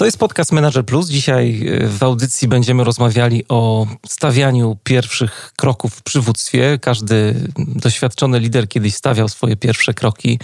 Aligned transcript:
To 0.00 0.04
jest 0.04 0.18
podcast 0.18 0.52
Manager 0.52 0.86
Plus. 0.86 1.08
Dzisiaj 1.08 1.68
e, 1.68 1.86
w 1.86 2.02
audycji 2.02 2.48
będziemy 2.48 2.84
rozmawiali 2.84 3.44
o 3.48 3.86
stawianiu 4.06 4.76
pierwszych 4.84 5.52
kroków 5.56 5.94
w 5.94 6.02
przywództwie. 6.02 6.78
Każdy 6.78 7.34
doświadczony 7.58 8.40
lider 8.40 8.68
kiedyś 8.68 8.94
stawiał 8.94 9.28
swoje 9.28 9.56
pierwsze 9.56 9.94
kroki, 9.94 10.38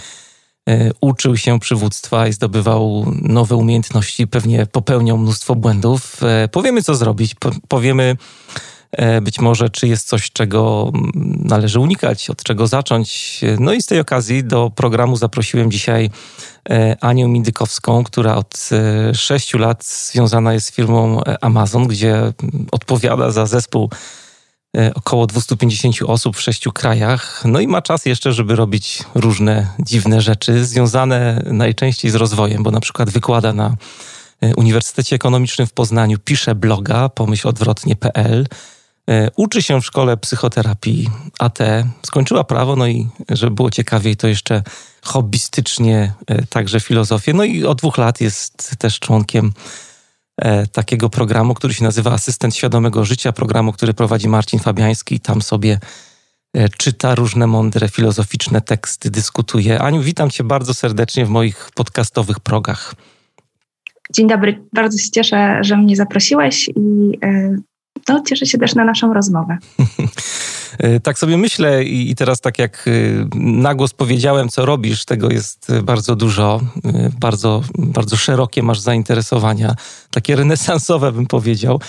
e, 0.69 0.91
uczył 1.01 1.37
się 1.37 1.59
przywództwa 1.59 2.27
i 2.27 2.33
zdobywał 2.33 3.13
nowe 3.21 3.55
umiejętności, 3.55 4.27
pewnie 4.27 4.65
popełniał 4.65 5.17
mnóstwo 5.17 5.55
błędów. 5.55 6.23
E, 6.23 6.47
powiemy, 6.47 6.83
co 6.83 6.95
zrobić, 6.95 7.35
powiemy 7.67 8.17
być 9.21 9.39
może, 9.39 9.69
czy 9.69 9.87
jest 9.87 10.07
coś, 10.07 10.31
czego 10.31 10.91
należy 11.43 11.79
unikać, 11.79 12.29
od 12.29 12.43
czego 12.43 12.67
zacząć. 12.67 13.41
No 13.59 13.73
i 13.73 13.81
z 13.81 13.85
tej 13.85 13.99
okazji 13.99 14.43
do 14.43 14.71
programu 14.75 15.15
zaprosiłem 15.15 15.71
dzisiaj 15.71 16.09
E, 16.69 16.97
Anią 17.01 17.27
Mindykowską, 17.27 18.03
która 18.03 18.35
od 18.35 18.69
e, 18.71 19.15
sześciu 19.15 19.57
lat 19.57 19.85
związana 19.85 20.53
jest 20.53 20.67
z 20.67 20.71
firmą 20.71 21.23
e, 21.23 21.43
Amazon, 21.43 21.87
gdzie 21.87 22.33
odpowiada 22.71 23.31
za 23.31 23.45
zespół 23.45 23.89
około 24.95 25.27
250 25.27 25.95
osób 26.01 26.37
w 26.37 26.41
sześciu 26.41 26.71
krajach. 26.71 27.43
No 27.45 27.59
i 27.59 27.67
ma 27.67 27.81
czas 27.81 28.05
jeszcze, 28.05 28.33
żeby 28.33 28.55
robić 28.55 29.03
różne 29.15 29.67
dziwne 29.79 30.21
rzeczy, 30.21 30.65
związane 30.65 31.43
najczęściej 31.45 32.11
z 32.11 32.15
rozwojem, 32.15 32.63
bo 32.63 32.71
na 32.71 32.79
przykład 32.79 33.09
wykłada 33.09 33.53
na 33.53 33.75
Uniwersytecie 34.57 35.15
Ekonomicznym 35.15 35.67
w 35.67 35.73
Poznaniu, 35.73 36.17
pisze 36.19 36.55
bloga 36.55 37.09
pomyślodwrotnie.pl, 37.09 38.47
uczy 39.35 39.61
się 39.61 39.81
w 39.81 39.85
szkole 39.85 40.17
psychoterapii 40.17 41.09
AT, 41.39 41.59
skończyła 42.05 42.43
prawo, 42.43 42.75
no 42.75 42.87
i 42.87 43.07
żeby 43.29 43.51
było 43.51 43.71
ciekawiej, 43.71 44.15
to 44.15 44.27
jeszcze 44.27 44.63
hobbystycznie 45.07 46.13
e, 46.27 46.45
także 46.45 46.79
filozofię. 46.79 47.33
No 47.33 47.43
i 47.43 47.65
od 47.65 47.77
dwóch 47.77 47.97
lat 47.97 48.21
jest 48.21 48.77
też 48.77 48.99
członkiem 48.99 49.51
e, 50.37 50.67
takiego 50.67 51.09
programu, 51.09 51.53
który 51.53 51.73
się 51.73 51.83
nazywa 51.83 52.11
Asystent 52.11 52.55
Świadomego 52.55 53.05
Życia, 53.05 53.31
programu, 53.31 53.73
który 53.73 53.93
prowadzi 53.93 54.29
Marcin 54.29 54.59
Fabiański 54.59 55.15
i 55.15 55.19
tam 55.19 55.41
sobie 55.41 55.79
e, 56.53 56.69
czyta 56.69 57.15
różne 57.15 57.47
mądre, 57.47 57.89
filozoficzne 57.89 58.61
teksty, 58.61 59.11
dyskutuje. 59.11 59.81
Aniu, 59.81 60.01
witam 60.01 60.29
cię 60.29 60.43
bardzo 60.43 60.73
serdecznie 60.73 61.25
w 61.25 61.29
moich 61.29 61.69
podcastowych 61.75 62.39
progach. 62.39 62.95
Dzień 64.13 64.27
dobry, 64.27 64.63
bardzo 64.73 64.97
się 64.97 65.11
cieszę, 65.11 65.59
że 65.61 65.77
mnie 65.77 65.95
zaprosiłeś 65.95 66.69
i 66.69 67.19
no, 68.09 68.23
cieszę 68.27 68.45
się 68.45 68.57
też 68.57 68.75
na 68.75 68.85
naszą 68.85 69.13
rozmowę. 69.13 69.57
E, 70.77 70.99
tak 70.99 71.19
sobie 71.19 71.37
myślę 71.37 71.83
i 71.83 72.15
teraz 72.15 72.41
tak 72.41 72.59
jak 72.59 72.85
e, 72.87 72.91
na 73.35 73.75
głos 73.75 73.93
powiedziałem, 73.93 74.49
co 74.49 74.65
robisz, 74.65 75.05
tego 75.05 75.29
jest 75.29 75.67
bardzo 75.83 76.15
dużo, 76.15 76.61
e, 76.85 77.09
bardzo, 77.19 77.61
bardzo 77.77 78.17
szerokie 78.17 78.63
masz 78.63 78.79
zainteresowania, 78.79 79.75
takie 80.11 80.35
renesansowe 80.35 81.11
bym 81.11 81.25
powiedział. 81.25 81.81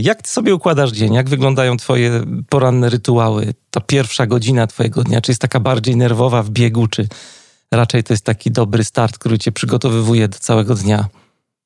Jak 0.00 0.22
ty 0.22 0.30
sobie 0.30 0.54
układasz 0.54 0.90
dzień? 0.90 1.14
Jak 1.14 1.28
wyglądają 1.28 1.76
twoje 1.76 2.22
poranne 2.48 2.88
rytuały? 2.88 3.54
Ta 3.70 3.80
pierwsza 3.80 4.26
godzina 4.26 4.66
twojego 4.66 5.02
dnia, 5.02 5.20
czy 5.20 5.30
jest 5.30 5.42
taka 5.42 5.60
bardziej 5.60 5.96
nerwowa 5.96 6.42
w 6.42 6.50
biegu, 6.50 6.86
czy 6.86 7.08
raczej 7.72 8.04
to 8.04 8.12
jest 8.12 8.24
taki 8.24 8.50
dobry 8.50 8.84
start, 8.84 9.18
który 9.18 9.38
cię 9.38 9.52
przygotowywuje 9.52 10.28
do 10.28 10.38
całego 10.38 10.74
dnia? 10.74 11.08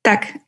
Tak, 0.01 0.25
e, 0.25 0.44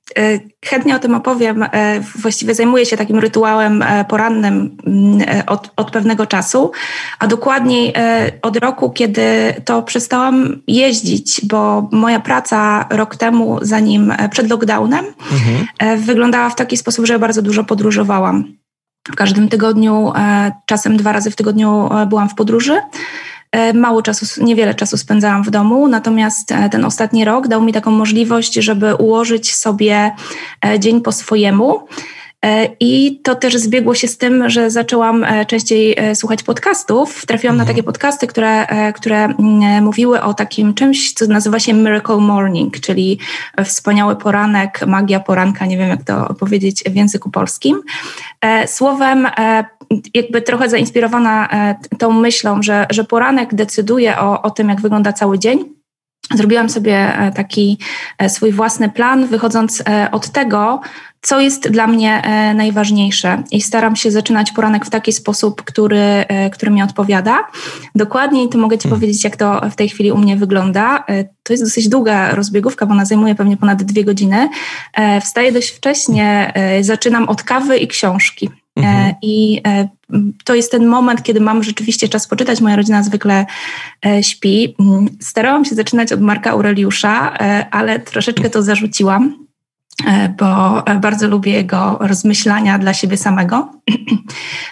chętnie 0.66 0.96
o 0.96 1.00
tym 1.00 1.16
opowiem. 1.16 1.64
E, 1.64 2.00
właściwie 2.00 2.56
zajmuję 2.56 2.86
się 2.86 2.98
takim 2.98 3.20
rytuałem 3.20 3.82
e, 3.82 4.06
porannym 4.06 4.78
mm, 4.86 5.44
od, 5.48 5.72
od, 5.76 5.92
pewnego 5.92 6.26
czasu, 6.26 6.72
a 7.20 7.28
dokładniej 7.28 7.94
od 8.42 8.58
roku, 8.58 8.90
kiedy 8.90 9.22
to 9.66 9.84
przestałam 9.84 10.62
jeździć, 10.68 11.42
bo 11.46 11.90
moja 11.92 12.20
praca 12.20 12.88
rok 12.90 13.16
temu, 13.16 13.60
zanim 13.62 14.14
przed 14.32 14.50
lockdownem, 14.50 15.06
mhm. 15.32 16.00
wyglądała 16.00 16.50
w 16.50 16.56
taki 16.56 16.78
sposób, 16.78 17.06
że 17.06 17.20
bardzo 17.20 17.42
dużo 17.42 17.64
podróżowałam. 17.64 18.44
W 19.08 19.16
każdym 19.16 19.50
tygodniu, 19.50 20.14
czasem 20.66 20.98
dwa 20.98 21.12
razy 21.12 21.32
w 21.32 21.36
tygodniu 21.36 21.90
byłam 22.08 22.30
w 22.30 22.36
podróży. 22.36 22.82
E, 23.52 23.74
mało 23.74 24.02
czasu, 24.02 24.44
niewiele 24.44 24.76
czasu 24.76 24.98
spędzałam 24.98 25.44
w 25.44 25.50
domu, 25.50 25.88
natomiast 25.88 26.52
e, 26.52 26.70
ten 26.70 26.86
ostatni 26.86 27.26
rok 27.26 27.48
dał 27.48 27.62
mi 27.62 27.74
taką 27.74 27.92
możliwość, 27.92 28.54
żeby 28.54 28.96
ułożyć 28.96 29.56
sobie 29.56 30.12
e, 30.66 30.80
dzień 30.80 31.02
po 31.02 31.12
swojemu. 31.12 31.88
I 32.80 33.20
to 33.24 33.36
też 33.36 33.58
zbiegło 33.58 33.96
się 33.96 34.08
z 34.08 34.18
tym, 34.18 34.50
że 34.50 34.72
zaczęłam 34.72 35.26
częściej 35.48 35.96
słuchać 36.14 36.44
podcastów. 36.44 37.26
Trafiłam 37.26 37.54
mhm. 37.54 37.68
na 37.68 37.74
takie 37.74 37.84
podcasty, 37.84 38.28
które, 38.28 38.68
które 38.96 39.26
mm, 39.26 39.84
mówiły 39.84 40.22
o 40.22 40.34
takim 40.34 40.74
czymś, 40.74 41.14
co 41.14 41.28
nazywa 41.28 41.60
się 41.60 41.74
Miracle 41.74 42.18
Morning, 42.18 42.80
czyli 42.80 43.20
wspaniały 43.66 44.16
poranek, 44.16 44.88
magia 44.88 45.20
poranka, 45.20 45.66
nie 45.66 45.78
wiem 45.78 45.90
jak 45.90 46.04
to 46.04 46.34
powiedzieć 46.34 46.84
w 46.84 46.96
języku 46.96 47.32
polskim. 47.32 47.82
Słowem, 48.66 49.28
jakby 50.14 50.42
trochę 50.42 50.70
zainspirowana 50.70 51.50
e, 51.50 51.76
tą 51.98 52.12
myślą, 52.12 52.64
że, 52.64 52.86
że 52.90 53.04
poranek 53.04 53.56
decyduje 53.56 54.20
o, 54.20 54.42
o 54.42 54.52
tym, 54.52 54.70
jak 54.70 54.82
wygląda 54.82 55.14
cały 55.14 55.40
dzień. 55.40 55.66
Zrobiłam 56.34 56.70
sobie 56.70 57.18
e, 57.18 57.32
taki 57.32 57.78
e, 58.18 58.30
swój 58.30 58.52
własny 58.52 58.90
plan, 58.90 59.28
wychodząc 59.28 59.84
od 60.12 60.30
tego, 60.30 60.82
co 61.28 61.40
jest 61.40 61.70
dla 61.70 61.88
mnie 61.88 62.22
najważniejsze. 62.56 63.44
I 63.52 63.62
staram 63.62 63.96
się 63.96 64.12
zaczynać 64.12 64.52
poranek 64.52 64.86
w 64.86 64.90
taki 64.90 65.14
sposób, 65.14 65.62
który, 65.62 66.26
który 66.52 66.72
mi 66.72 66.84
odpowiada. 66.84 67.48
Dokładniej 67.96 68.50
to 68.50 68.58
mogę 68.58 68.78
Ci 68.78 68.84
hmm. 68.84 69.00
powiedzieć, 69.00 69.24
jak 69.24 69.36
to 69.36 69.62
w 69.72 69.76
tej 69.76 69.90
chwili 69.90 70.12
u 70.12 70.18
mnie 70.18 70.36
wygląda. 70.36 71.06
To 71.44 71.54
jest 71.54 71.64
dosyć 71.64 71.90
długa 71.90 72.36
rozbiegówka, 72.36 72.86
bo 72.86 72.94
ona 72.94 73.06
zajmuje 73.06 73.36
pewnie 73.36 73.58
ponad 73.58 73.84
dwie 73.84 74.04
godziny. 74.04 74.50
Wstaję 75.22 75.52
dość 75.52 75.70
wcześnie, 75.70 76.54
zaczynam 76.82 77.30
od 77.30 77.44
kawy 77.44 77.78
i 77.78 77.88
książki. 77.88 78.50
E, 78.78 78.80
mhm. 78.80 79.16
I 79.22 79.62
e, 79.68 79.88
to 80.44 80.56
jest 80.56 80.72
ten 80.72 80.86
moment, 80.86 81.24
kiedy 81.24 81.40
mam 81.40 81.64
rzeczywiście 81.64 82.10
czas 82.10 82.28
poczytać. 82.28 82.62
Moja 82.62 82.76
rodzina 82.76 83.04
zwykle 83.04 83.46
e, 84.06 84.24
śpi. 84.24 84.76
Mm, 84.80 85.10
starałam 85.22 85.66
się 85.66 85.76
zaczynać 85.76 86.14
od 86.14 86.22
Marka 86.22 86.52
Aureliusza, 86.52 87.38
ale 87.72 88.00
troszeczkę 88.00 88.50
to 88.50 88.62
zarzuciłam. 88.62 89.47
E, 90.06 90.30
bo 90.30 90.84
bardzo 91.02 91.28
lubię 91.28 91.52
jego 91.52 91.98
rozmyślania 92.00 92.80
dla 92.80 92.94
siebie 92.94 93.18
samego. 93.18 93.68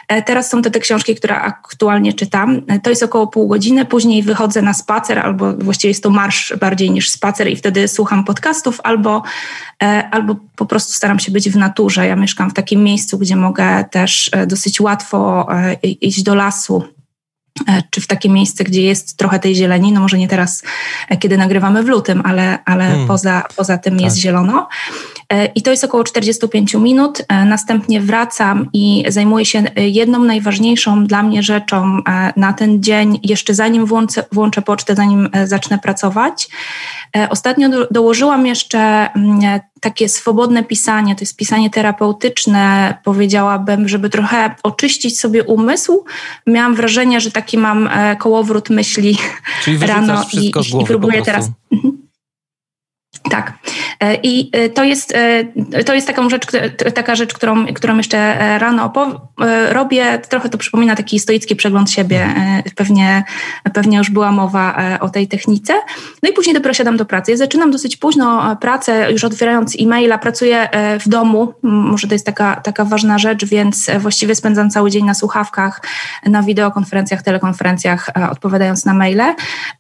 E, 0.07 0.21
teraz 0.21 0.49
są 0.49 0.61
to 0.61 0.69
te 0.69 0.79
książki, 0.79 1.15
które 1.15 1.35
aktualnie 1.35 2.13
czytam. 2.13 2.61
E, 2.67 2.79
to 2.79 2.89
jest 2.89 3.03
około 3.03 3.27
pół 3.27 3.47
godziny, 3.47 3.85
później 3.85 4.23
wychodzę 4.23 4.61
na 4.61 4.73
spacer, 4.73 5.19
albo 5.19 5.53
właściwie 5.53 5.89
jest 5.89 6.03
to 6.03 6.09
marsz 6.09 6.53
bardziej 6.59 6.91
niż 6.91 7.09
spacer 7.09 7.47
i 7.49 7.55
wtedy 7.55 7.87
słucham 7.87 8.23
podcastów, 8.23 8.81
albo, 8.83 9.23
albo 10.11 10.35
po 10.55 10.65
prostu 10.65 10.93
staram 10.93 11.19
się 11.19 11.31
być 11.31 11.49
w 11.49 11.57
naturze. 11.57 12.07
Ja 12.07 12.15
mieszkam 12.15 12.49
w 12.49 12.53
takim 12.53 12.83
miejscu, 12.83 13.17
gdzie 13.17 13.35
mogę 13.35 13.85
też 13.91 14.31
dosyć 14.47 14.81
łatwo 14.81 15.47
iść 15.83 16.23
do 16.23 16.35
lasu 16.35 16.83
E, 16.83 16.94
czy 17.89 18.01
w 18.01 18.07
takie 18.07 18.29
miejsce, 18.29 18.63
gdzie 18.63 18.81
jest 18.81 19.17
trochę 19.17 19.39
tej 19.39 19.55
zieleni, 19.55 19.91
no 19.91 20.01
może 20.01 20.17
nie 20.17 20.27
teraz, 20.27 20.63
e, 21.09 21.17
kiedy 21.17 21.38
nagrywamy 21.38 21.83
w 21.83 21.88
lutym, 21.88 22.21
ale, 22.25 22.59
ale 22.66 22.83
hmm. 22.83 23.07
poza, 23.07 23.43
poza 23.55 23.77
tym 23.77 23.93
tak. 23.93 24.01
jest 24.01 24.17
zielono. 24.17 24.67
E, 25.29 25.45
I 25.45 25.61
to 25.61 25.71
jest 25.71 25.83
około 25.83 26.03
45 26.03 26.73
minut. 26.73 27.25
Następnie 27.45 28.01
wracam 28.01 28.69
i 28.73 29.03
zajmuję 29.07 29.46
się 29.46 29.63
jedną 29.75 30.23
najważniejszą 30.23 31.05
dla 31.05 31.23
mnie 31.23 31.43
rzeczą 31.43 31.99
na 32.35 32.53
ten 32.53 32.84
dzień, 32.84 33.19
jeszcze 33.23 33.53
zanim 33.53 33.85
włączę, 33.85 34.23
włączę 34.31 34.61
pocztę, 34.61 34.96
zanim 34.96 35.29
zacznę 35.46 35.79
pracować. 35.79 36.47
Ostatnio 37.29 37.69
do, 37.69 37.87
dołożyłam 37.91 38.47
jeszcze 38.47 38.79
mm, 39.13 39.59
takie 39.85 40.09
swobodne 40.09 40.63
pisanie, 40.63 41.16
to 41.16 41.22
jest 41.22 41.35
pisanie 41.35 41.69
terapeutyczne, 41.69 42.97
powiedziałabym, 43.03 43.87
żeby 43.87 44.09
trochę 44.09 44.55
oczyścić 44.63 45.19
sobie 45.19 45.43
umysł. 45.43 46.05
Miałam 46.47 46.75
wrażenie, 46.75 47.22
że 47.22 47.31
taki 47.45 47.57
mam 47.57 47.87
e, 47.87 48.15
kołowrót 48.15 48.69
myśli 48.69 49.17
Czyli 49.63 49.77
rano 49.77 50.23
i, 50.33 50.47
i 50.81 50.85
próbuję 50.85 51.21
teraz. 51.21 51.51
Mhm. 51.71 52.04
Tak. 53.29 53.53
I 54.23 54.51
to 54.73 54.83
jest, 54.83 55.13
to 55.85 55.93
jest 55.93 56.07
taką 56.07 56.29
rzecz, 56.29 56.45
taka 56.95 57.16
rzecz, 57.16 57.33
którą, 57.33 57.66
którą 57.73 57.97
jeszcze 57.97 58.37
rano 58.59 58.93
robię. 59.69 60.19
Trochę 60.29 60.49
to 60.49 60.57
przypomina 60.57 60.95
taki 60.95 61.19
stoicki 61.19 61.55
przegląd 61.55 61.91
siebie. 61.91 62.27
Pewnie, 62.75 63.23
pewnie 63.73 63.97
już 63.97 64.09
była 64.09 64.31
mowa 64.31 64.77
o 64.99 65.09
tej 65.09 65.27
technice. 65.27 65.73
No 66.23 66.29
i 66.29 66.33
później 66.33 66.53
dopiero 66.53 66.73
siadam 66.73 66.97
do 66.97 67.05
pracy. 67.05 67.31
Ja 67.31 67.37
zaczynam 67.37 67.72
dosyć 67.72 67.97
późno 67.97 68.55
pracę, 68.61 69.11
już 69.11 69.23
otwierając 69.23 69.75
e-maila, 69.79 70.17
pracuję 70.17 70.69
w 70.99 71.09
domu. 71.09 71.53
Może 71.63 72.07
to 72.07 72.16
jest 72.16 72.25
taka, 72.25 72.55
taka 72.55 72.85
ważna 72.85 73.17
rzecz, 73.17 73.45
więc 73.45 73.91
właściwie 73.99 74.35
spędzam 74.35 74.69
cały 74.69 74.91
dzień 74.91 75.05
na 75.05 75.13
słuchawkach, 75.13 75.81
na 76.25 76.43
wideokonferencjach, 76.43 77.21
telekonferencjach, 77.21 78.09
odpowiadając 78.31 78.85
na 78.85 78.93
maile. 78.93 79.35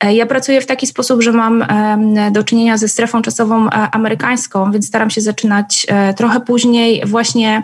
Ja 0.09 0.25
pracuję 0.25 0.61
w 0.61 0.65
taki 0.65 0.87
sposób, 0.87 1.23
że 1.23 1.31
mam 1.31 1.65
do 2.31 2.43
czynienia 2.43 2.77
ze 2.77 2.87
strefą 2.87 3.21
czasową 3.21 3.34
amerykańską, 3.91 4.71
więc 4.71 4.87
staram 4.87 5.09
się 5.09 5.21
zaczynać 5.21 5.85
e, 5.89 6.13
trochę 6.13 6.39
później 6.39 7.03
właśnie 7.05 7.63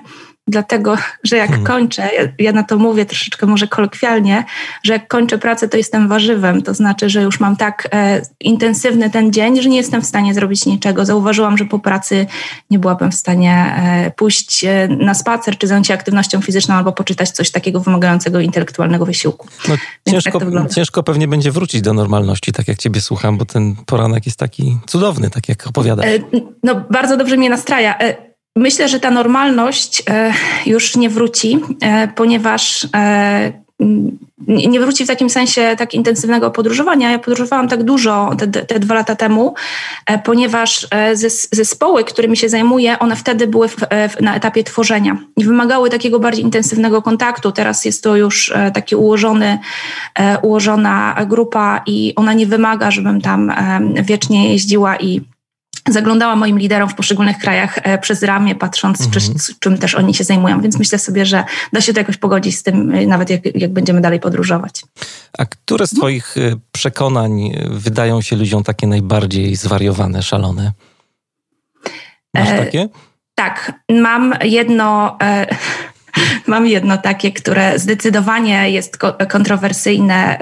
dlatego, 0.51 0.98
że 1.24 1.38
jak 1.38 1.50
hmm. 1.50 1.68
kończę, 1.68 2.01
ja, 2.01 2.27
ja, 2.39 2.51
na 2.51 2.63
to 2.63 2.77
mówię 2.77 3.06
troszeczkę 3.06 3.45
może 3.45 3.68
kolokwialnie, 3.68 4.45
że 4.83 4.94
jak 4.94 5.07
kończę 5.07 5.38
pracę, 5.38 5.69
to 5.69 5.77
jestem 5.77 6.07
warzywem. 6.07 6.62
To 6.62 6.74
znaczy, 6.74 7.09
że 7.09 7.21
już 7.21 7.39
mam 7.39 7.56
tak 7.56 7.88
e, 7.94 8.21
intensywny 8.39 9.09
ten 9.09 9.33
dzień, 9.33 9.62
że 9.62 9.69
nie 9.69 9.77
jestem 9.77 10.01
w 10.01 10.06
stanie 10.06 10.33
zrobić 10.33 10.65
niczego. 10.65 11.06
Zauważyłam, 11.06 11.57
że 11.57 11.65
po 11.65 11.80
pracy 11.80 12.27
nie 12.69 12.80
byłabym 12.80 13.12
w 13.12 13.15
stanie 13.15 13.53
e, 13.53 14.12
pójść 14.12 14.63
e, 14.63 14.88
na 14.88 15.13
spacer, 15.13 15.57
czy 15.57 15.68
zająć 15.68 15.88
się 15.88 15.94
aktywnością 15.94 16.42
fizyczną, 16.42 16.75
albo 16.75 16.92
poczytać 16.92 17.30
coś 17.30 17.51
takiego 17.51 17.80
wymagającego 17.80 18.39
intelektualnego 18.39 19.06
wysiłku. 19.06 19.48
No, 19.68 19.75
ciężko, 20.09 20.39
tak 20.39 20.74
ciężko 20.74 21.03
pewnie 21.03 21.27
będzie 21.27 21.51
wrócić 21.51 21.81
do 21.81 21.94
normalności, 21.94 22.51
tak 22.51 22.68
jak 22.68 22.77
ciebie 22.77 23.01
słucham, 23.01 23.38
bo 23.38 23.45
ten 23.45 23.75
poranek 23.86 24.25
jest 24.25 24.39
taki 24.39 24.77
cudowny, 24.88 25.30
tak 25.30 25.50
jak 25.50 25.68
opowiadasz. 25.68 26.06
E, 26.06 26.19
no, 26.63 26.83
bardzo 26.89 27.18
dobrze 27.18 27.38
mnie 27.38 27.50
nastraja. 27.50 27.98
Myślę, 28.56 28.88
że 28.88 29.00
ta 29.00 29.12
normalność 29.12 30.03
e, 30.09 30.33
już 30.65 30.95
nie 30.95 31.09
wróci, 31.09 31.59
e, 31.81 32.07
ponieważ 32.07 32.88
e, 32.95 33.62
nie 34.48 34.80
wróci 34.80 35.03
w 35.03 35.07
takim 35.07 35.30
sensie 35.30 35.75
tak 35.77 35.94
intensywnego 35.94 36.51
podróżowania. 36.51 37.12
Ja 37.12 37.19
podróżowałam 37.19 37.68
tak 37.68 37.83
dużo 37.83 38.31
te, 38.38 38.48
te 38.48 38.80
dwa 38.80 38.95
lata 38.95 39.15
temu, 39.15 39.53
ponieważ 40.24 40.88
zespoły, 41.51 42.03
którymi 42.03 42.38
się 42.38 42.50
zajmuję, 42.50 43.00
one 43.00 43.15
wtedy 43.15 43.48
były 43.48 43.68
w, 43.68 43.75
w, 44.09 44.21
na 44.21 44.36
etapie 44.36 44.63
tworzenia 44.63 45.18
i 45.38 45.44
wymagały 45.44 45.89
takiego 45.89 46.19
bardziej 46.19 46.45
intensywnego 46.45 47.01
kontaktu. 47.01 47.51
Teraz 47.51 47.86
jest 47.86 48.03
to 48.03 48.15
już 48.15 48.53
taki 48.74 48.95
ułożony, 48.95 49.59
ułożona 50.42 51.15
grupa 51.27 51.83
i 51.86 52.13
ona 52.15 52.33
nie 52.33 52.45
wymaga, 52.45 52.92
żebym 52.92 53.21
tam 53.21 53.53
wiecznie 54.03 54.51
jeździła 54.51 54.95
i 54.95 55.21
zaglądała 55.89 56.36
moim 56.36 56.60
liderom 56.60 56.89
w 56.89 56.95
poszczególnych 56.95 57.38
krajach 57.38 57.80
e, 57.83 57.98
przez 57.98 58.24
ramię, 58.24 58.56
patrząc, 58.56 59.01
mhm. 59.01 59.39
czy, 59.39 59.54
czym 59.60 59.78
też 59.78 59.95
oni 59.95 60.13
się 60.13 60.24
zajmują. 60.24 60.62
Więc 60.62 60.80
myślę 60.80 61.00
sobie, 61.00 61.25
że 61.25 61.44
da 61.74 61.81
się 61.81 61.94
to 61.94 62.00
jakoś 62.00 62.18
pogodzić 62.18 62.57
z 62.57 62.63
tym, 62.63 62.95
e, 62.95 63.06
nawet 63.06 63.30
jak, 63.30 63.56
jak 63.56 63.74
będziemy 63.74 64.01
dalej 64.01 64.19
podróżować. 64.19 64.83
A 65.38 65.45
które 65.45 65.88
z 65.88 65.89
Twoich 65.89 66.38
e, 66.38 66.56
przekonań 66.72 67.57
wydają 67.69 68.22
się 68.22 68.36
ludziom 68.36 68.63
takie 68.63 68.88
najbardziej 68.88 69.56
zwariowane, 69.56 70.24
szalone? 70.24 70.72
Masz 72.34 72.50
takie? 72.50 72.81
E, 72.81 72.89
tak, 73.36 73.74
mam 73.89 74.34
jedno. 74.44 75.18
E, 75.22 75.48
mam 76.48 76.68
jedno 76.68 76.98
takie, 76.98 77.31
które 77.31 77.80
zdecydowanie 77.80 78.69
jest 78.69 78.98
kontrowersyjne 79.30 80.38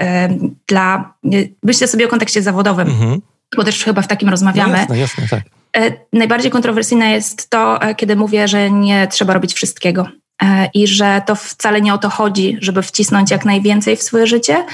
dla. 0.68 1.14
Myślę 1.62 1.88
sobie 1.88 2.06
o 2.06 2.08
kontekście 2.08 2.42
zawodowym. 2.42 2.88
Mhm 2.88 3.20
bo 3.56 3.64
też 3.64 3.84
chyba 3.84 4.02
w 4.02 4.08
takim 4.08 4.28
rozmawiamy. 4.28 4.72
No 4.72 4.78
jasne, 4.78 4.98
jasne, 4.98 5.28
tak. 5.28 5.42
E, 5.76 5.92
najbardziej 6.12 6.50
kontrowersyjne 6.50 7.10
jest 7.10 7.50
to, 7.50 7.82
e, 7.82 7.94
kiedy 7.94 8.16
mówię, 8.16 8.48
że 8.48 8.70
nie 8.70 9.08
trzeba 9.08 9.34
robić 9.34 9.54
wszystkiego 9.54 10.08
e, 10.42 10.70
i 10.74 10.86
że 10.86 11.22
to 11.26 11.34
wcale 11.34 11.80
nie 11.80 11.94
o 11.94 11.98
to 11.98 12.10
chodzi, 12.10 12.56
żeby 12.60 12.82
wcisnąć 12.82 13.30
jak 13.30 13.44
najwięcej 13.44 13.96
w 13.96 14.02
swoje 14.02 14.26
życie, 14.26 14.66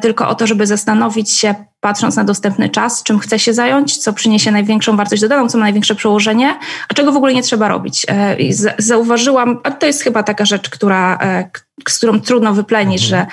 tylko 0.00 0.28
o 0.28 0.34
to, 0.34 0.46
żeby 0.46 0.66
zastanowić 0.66 1.30
się, 1.30 1.54
patrząc 1.82 2.16
na 2.16 2.24
dostępny 2.24 2.68
czas, 2.68 3.02
czym 3.02 3.18
chce 3.18 3.38
się 3.38 3.54
zająć, 3.54 3.96
co 3.96 4.12
przyniesie 4.12 4.50
największą 4.50 4.96
wartość 4.96 5.22
dodaną, 5.22 5.48
co 5.48 5.58
ma 5.58 5.64
największe 5.64 5.94
przełożenie, 5.94 6.58
a 6.88 6.94
czego 6.94 7.12
w 7.12 7.16
ogóle 7.16 7.34
nie 7.34 7.42
trzeba 7.42 7.68
robić. 7.68 8.06
I 8.38 8.54
zauważyłam, 8.78 9.58
a 9.62 9.70
to 9.70 9.86
jest 9.86 10.02
chyba 10.02 10.22
taka 10.22 10.44
rzecz, 10.44 10.70
która, 10.70 11.18
z 11.88 11.98
którą 11.98 12.20
trudno 12.20 12.54
wyplenić, 12.54 13.04
mhm. 13.04 13.10
że 13.10 13.26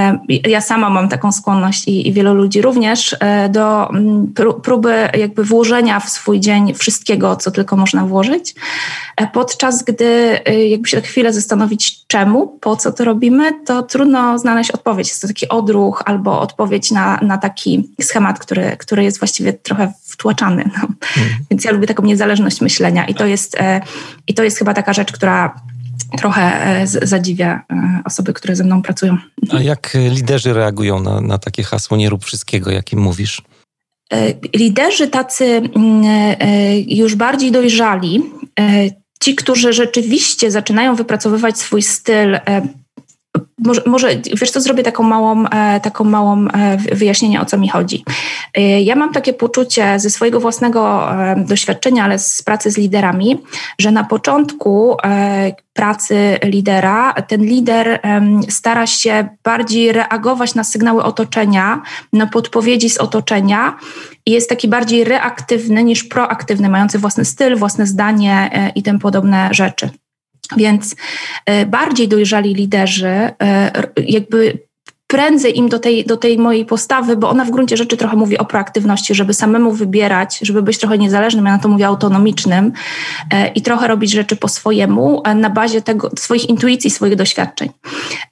e, 0.00 0.50
ja 0.50 0.60
sama 0.60 0.90
mam 0.90 1.08
taką 1.08 1.32
skłonność 1.32 1.88
i, 1.88 2.08
i 2.08 2.12
wielu 2.12 2.34
ludzi 2.34 2.62
również 2.62 3.16
e, 3.20 3.48
do 3.48 3.90
próby 4.62 5.08
jakby 5.18 5.44
włożenia 5.44 6.00
w 6.00 6.08
swój 6.08 6.40
dzień 6.40 6.74
wszystkiego, 6.74 7.36
co 7.36 7.50
tylko 7.50 7.76
można 7.76 8.04
włożyć, 8.04 8.54
e, 9.16 9.26
podczas 9.26 9.82
gdy 9.82 10.40
jakby 10.68 10.88
się 10.88 10.96
tak 10.96 11.06
chwilę 11.06 11.32
zastanowić 11.32 12.06
czemu, 12.06 12.46
po 12.46 12.76
co 12.76 12.92
to 12.92 13.04
robimy, 13.04 13.64
to 13.64 13.82
trudno 13.82 14.38
znaleźć 14.38 14.70
odpowiedź. 14.70 15.08
Jest 15.08 15.22
to 15.22 15.28
taki 15.28 15.48
odruch 15.48 16.02
albo 16.06 16.40
odpowiedź 16.40 16.90
na, 16.90 17.18
na 17.22 17.38
taki 17.38 17.87
schemat, 18.02 18.38
który, 18.38 18.76
który 18.78 19.04
jest 19.04 19.18
właściwie 19.18 19.52
trochę 19.52 19.92
wtłaczany. 20.02 20.64
No. 20.66 20.82
Mhm. 20.82 21.44
Więc 21.50 21.64
ja 21.64 21.72
lubię 21.72 21.86
taką 21.86 22.02
niezależność 22.02 22.60
myślenia 22.60 23.06
i 23.06 23.14
to 23.14 23.26
jest, 23.26 23.56
i 24.26 24.34
to 24.34 24.44
jest 24.44 24.58
chyba 24.58 24.74
taka 24.74 24.92
rzecz, 24.92 25.12
która 25.12 25.54
trochę 26.16 26.66
e, 26.66 26.86
zadziwia 26.86 27.62
e, 27.72 28.02
osoby, 28.04 28.32
które 28.32 28.56
ze 28.56 28.64
mną 28.64 28.82
pracują. 28.82 29.16
A 29.50 29.62
jak 29.62 29.96
liderzy 30.10 30.52
reagują 30.52 31.00
na, 31.00 31.20
na 31.20 31.38
takie 31.38 31.62
hasło 31.62 31.96
nie 31.96 32.10
rób 32.10 32.24
wszystkiego, 32.24 32.70
jakim 32.70 33.00
mówisz? 33.00 33.42
E, 34.12 34.34
liderzy 34.56 35.08
tacy 35.08 35.44
mm, 35.44 36.04
już 36.86 37.14
bardziej 37.14 37.52
dojrzali, 37.52 38.22
ci, 39.20 39.34
którzy 39.34 39.72
rzeczywiście 39.72 40.50
zaczynają 40.50 40.94
wypracowywać 40.94 41.58
swój 41.58 41.82
styl 41.82 42.38
może, 43.58 43.82
może, 43.86 44.08
wiesz 44.40 44.50
co, 44.50 44.60
zrobię 44.60 44.82
taką 44.82 45.02
małą, 45.02 45.46
e, 45.46 45.80
taką 45.80 46.04
małą 46.04 46.48
e, 46.48 46.76
wyjaśnienie, 46.76 47.40
o 47.40 47.44
co 47.44 47.58
mi 47.58 47.68
chodzi. 47.68 48.04
E, 48.54 48.82
ja 48.82 48.96
mam 48.96 49.12
takie 49.12 49.32
poczucie 49.32 49.98
ze 49.98 50.10
swojego 50.10 50.40
własnego 50.40 51.08
doświadczenia, 51.36 52.04
ale 52.04 52.18
z 52.18 52.42
pracy 52.42 52.70
z 52.70 52.78
liderami, 52.78 53.38
że 53.78 53.90
na 53.90 54.04
początku 54.04 54.96
pracy 55.72 56.38
lidera, 56.44 57.12
ten 57.12 57.44
lider 57.44 58.00
stara 58.48 58.86
się 58.86 59.28
bardziej 59.44 59.92
reagować 59.92 60.54
na 60.54 60.64
sygnały 60.64 61.02
otoczenia, 61.02 61.82
na 62.12 62.26
podpowiedzi 62.26 62.90
z 62.90 62.98
otoczenia 62.98 63.76
i 64.26 64.30
jest 64.30 64.48
taki 64.48 64.68
bardziej 64.68 65.04
reaktywny 65.04 65.84
niż 65.84 66.04
proaktywny, 66.04 66.68
mający 66.68 66.98
własny 66.98 67.24
styl, 67.24 67.56
własne 67.56 67.86
zdanie 67.86 68.50
i 68.74 68.82
tym 68.82 68.98
podobne 68.98 69.48
rzeczy. 69.52 69.90
Więc 70.56 70.96
e, 71.46 71.66
bardziej 71.66 72.08
dojrzali 72.08 72.54
liderzy 72.54 73.08
e, 73.08 73.70
jakby 73.96 74.67
prędzej 75.08 75.58
im 75.58 75.68
do 75.68 75.78
tej, 75.78 76.04
do 76.04 76.16
tej 76.16 76.38
mojej 76.38 76.64
postawy, 76.64 77.16
bo 77.16 77.30
ona 77.30 77.44
w 77.44 77.50
gruncie 77.50 77.76
rzeczy 77.76 77.96
trochę 77.96 78.16
mówi 78.16 78.38
o 78.38 78.44
proaktywności, 78.44 79.14
żeby 79.14 79.34
samemu 79.34 79.72
wybierać, 79.72 80.38
żeby 80.42 80.62
być 80.62 80.78
trochę 80.78 80.98
niezależnym, 80.98 81.46
ja 81.46 81.52
na 81.52 81.58
to 81.58 81.68
mówię 81.68 81.86
autonomicznym 81.86 82.72
e, 83.32 83.48
i 83.48 83.62
trochę 83.62 83.88
robić 83.88 84.10
rzeczy 84.10 84.36
po 84.36 84.48
swojemu 84.48 85.22
e, 85.24 85.34
na 85.34 85.50
bazie 85.50 85.82
tego, 85.82 86.10
swoich 86.18 86.48
intuicji, 86.48 86.90
swoich 86.90 87.16
doświadczeń. 87.16 87.70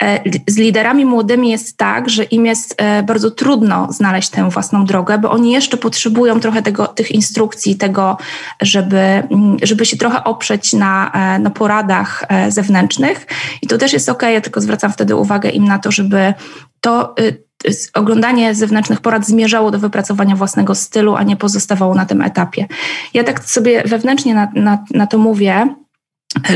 E, 0.03 0.21
z 0.47 0.57
liderami 0.57 1.05
młodymi 1.05 1.51
jest 1.51 1.77
tak, 1.77 2.11
że 2.11 2.25
im 2.25 2.47
jest 2.47 2.75
e, 2.77 3.03
bardzo 3.03 3.31
trudno 3.31 3.89
znaleźć 3.93 4.29
tę 4.29 4.51
własną 4.51 4.85
drogę, 4.85 5.19
bo 5.19 5.31
oni 5.31 5.53
jeszcze 5.53 5.77
potrzebują 5.77 6.41
trochę 6.41 6.63
tego, 6.63 6.87
tych 6.87 7.11
instrukcji, 7.11 7.77
tego, 7.77 8.17
żeby, 8.63 8.99
mm, 8.99 9.57
żeby 9.63 9.87
się 9.87 9.97
trochę 9.97 10.25
oprzeć 10.25 10.73
na, 10.73 11.11
e, 11.13 11.39
na 11.39 11.51
poradach 11.51 12.25
e, 12.29 12.51
zewnętrznych 12.51 13.27
i 13.63 13.67
to 13.67 13.79
też 13.79 13.93
jest 13.93 14.09
ok, 14.09 14.23
ja 14.23 14.41
tylko 14.41 14.61
zwracam 14.61 14.93
wtedy 14.93 15.17
uwagę 15.17 15.51
im 15.51 15.65
na 15.65 15.79
to, 15.79 15.93
żeby 15.93 16.35
to 16.81 17.15
y, 17.21 17.47
oglądanie 17.95 18.55
zewnętrznych 18.55 19.01
porad 19.01 19.27
zmierzało 19.27 19.71
do 19.71 19.79
wypracowania 19.79 20.37
własnego 20.37 20.75
stylu, 20.75 21.17
a 21.17 21.23
nie 21.23 21.37
pozostawało 21.37 21.95
na 21.95 22.07
tym 22.07 22.23
etapie. 22.23 22.67
Ja 23.15 23.25
tak 23.25 23.45
sobie 23.45 23.83
wewnętrznie 23.83 24.35
na, 24.35 24.49
na, 24.55 24.85
na 24.91 25.07
to 25.07 25.19
mówię, 25.19 25.75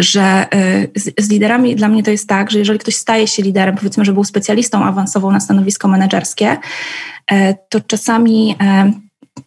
że 0.01 0.47
y, 0.95 1.01
z, 1.01 1.25
z, 1.25 1.31
liderami 1.31 1.77
dla 1.77 1.89
mnie 1.89 2.03
to 2.03 2.11
jest 2.11 2.29
tak, 2.29 2.51
że 2.51 2.59
jeżeli 2.59 2.79
ktoś 2.79 2.95
staje 2.95 3.27
się 3.27 3.43
liderem, 3.43 3.77
powiedzmy, 3.77 4.05
że 4.05 4.13
był 4.13 4.25
specjalistą, 4.25 4.85
awansował 4.85 5.33
na 5.33 5.41
stanowisko 5.41 5.89
menedżerskie, 5.89 6.57
y, 7.33 7.55
to 7.69 7.81
czasami 7.81 8.57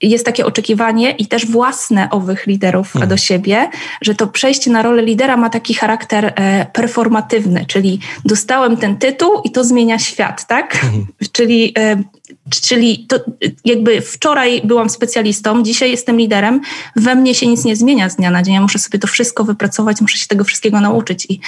jest 0.02 0.26
takie 0.26 0.46
oczekiwanie 0.46 1.12
i 1.12 1.28
też 1.28 1.46
własne 1.46 2.10
owych 2.10 2.48
liderów 2.48 2.92
hmm. 2.94 3.10
do 3.10 3.18
siebie, 3.18 3.70
że 4.02 4.16
to 4.16 4.28
przejście 4.28 4.72
na 4.72 4.82
rolę 4.82 5.02
lidera 5.02 5.38
ma 5.38 5.50
taki 5.50 5.74
charakter 5.74 6.34
e, 6.36 6.66
performatywny, 6.74 7.66
czyli 7.66 8.00
dostałem 8.26 8.78
ten 8.78 8.98
tytuł 8.98 9.42
i 9.44 9.52
to 9.52 9.64
zmienia 9.64 10.00
świat, 10.00 10.48
tak? 10.48 10.78
Hmm. 10.78 11.06
Czyli, 11.32 11.74
e, 11.78 12.04
czyli 12.50 13.06
to 13.08 13.20
jakby 13.66 14.02
wczoraj 14.02 14.62
byłam 14.64 14.90
specjalistą, 14.90 15.64
dzisiaj 15.64 15.92
jestem 15.92 16.18
liderem, 16.18 16.62
we 16.96 17.16
mnie 17.16 17.36
się 17.36 17.48
nic 17.48 17.66
nie 17.66 17.76
zmienia 17.76 18.10
z 18.10 18.16
dnia 18.16 18.32
na 18.32 18.44
dzień, 18.44 18.54
ja 18.54 18.62
muszę 18.62 18.80
sobie 18.80 19.00
to 19.00 19.08
wszystko 19.08 19.44
wypracować, 19.44 20.02
muszę 20.02 20.18
się 20.18 20.28
tego 20.28 20.44
wszystkiego 20.44 20.82
nauczyć 20.82 21.26
i 21.30 21.40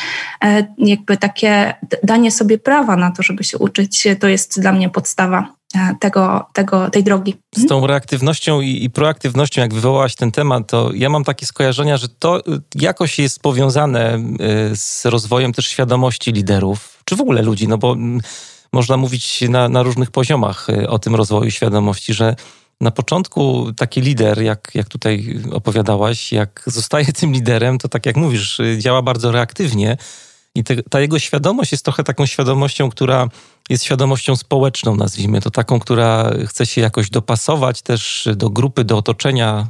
e, 0.44 0.68
jakby 0.78 1.18
takie 1.18 1.74
danie 2.04 2.32
sobie 2.32 2.58
prawa 2.58 2.96
na 2.96 3.12
to, 3.12 3.24
żeby 3.24 3.44
się 3.44 3.58
uczyć, 3.58 4.08
to 4.20 4.28
jest 4.28 4.62
dla 4.62 4.72
mnie 4.72 4.90
podstawa 4.90 5.55
tego, 6.00 6.46
tego, 6.54 6.90
tej 6.90 7.04
drogi. 7.04 7.36
Z 7.56 7.68
tą 7.68 7.88
reaktywnością 7.88 8.62
i, 8.62 8.84
i 8.84 8.90
proaktywnością, 8.90 9.62
jak 9.62 9.74
wywołałaś 9.74 10.16
ten 10.16 10.32
temat, 10.32 10.68
to 10.68 10.92
ja 10.94 11.10
mam 11.10 11.24
takie 11.24 11.46
skojarzenia, 11.46 11.98
że 11.98 12.10
to 12.10 12.42
jakoś 12.76 13.20
jest 13.20 13.40
powiązane 13.40 14.20
z 14.76 15.06
rozwojem 15.06 15.54
też 15.54 15.68
świadomości 15.68 16.32
liderów, 16.32 17.00
czy 17.06 17.16
w 17.16 17.22
ogóle 17.22 17.42
ludzi, 17.42 17.68
no 17.68 17.78
bo 17.78 17.94
mm, 17.94 18.22
można 18.74 18.98
mówić 18.98 19.44
na, 19.50 19.70
na 19.70 19.84
różnych 19.84 20.12
poziomach 20.12 20.68
o 20.88 21.00
tym 21.00 21.16
rozwoju 21.16 21.52
świadomości, 21.52 22.14
że 22.14 22.36
na 22.82 22.92
początku 22.92 23.74
taki 23.74 24.02
lider, 24.02 24.42
jak, 24.42 24.72
jak 24.74 24.88
tutaj 24.88 25.40
opowiadałaś, 25.52 26.32
jak 26.32 26.64
zostaje 26.66 27.06
tym 27.20 27.32
liderem, 27.32 27.78
to 27.78 27.88
tak 27.88 28.06
jak 28.06 28.16
mówisz, 28.16 28.62
działa 28.78 29.02
bardzo 29.02 29.32
reaktywnie 29.32 29.98
i 30.56 30.64
te, 30.64 30.84
ta 30.84 31.00
jego 31.00 31.20
świadomość 31.20 31.72
jest 31.72 31.86
trochę 31.86 32.04
taką 32.04 32.26
świadomością, 32.26 32.90
która 32.90 33.28
jest 33.70 33.84
świadomością 33.84 34.36
społeczną, 34.36 34.96
nazwijmy 34.96 35.42
to, 35.42 35.52
taką, 35.52 35.80
która 35.80 36.32
chce 36.48 36.66
się 36.66 36.82
jakoś 36.82 37.10
dopasować 37.10 37.82
też 37.82 38.30
do 38.36 38.50
grupy, 38.50 38.84
do 38.84 38.98
otoczenia. 38.98 39.68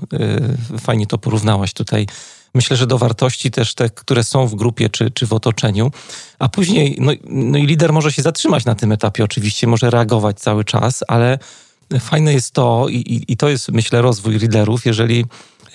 Y, 0.75 0.79
fajnie 0.79 1.07
to 1.07 1.17
porównałaś 1.17 1.73
tutaj. 1.73 2.07
Myślę, 2.53 2.77
że 2.77 2.87
do 2.87 2.97
wartości 2.97 3.51
też 3.51 3.73
te, 3.73 3.89
które 3.89 4.23
są 4.23 4.47
w 4.47 4.55
grupie 4.55 4.89
czy, 4.89 5.11
czy 5.11 5.27
w 5.27 5.33
otoczeniu. 5.33 5.91
A 6.39 6.49
później, 6.49 6.97
no, 6.99 7.11
no 7.29 7.57
i 7.57 7.65
lider 7.65 7.93
może 7.93 8.11
się 8.11 8.21
zatrzymać 8.21 8.65
na 8.65 8.75
tym 8.75 8.91
etapie, 8.91 9.23
oczywiście, 9.23 9.67
może 9.67 9.89
reagować 9.89 10.39
cały 10.39 10.63
czas, 10.63 11.03
ale 11.07 11.39
fajne 11.99 12.33
jest 12.33 12.51
to, 12.51 12.85
i, 12.89 12.95
i, 12.95 13.31
i 13.33 13.37
to 13.37 13.49
jest, 13.49 13.71
myślę, 13.71 14.01
rozwój 14.01 14.37
liderów, 14.37 14.85
jeżeli 14.85 15.25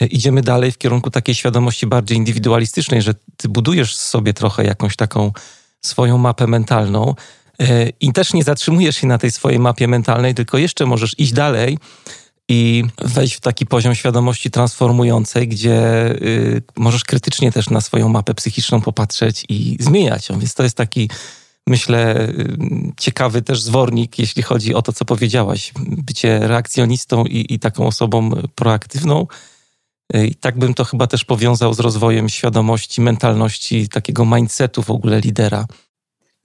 idziemy 0.07 0.43
dalej 0.43 0.73
w 0.73 0.79
kierunku 0.79 1.11
takiej 1.11 1.35
świadomości 1.35 1.87
bardziej 1.87 2.19
indywidualistycznej, 2.19 3.03
że 3.03 3.15
ty 3.37 3.49
budujesz 3.49 3.97
sobie 3.97 4.35
trochę 4.35 4.65
jakąś 4.65 4.97
taką 4.97 5.33
swoją 5.81 6.19
mapę 6.19 6.47
mentalną 6.47 7.15
e, 7.61 7.89
i 8.01 8.13
też 8.13 8.33
nie 8.33 8.45
zatrzymujesz 8.45 8.97
się 8.97 9.07
na 9.07 9.19
tej 9.19 9.31
swojej 9.31 9.59
mapie 9.59 9.89
mentalnej, 9.89 10.35
tylko 10.35 10.59
jeszcze 10.59 10.87
możesz 10.87 11.19
iść 11.19 11.33
dalej 11.33 11.79
i 12.51 12.85
wejść 12.99 13.35
w 13.35 13.41
taki 13.41 13.67
poziom 13.67 13.95
świadomości 13.95 14.51
transformującej, 14.51 15.49
gdzie 15.49 16.07
y, 16.23 16.63
możesz 16.77 17.05
krytycznie 17.05 17.53
też 17.53 17.71
na 17.71 17.81
swoją 17.81 18.09
mapę 18.09 18.35
psychiczną 18.35 18.81
popatrzeć 18.81 19.45
i 19.49 19.77
zmieniać 19.81 20.29
ją. 20.29 20.39
Więc 20.39 20.55
to 20.55 20.63
jest 20.63 20.77
taki 20.77 21.11
myślę, 21.67 22.29
y, 22.29 22.57
ciekawy 22.99 23.43
też 23.43 23.63
zwornik, 23.63 24.19
jeśli 24.19 24.43
chodzi 24.43 24.75
o 24.75 24.83
to, 24.83 24.93
co 24.93 25.05
powiedziałaś. 25.05 25.73
Bycie 25.79 26.39
reakcjonistą 26.43 27.25
i, 27.25 27.55
i 27.55 27.59
taką 27.59 27.87
osobą 27.87 28.31
proaktywną. 28.55 29.27
Y, 30.17 30.27
I 30.27 30.35
tak 30.35 30.59
bym 30.59 30.75
to 30.75 30.85
chyba 30.85 31.07
też 31.07 31.25
powiązał 31.25 31.75
z 31.75 31.81
rozwojem 31.81 32.29
świadomości, 32.29 33.01
mentalności, 33.01 33.89
takiego 33.89 34.25
mindsetu 34.25 34.83
w 34.83 34.91
ogóle 34.91 35.21
lidera. 35.21 35.65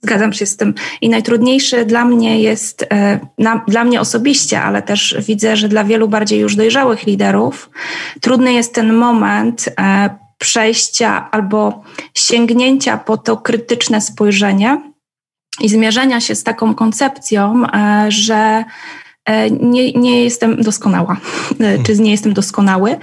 Zgadzam 0.02 0.32
się 0.32 0.46
z 0.46 0.56
tym. 0.56 0.74
I 1.00 1.08
najtrudniejszy 1.08 1.84
dla 1.84 2.04
mnie 2.04 2.40
jest, 2.40 2.86
e, 2.92 3.20
na, 3.38 3.64
dla 3.68 3.84
mnie 3.84 4.00
osobiście, 4.00 4.62
ale 4.62 4.82
też 4.82 5.16
widzę, 5.26 5.56
że 5.56 5.68
dla 5.68 5.84
wielu 5.84 6.08
bardziej 6.08 6.40
już 6.40 6.56
dojrzałych 6.56 7.06
liderów, 7.06 7.70
trudny 8.20 8.52
jest 8.52 8.74
ten 8.74 8.92
moment 8.92 9.68
e, 9.80 10.10
przejścia 10.38 11.30
albo 11.30 11.82
sięgnięcia 12.14 12.96
po 12.96 13.16
to 13.16 13.36
krytyczne 13.36 14.00
spojrzenie 14.00 14.92
i 15.60 15.68
zmierzenia 15.68 16.20
się 16.20 16.34
z 16.34 16.44
taką 16.44 16.74
koncepcją, 16.74 17.66
e, 17.66 18.06
że 18.08 18.64
E, 18.64 18.64
nie, 19.60 19.92
nie 19.92 20.24
jestem 20.24 20.62
doskonała, 20.62 21.16
e, 21.60 21.82
czy 21.82 21.98
nie 21.98 22.10
jestem 22.10 22.32
doskonały. 22.32 22.96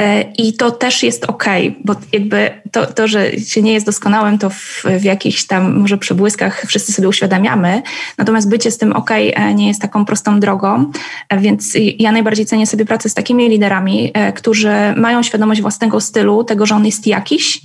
E, 0.00 0.22
I 0.22 0.52
to 0.52 0.70
też 0.70 1.02
jest 1.02 1.24
ok, 1.24 1.44
bo 1.84 1.94
jakby 2.12 2.50
to, 2.72 2.86
to, 2.86 3.08
że 3.08 3.32
się 3.32 3.62
nie 3.62 3.72
jest 3.72 3.86
doskonałym, 3.86 4.38
to 4.38 4.50
w, 4.50 4.84
w 4.98 5.04
jakichś 5.04 5.44
tam 5.44 5.78
może 5.78 5.98
przebłyskach 5.98 6.64
wszyscy 6.66 6.92
sobie 6.92 7.08
uświadamiamy. 7.08 7.82
Natomiast 8.18 8.48
bycie 8.48 8.70
z 8.70 8.78
tym 8.78 8.92
ok 8.92 9.10
nie 9.54 9.68
jest 9.68 9.80
taką 9.80 10.04
prostą 10.04 10.40
drogą. 10.40 10.92
Więc 11.38 11.72
ja 11.98 12.12
najbardziej 12.12 12.46
cenię 12.46 12.66
sobie 12.66 12.84
pracę 12.84 13.08
z 13.08 13.14
takimi 13.14 13.48
liderami, 13.48 14.12
którzy 14.34 14.72
mają 14.96 15.22
świadomość 15.22 15.62
własnego 15.62 16.00
stylu, 16.00 16.44
tego, 16.44 16.66
że 16.66 16.74
on 16.74 16.86
jest 16.86 17.06
jakiś, 17.06 17.60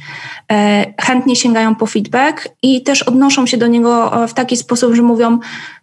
chętnie 1.10 1.36
sięgają 1.36 1.76
po 1.76 1.86
feedback 1.86 2.50
i 2.64 2.84
też 2.84 3.04
odnoszą 3.04 3.48
się 3.48 3.58
do 3.58 3.68
niego 3.68 4.12
w 4.28 4.34
taki 4.34 4.58
sposób, 4.58 4.96
że 4.96 5.02
mówią, 5.02 5.40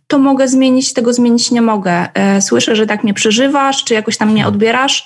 to 0.07 0.19
mogę 0.19 0.49
zmienić, 0.49 0.93
tego 0.93 1.13
zmienić 1.13 1.51
nie 1.51 1.63
mogę. 1.63 2.09
E, 2.15 2.43
słyszę, 2.43 2.77
że 2.77 2.87
tak 2.87 3.05
mnie 3.05 3.15
przeżywasz, 3.15 3.85
czy 3.85 3.95
jakoś 3.95 4.17
tam 4.17 4.29
mnie 4.29 4.41
mhm. 4.41 4.55
odbierasz 4.55 5.05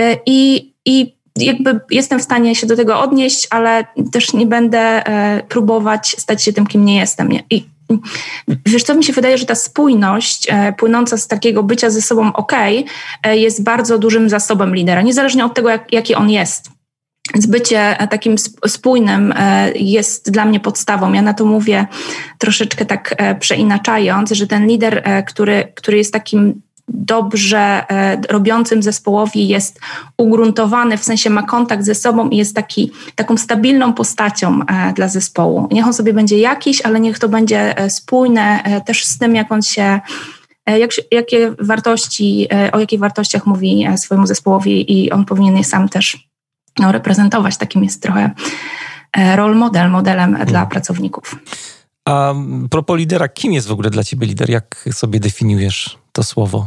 e, 0.00 0.16
i, 0.26 0.72
i 0.84 1.14
jakby 1.36 1.80
jestem 1.90 2.18
w 2.18 2.22
stanie 2.22 2.54
się 2.54 2.66
do 2.66 2.76
tego 2.76 3.00
odnieść, 3.00 3.46
ale 3.50 3.84
też 4.12 4.32
nie 4.32 4.46
będę 4.46 4.78
e, 4.78 5.42
próbować 5.48 6.16
stać 6.18 6.44
się 6.44 6.52
tym, 6.52 6.66
kim 6.66 6.84
nie 6.84 6.96
jestem. 6.96 7.28
I 7.50 7.64
Wiesz, 8.66 8.82
co 8.82 8.94
mi 8.94 9.04
się 9.04 9.12
wydaje, 9.12 9.38
że 9.38 9.46
ta 9.46 9.54
spójność 9.54 10.48
płynąca 10.78 11.16
z 11.16 11.26
takiego 11.26 11.62
bycia 11.62 11.90
ze 11.90 12.02
sobą 12.02 12.32
ok, 12.32 12.52
jest 13.32 13.62
bardzo 13.62 13.98
dużym 13.98 14.28
zasobem 14.28 14.74
lidera, 14.74 15.02
niezależnie 15.02 15.44
od 15.44 15.54
tego, 15.54 15.68
jak, 15.68 15.92
jaki 15.92 16.14
on 16.14 16.30
jest. 16.30 16.77
Więc 17.34 17.46
bycie 17.46 17.96
takim 18.10 18.36
spójnym 18.66 19.34
e, 19.36 19.72
jest 19.72 20.30
dla 20.30 20.44
mnie 20.44 20.60
podstawą. 20.60 21.12
Ja 21.12 21.22
na 21.22 21.34
to 21.34 21.44
mówię 21.44 21.86
troszeczkę 22.38 22.86
tak 22.86 23.14
e, 23.18 23.34
przeinaczając, 23.34 24.30
że 24.30 24.46
ten 24.46 24.66
lider, 24.66 25.02
e, 25.04 25.22
który, 25.22 25.72
który 25.74 25.96
jest 25.96 26.12
takim 26.12 26.62
dobrze 26.90 27.84
robiącym 28.30 28.82
zespołowi, 28.82 29.48
jest 29.48 29.80
ugruntowany, 30.16 30.98
w 30.98 31.04
sensie 31.04 31.30
ma 31.30 31.42
kontakt 31.42 31.84
ze 31.84 31.94
sobą 31.94 32.28
i 32.28 32.36
jest 32.36 32.54
taki, 32.54 32.92
taką 33.14 33.36
stabilną 33.36 33.92
postacią 33.92 34.60
dla 34.94 35.08
zespołu. 35.08 35.68
Niech 35.70 35.86
on 35.86 35.94
sobie 35.94 36.12
będzie 36.12 36.38
jakiś, 36.38 36.80
ale 36.80 37.00
niech 37.00 37.18
to 37.18 37.28
będzie 37.28 37.74
spójne 37.88 38.62
też 38.86 39.04
z 39.04 39.18
tym, 39.18 39.34
jak 39.34 39.52
on 39.52 39.62
się 39.62 40.00
jak, 40.66 40.90
jakie 41.10 41.52
wartości, 41.58 42.48
o 42.72 42.80
jakich 42.80 43.00
wartościach 43.00 43.46
mówi 43.46 43.86
swojemu 43.96 44.26
zespołowi 44.26 45.02
i 45.02 45.10
on 45.10 45.24
powinien 45.24 45.56
je 45.56 45.64
sam 45.64 45.88
też 45.88 46.27
no, 46.78 46.92
reprezentować. 46.92 47.56
Takim 47.56 47.84
jest 47.84 48.02
trochę 48.02 48.30
e, 49.12 49.36
role 49.36 49.54
model, 49.54 49.90
modelem 49.90 50.30
hmm. 50.30 50.48
dla 50.48 50.66
pracowników. 50.66 51.36
A 52.04 52.34
propos 52.70 52.98
lidera, 52.98 53.28
kim 53.28 53.52
jest 53.52 53.68
w 53.68 53.72
ogóle 53.72 53.90
dla 53.90 54.04
ciebie 54.04 54.26
lider? 54.26 54.50
Jak 54.50 54.88
sobie 54.92 55.20
definiujesz 55.20 55.98
to 56.12 56.22
słowo, 56.22 56.66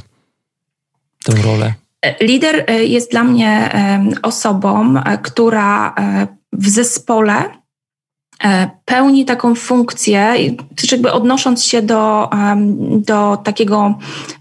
tę 1.24 1.34
rolę? 1.34 1.74
E, 2.02 2.26
lider 2.26 2.66
e, 2.68 2.84
jest 2.84 3.12
dla 3.12 3.24
mnie 3.24 3.70
osobą, 4.22 4.94
która 5.24 5.96
w 6.54 6.70
zespole 6.70 7.61
pełni 8.86 9.26
taką 9.26 9.56
funkcję, 9.56 10.36
też 10.76 10.92
jakby 10.92 11.12
odnosząc 11.12 11.64
się 11.64 11.82
do, 11.82 12.30
do 12.98 13.38
takiego 13.38 13.94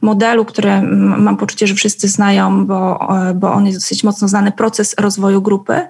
modelu, 0.03 0.45
który 0.45 0.83
mam 1.17 1.37
poczucie, 1.37 1.67
że 1.67 1.75
wszyscy 1.75 2.09
znają, 2.09 2.67
bo, 2.67 3.09
e, 3.29 3.35
bo 3.35 3.53
on 3.53 3.67
jest 3.67 3.79
dosyć 3.79 4.05
mocno 4.05 4.29
znany, 4.29 4.53
proces 4.53 4.95
rozwoju 4.99 5.43
grupy, 5.43 5.81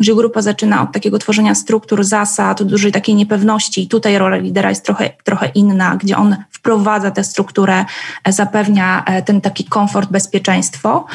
gdzie 0.00 0.14
grupa 0.14 0.42
zaczyna 0.42 0.82
od 0.82 0.92
takiego 0.92 1.18
tworzenia 1.18 1.54
struktur, 1.54 2.04
zasad, 2.04 2.62
dużej 2.62 2.92
takiej 2.92 3.14
niepewności. 3.14 3.88
Tutaj 3.88 4.18
rola 4.18 4.36
lidera 4.36 4.68
jest 4.68 4.84
trochę, 4.84 5.10
trochę 5.24 5.50
inna, 5.54 5.96
gdzie 5.96 6.16
on 6.16 6.36
wprowadza 6.50 7.10
tę 7.10 7.24
strukturę, 7.24 7.84
e, 8.24 8.32
zapewnia 8.32 9.04
ten 9.24 9.40
taki 9.40 9.64
komfort, 9.64 10.10
bezpieczeństwo, 10.10 11.06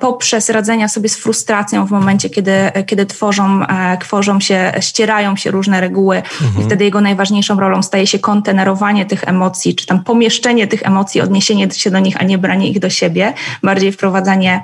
poprzez 0.00 0.50
radzenia 0.50 0.88
sobie 0.88 1.08
z 1.08 1.16
frustracją 1.16 1.86
w 1.86 1.90
momencie, 1.90 2.30
kiedy, 2.30 2.52
kiedy 2.86 3.06
tworzą, 3.06 3.60
tworzą 4.00 4.40
się, 4.40 4.72
ścierają 4.80 5.36
się 5.36 5.50
różne 5.50 5.80
reguły 5.86 6.16
mhm. 6.16 6.60
i 6.60 6.66
wtedy 6.66 6.84
jego 6.84 7.00
najważniejszą 7.00 7.60
rolą 7.60 7.82
staje 7.82 8.06
się 8.06 8.18
kontenerowanie 8.18 9.06
tych 9.06 9.28
emocji, 9.28 9.74
czy 9.74 9.86
tam 9.86 10.04
pomieszczenie 10.04 10.66
tych 10.66 10.82
emocji, 10.82 11.20
odniesienie 11.20 11.70
się 11.70 11.90
do 11.90 11.98
nich, 11.98 12.16
a 12.20 12.24
nie 12.24 12.38
branie 12.38 12.68
ich 12.68 12.78
do 12.78 12.90
siebie, 12.90 13.32
bardziej 13.62 13.92
wprowadzanie 13.92 14.62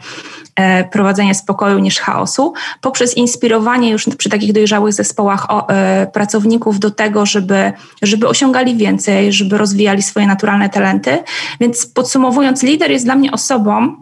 e, 0.56 0.84
prowadzenie 0.84 1.34
spokoju 1.34 1.78
niż 1.78 1.98
chaosu, 1.98 2.52
poprzez 2.80 3.16
inspirowanie 3.16 3.90
już 3.90 4.06
przy 4.18 4.28
takich 4.28 4.52
dojrzałych 4.52 4.92
zespołach 4.92 5.46
e, 5.50 6.06
pracowników 6.12 6.78
do 6.78 6.90
tego, 6.90 7.26
żeby, 7.26 7.72
żeby 8.02 8.28
osiągali 8.28 8.76
więcej, 8.76 9.32
żeby 9.32 9.58
rozwijali 9.58 10.02
swoje 10.02 10.26
naturalne 10.26 10.68
talenty. 10.68 11.18
Więc 11.60 11.86
podsumowując, 11.86 12.62
lider 12.62 12.90
jest 12.90 13.04
dla 13.04 13.16
mnie 13.16 13.32
osobą, 13.32 13.96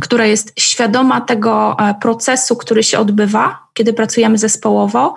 która 0.00 0.26
jest 0.26 0.52
świadoma 0.60 1.20
tego 1.20 1.76
e, 1.78 1.94
procesu, 2.00 2.56
który 2.56 2.82
się 2.82 2.98
odbywa, 2.98 3.58
kiedy 3.74 3.92
pracujemy 3.92 4.38
zespołowo, 4.38 5.14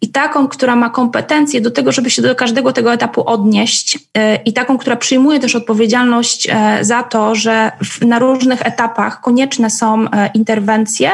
i 0.00 0.08
taką, 0.08 0.48
która 0.48 0.76
ma 0.76 0.90
kompetencje 0.90 1.60
do 1.60 1.70
tego, 1.70 1.92
żeby 1.92 2.10
się 2.10 2.22
do 2.22 2.34
każdego 2.34 2.72
tego 2.72 2.92
etapu 2.92 3.28
odnieść, 3.28 3.98
e, 4.14 4.36
i 4.36 4.52
taką, 4.52 4.78
która 4.78 4.96
przyjmuje 4.96 5.40
też 5.40 5.54
odpowiedzialność 5.54 6.48
e, 6.50 6.78
za 6.84 7.02
to, 7.02 7.34
że 7.34 7.72
na 8.00 8.18
różnych 8.18 8.66
etapach 8.66 9.20
konieczne 9.20 9.70
są 9.70 10.04
interwencje, 10.34 11.10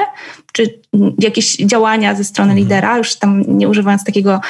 czy 0.53 0.80
jakieś 1.19 1.57
działania 1.57 2.15
ze 2.15 2.25
strony 2.25 2.51
mhm. 2.51 2.65
lidera, 2.65 2.99
już 2.99 3.17
tam 3.17 3.45
nie 3.49 3.69
używając 3.69 4.05
takiego 4.05 4.41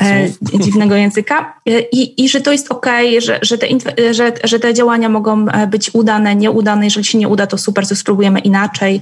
e, 0.00 0.28
dziwnego 0.64 0.94
języka, 0.94 1.54
e, 1.66 1.80
i, 1.80 2.24
i 2.24 2.28
że 2.28 2.40
to 2.40 2.52
jest 2.52 2.72
ok, 2.72 2.86
że, 3.18 3.38
że, 3.42 3.58
te, 3.58 3.66
że, 4.14 4.32
że 4.44 4.60
te 4.60 4.74
działania 4.74 5.08
mogą 5.08 5.48
e, 5.48 5.66
być 5.66 5.90
udane, 5.94 6.36
nieudane. 6.36 6.84
Jeżeli 6.84 7.04
się 7.04 7.18
nie 7.18 7.28
uda, 7.28 7.46
to 7.46 7.58
super, 7.58 7.88
to 7.88 7.96
spróbujemy 7.96 8.40
inaczej. 8.40 9.00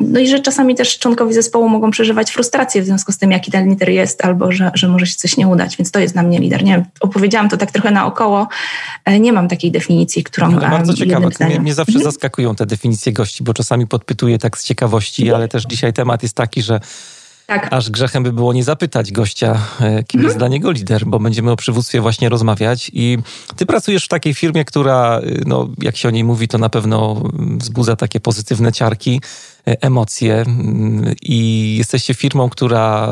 No 0.00 0.20
i 0.20 0.28
że 0.28 0.40
czasami 0.40 0.74
też 0.74 0.98
członkowie 0.98 1.34
zespołu 1.34 1.68
mogą 1.68 1.90
przeżywać 1.90 2.30
frustrację 2.30 2.82
w 2.82 2.84
związku 2.84 3.12
z 3.12 3.18
tym, 3.18 3.30
jaki 3.30 3.50
ten 3.50 3.68
lider 3.68 3.88
jest, 3.88 4.24
albo 4.24 4.52
że, 4.52 4.70
że 4.74 4.88
może 4.88 5.06
się 5.06 5.14
coś 5.14 5.36
nie 5.36 5.48
udać, 5.48 5.76
więc 5.76 5.90
to 5.90 6.00
jest 6.00 6.14
dla 6.14 6.22
mnie 6.22 6.38
lider. 6.38 6.64
Nie 6.64 6.84
opowiedziałam 7.00 7.48
to 7.48 7.56
tak 7.56 7.70
trochę 7.70 7.90
naokoło. 7.90 8.48
Nie 9.20 9.32
mam 9.32 9.48
takiej 9.48 9.70
definicji, 9.70 10.24
którą. 10.24 10.46
Ale 10.46 10.70
bardzo 10.70 10.94
ciekawe. 10.94 11.28
Mnie, 11.40 11.60
mnie 11.60 11.74
zawsze 11.74 11.98
mhm. 11.98 12.12
zaskakują 12.12 12.54
te 12.54 12.66
definicje 12.66 13.12
gości, 13.12 13.44
bo 13.44 13.54
czasami 13.54 13.86
podpytuję 13.86 14.38
tak 14.38 14.58
z 14.58 14.64
ciekawości, 14.64 15.32
ale 15.32 15.48
też 15.48 15.64
dzisiaj 15.64 15.92
temat 16.00 16.22
jest 16.22 16.34
taki, 16.34 16.62
że 16.62 16.80
tak. 17.50 17.68
Aż 17.70 17.90
grzechem 17.90 18.22
by 18.22 18.32
było 18.32 18.52
nie 18.52 18.64
zapytać 18.64 19.12
gościa, 19.12 19.58
e, 19.80 20.04
kim 20.04 20.20
jest 20.20 20.34
mhm. 20.34 20.38
dla 20.38 20.48
niego 20.48 20.70
lider, 20.70 21.06
bo 21.06 21.18
będziemy 21.18 21.50
o 21.50 21.56
przywództwie 21.56 22.00
właśnie 22.00 22.28
rozmawiać. 22.28 22.90
I 22.94 23.18
ty 23.56 23.66
pracujesz 23.66 24.04
w 24.04 24.08
takiej 24.08 24.34
firmie, 24.34 24.64
która, 24.64 25.18
e, 25.18 25.22
no, 25.46 25.68
jak 25.82 25.96
się 25.96 26.08
o 26.08 26.10
niej 26.10 26.24
mówi, 26.24 26.48
to 26.48 26.58
na 26.58 26.68
pewno 26.68 27.22
wzbudza 27.58 27.96
takie 27.96 28.20
pozytywne 28.20 28.72
ciarki, 28.72 29.20
e, 29.66 29.82
emocje. 29.82 30.34
Mm, 30.34 31.14
I 31.22 31.74
jesteście 31.78 32.14
firmą, 32.14 32.48
która, 32.48 33.08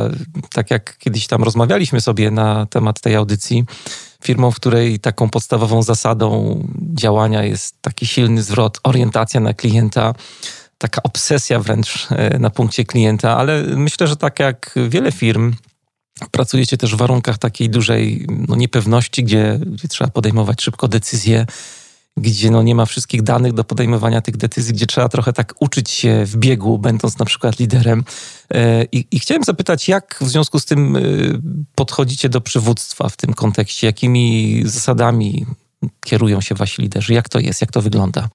tak 0.52 0.70
jak 0.70 0.98
kiedyś 0.98 1.26
tam 1.26 1.42
rozmawialiśmy 1.42 2.00
sobie 2.00 2.30
na 2.30 2.66
temat 2.66 3.00
tej 3.00 3.14
audycji, 3.14 3.64
firmą, 4.24 4.50
w 4.50 4.56
której 4.56 5.00
taką 5.00 5.30
podstawową 5.30 5.82
zasadą 5.82 6.60
działania 6.94 7.44
jest 7.44 7.82
taki 7.82 8.06
silny 8.06 8.42
zwrot, 8.42 8.78
orientacja 8.82 9.40
na 9.40 9.54
klienta 9.54 10.14
taka 10.78 11.02
obsesja 11.02 11.60
wręcz 11.60 12.08
e, 12.10 12.38
na 12.38 12.50
punkcie 12.50 12.84
klienta, 12.84 13.36
ale 13.36 13.62
myślę, 13.62 14.06
że 14.06 14.16
tak 14.16 14.40
jak 14.40 14.74
wiele 14.88 15.12
firm, 15.12 15.54
pracujecie 16.30 16.76
też 16.76 16.94
w 16.94 16.98
warunkach 16.98 17.38
takiej 17.38 17.70
dużej 17.70 18.26
no, 18.48 18.56
niepewności, 18.56 19.24
gdzie, 19.24 19.60
gdzie 19.66 19.88
trzeba 19.88 20.10
podejmować 20.10 20.62
szybko 20.62 20.88
decyzje, 20.88 21.46
gdzie 22.16 22.50
no, 22.50 22.62
nie 22.62 22.74
ma 22.74 22.86
wszystkich 22.86 23.22
danych 23.22 23.52
do 23.52 23.64
podejmowania 23.64 24.20
tych 24.20 24.36
decyzji, 24.36 24.74
gdzie 24.74 24.86
trzeba 24.86 25.08
trochę 25.08 25.32
tak 25.32 25.54
uczyć 25.60 25.90
się 25.90 26.24
w 26.26 26.36
biegu, 26.36 26.78
będąc 26.78 27.18
na 27.18 27.24
przykład 27.24 27.58
liderem. 27.58 28.04
E, 28.54 28.84
I, 28.84 29.06
i 29.10 29.18
chciałem 29.18 29.44
zapytać, 29.44 29.88
jak 29.88 30.18
w 30.20 30.28
związku 30.28 30.60
z 30.60 30.64
tym 30.64 30.96
e, 30.96 31.00
podchodzicie 31.74 32.28
do 32.28 32.40
przywództwa 32.40 33.08
w 33.08 33.16
tym 33.16 33.34
kontekście? 33.34 33.86
Jakimi 33.86 34.62
zasadami 34.64 35.46
kierują 36.04 36.40
się 36.40 36.54
wasi 36.54 36.82
liderzy? 36.82 37.14
Jak 37.14 37.28
to 37.28 37.38
jest? 37.38 37.60
Jak 37.60 37.72
to 37.72 37.82
wygląda? 37.82 38.28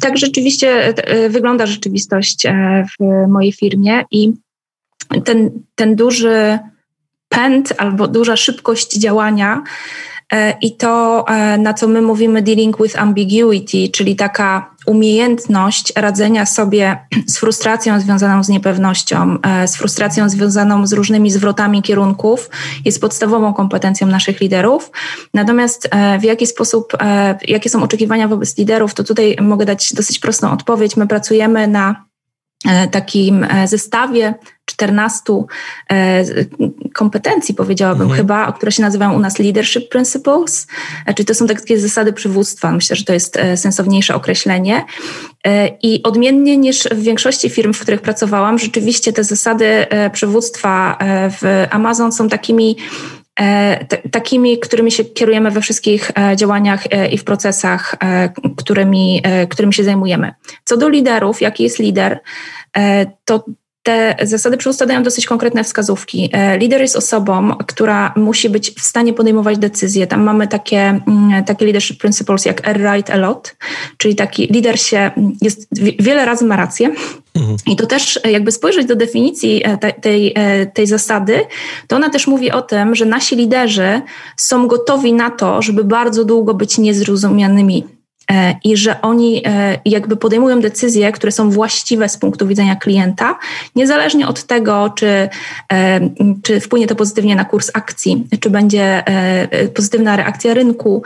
Tak 0.00 0.18
rzeczywiście 0.18 0.86
e, 0.86 1.28
wygląda 1.28 1.66
rzeczywistość 1.66 2.46
e, 2.46 2.84
w 3.00 3.28
mojej 3.28 3.52
firmie 3.52 4.04
i 4.10 4.32
ten, 5.24 5.50
ten 5.74 5.96
duży 5.96 6.58
pęd 7.28 7.74
albo 7.78 8.08
duża 8.08 8.36
szybkość 8.36 8.98
działania 8.98 9.62
e, 9.62 10.11
i 10.60 10.76
to, 10.76 11.24
na 11.58 11.74
co 11.74 11.88
my 11.88 12.02
mówimy 12.02 12.42
dealing 12.42 12.76
with 12.82 12.98
ambiguity, 12.98 13.88
czyli 13.92 14.16
taka 14.16 14.72
umiejętność 14.86 15.92
radzenia 15.96 16.46
sobie 16.46 16.98
z 17.26 17.38
frustracją 17.38 18.00
związaną 18.00 18.44
z 18.44 18.48
niepewnością, 18.48 19.38
e, 19.42 19.68
z 19.68 19.76
frustracją 19.76 20.28
związaną 20.28 20.86
z 20.86 20.92
różnymi 20.92 21.30
zwrotami 21.30 21.82
kierunków, 21.82 22.50
jest 22.84 23.00
podstawową 23.00 23.54
kompetencją 23.54 24.06
naszych 24.06 24.40
liderów. 24.40 24.90
Natomiast 25.34 25.88
e, 25.90 26.18
w 26.18 26.24
jaki 26.24 26.46
sposób, 26.46 26.92
e, 27.00 27.38
jakie 27.48 27.70
są 27.70 27.82
oczekiwania 27.82 28.28
wobec 28.28 28.58
liderów, 28.58 28.94
to 28.94 29.04
tutaj 29.04 29.36
mogę 29.40 29.66
dać 29.66 29.92
dosyć 29.94 30.18
prostą 30.18 30.52
odpowiedź. 30.52 30.96
My 30.96 31.06
pracujemy 31.06 31.68
na 31.68 32.04
takim 32.90 33.46
zestawie 33.64 34.34
14 34.72 35.22
e, 35.90 36.24
kompetencji, 36.94 37.54
powiedziałabym 37.54 38.02
mhm. 38.02 38.20
chyba, 38.20 38.52
które 38.52 38.72
się 38.72 38.82
nazywają 38.82 39.12
u 39.12 39.18
nas 39.18 39.38
leadership 39.38 39.88
principles, 39.88 40.66
e, 41.06 41.14
czyli 41.14 41.26
to 41.26 41.34
są 41.34 41.46
takie 41.46 41.80
zasady 41.80 42.12
przywództwa. 42.12 42.72
Myślę, 42.72 42.96
że 42.96 43.04
to 43.04 43.12
jest 43.12 43.36
e, 43.36 43.56
sensowniejsze 43.56 44.14
określenie. 44.14 44.84
I 45.82 46.02
odmiennie 46.02 46.56
niż 46.56 46.82
w 46.82 47.02
większości 47.02 47.50
firm, 47.50 47.72
w 47.72 47.80
których 47.80 48.00
pracowałam, 48.00 48.58
rzeczywiście 48.58 49.12
te 49.12 49.24
zasady 49.24 49.86
przywództwa 50.12 50.98
w 51.40 51.66
Amazon 51.70 52.12
są 52.12 52.28
takimi 52.28 52.76
takimi, 54.10 54.58
którymi 54.58 54.92
się 54.92 55.04
kierujemy 55.04 55.50
we 55.50 55.60
wszystkich 55.60 56.10
działaniach 56.36 56.84
i 57.12 57.18
w 57.18 57.24
procesach, 57.24 57.96
którymi, 58.56 59.22
którymi 59.50 59.74
się 59.74 59.84
zajmujemy. 59.84 60.34
Co 60.64 60.76
do 60.76 60.88
liderów, 60.88 61.40
jaki 61.40 61.62
jest 61.62 61.78
lider, 61.78 62.20
to 63.24 63.44
te 63.82 64.16
zasady 64.22 64.56
przywództwa 64.56 64.86
dają 64.86 65.02
dosyć 65.02 65.26
konkretne 65.26 65.64
wskazówki. 65.64 66.30
E, 66.32 66.58
lider 66.58 66.80
jest 66.80 66.96
osobą, 66.96 67.56
która 67.66 68.12
musi 68.16 68.50
być 68.50 68.70
w 68.70 68.80
stanie 68.80 69.12
podejmować 69.12 69.58
decyzje. 69.58 70.06
Tam 70.06 70.22
mamy 70.22 70.48
takie, 70.48 70.78
mm, 70.78 71.44
takie 71.44 71.64
leadership 71.64 72.00
principles 72.00 72.44
jak 72.44 72.68
R 72.68 72.80
right 72.92 73.10
a 73.10 73.16
lot, 73.16 73.56
czyli 73.96 74.14
taki 74.14 74.46
lider 74.46 74.80
się 74.80 75.10
jest 75.40 75.68
wiele 76.00 76.24
razy 76.24 76.44
ma 76.44 76.56
rację. 76.56 76.90
Mhm. 77.34 77.56
I 77.66 77.76
to 77.76 77.86
też 77.86 78.20
e, 78.24 78.30
jakby 78.30 78.52
spojrzeć 78.52 78.86
do 78.86 78.96
definicji 78.96 79.62
e, 79.64 79.78
tej, 79.78 79.94
tej, 80.00 80.34
tej 80.74 80.86
zasady, 80.86 81.40
to 81.88 81.96
ona 81.96 82.10
też 82.10 82.26
mówi 82.26 82.50
o 82.50 82.62
tym, 82.62 82.94
że 82.94 83.06
nasi 83.06 83.36
liderzy 83.36 84.00
są 84.36 84.66
gotowi 84.66 85.12
na 85.12 85.30
to, 85.30 85.62
żeby 85.62 85.84
bardzo 85.84 86.24
długo 86.24 86.54
być 86.54 86.78
niezrozumianymi 86.78 87.84
i 88.64 88.76
że 88.76 89.00
oni 89.00 89.42
e, 89.46 89.78
jakby 89.84 90.16
podejmują 90.16 90.60
decyzje, 90.60 91.12
które 91.12 91.32
są 91.32 91.50
właściwe 91.50 92.08
z 92.08 92.16
punktu 92.16 92.46
widzenia 92.46 92.76
klienta, 92.76 93.38
niezależnie 93.76 94.28
od 94.28 94.44
tego, 94.44 94.92
czy, 94.96 95.28
e, 95.72 96.00
czy 96.42 96.60
wpłynie 96.60 96.86
to 96.86 96.94
pozytywnie 96.94 97.36
na 97.36 97.44
kurs 97.44 97.70
akcji, 97.74 98.26
czy 98.40 98.50
będzie 98.50 99.04
pozytywna 99.74 100.16
reakcja 100.16 100.54
rynku, 100.54 101.02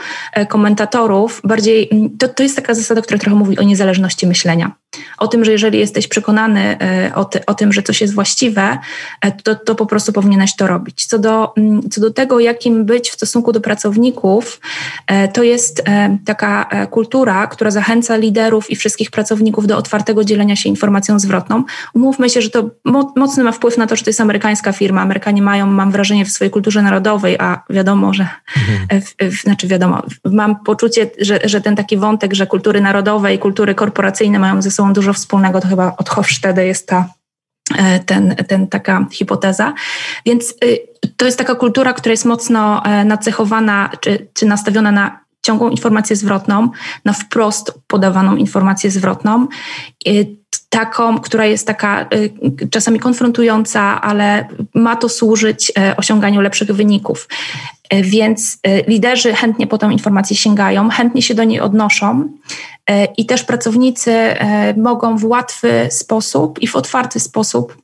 komentatorów. 0.48 1.40
Bardziej 1.44 1.90
to, 2.18 2.28
to 2.28 2.42
jest 2.42 2.56
taka 2.56 2.74
zasada, 2.74 3.02
która 3.02 3.18
trochę 3.18 3.36
mówi 3.36 3.58
o 3.58 3.62
niezależności 3.62 4.26
myślenia. 4.26 4.72
O 5.18 5.28
tym, 5.28 5.44
że 5.44 5.52
jeżeli 5.52 5.78
jesteś 5.78 6.08
przekonany 6.08 6.78
o, 7.14 7.24
ty, 7.24 7.46
o 7.46 7.54
tym, 7.54 7.72
że 7.72 7.82
coś 7.82 8.00
jest 8.00 8.14
właściwe, 8.14 8.78
to, 9.42 9.54
to 9.54 9.74
po 9.74 9.86
prostu 9.86 10.12
powinieneś 10.12 10.56
to 10.56 10.66
robić. 10.66 11.06
Co 11.06 11.18
do, 11.18 11.54
co 11.90 12.00
do 12.00 12.10
tego, 12.10 12.40
jakim 12.40 12.84
być 12.84 13.10
w 13.10 13.14
stosunku 13.14 13.52
do 13.52 13.60
pracowników, 13.60 14.60
to 15.32 15.42
jest 15.42 15.82
taka 16.24 16.64
kultura, 16.90 17.06
kultura, 17.06 17.46
która 17.46 17.70
zachęca 17.70 18.16
liderów 18.16 18.70
i 18.70 18.76
wszystkich 18.76 19.10
pracowników 19.10 19.66
do 19.66 19.76
otwartego 19.76 20.24
dzielenia 20.24 20.56
się 20.56 20.68
informacją 20.68 21.18
zwrotną. 21.18 21.64
Umówmy 21.94 22.30
się, 22.30 22.42
że 22.42 22.50
to 22.50 22.70
mocny 23.16 23.44
ma 23.44 23.52
wpływ 23.52 23.78
na 23.78 23.86
to, 23.86 23.96
że 23.96 24.04
to 24.04 24.10
jest 24.10 24.20
amerykańska 24.20 24.72
firma. 24.72 25.02
Amerykanie 25.02 25.42
mają, 25.42 25.66
mam 25.66 25.90
wrażenie, 25.92 26.24
w 26.24 26.30
swojej 26.30 26.50
kulturze 26.50 26.82
narodowej, 26.82 27.36
a 27.38 27.62
wiadomo, 27.70 28.14
że, 28.14 28.28
mhm. 28.56 29.02
w, 29.02 29.36
w, 29.36 29.42
znaczy 29.42 29.66
wiadomo, 29.66 30.02
mam 30.24 30.56
poczucie, 30.64 31.10
że, 31.20 31.40
że 31.44 31.60
ten 31.60 31.76
taki 31.76 31.96
wątek, 31.96 32.34
że 32.34 32.46
kultury 32.46 32.80
narodowe 32.80 33.34
i 33.34 33.38
kultury 33.38 33.74
korporacyjne 33.74 34.38
mają 34.38 34.62
ze 34.62 34.70
sobą 34.76 34.92
dużo 34.92 35.12
wspólnego, 35.12 35.60
to 35.60 35.68
chyba 35.68 35.96
od 35.96 36.08
Hofstede 36.08 36.66
jest 36.66 36.88
ta 36.88 37.08
e, 37.78 38.00
ten, 38.00 38.36
ten, 38.48 38.68
taka 38.68 39.06
hipoteza. 39.12 39.74
Więc 40.26 40.54
y, 40.64 40.78
to 41.16 41.26
jest 41.26 41.38
taka 41.38 41.54
kultura, 41.54 41.92
która 41.92 42.10
jest 42.10 42.24
mocno 42.24 42.84
e, 42.84 43.04
nacechowana 43.04 43.90
czy, 44.00 44.28
czy 44.34 44.46
nastawiona 44.46 44.92
na 44.92 45.25
ciągłą 45.46 45.70
informację 45.70 46.16
zwrotną, 46.16 46.70
na 47.04 47.12
wprost 47.12 47.72
podawaną 47.86 48.36
informację 48.36 48.90
zwrotną, 48.90 49.46
y, 50.08 50.26
taką, 50.68 51.18
która 51.18 51.46
jest 51.46 51.66
taka 51.66 52.06
y, 52.62 52.68
czasami 52.70 52.98
konfrontująca, 52.98 54.00
ale 54.00 54.48
ma 54.74 54.96
to 54.96 55.08
służyć 55.08 55.70
y, 55.70 55.96
osiąganiu 55.96 56.40
lepszych 56.40 56.72
wyników. 56.72 57.28
Więc 58.02 58.58
liderzy 58.86 59.34
chętnie 59.34 59.66
po 59.66 59.78
tę 59.78 59.92
informację 59.92 60.36
sięgają, 60.36 60.88
chętnie 60.88 61.22
się 61.22 61.34
do 61.34 61.44
niej 61.44 61.60
odnoszą 61.60 62.28
i 63.16 63.26
też 63.26 63.44
pracownicy 63.44 64.12
mogą 64.76 65.16
w 65.16 65.24
łatwy 65.24 65.88
sposób 65.90 66.62
i 66.62 66.66
w 66.66 66.76
otwarty 66.76 67.20
sposób 67.20 67.76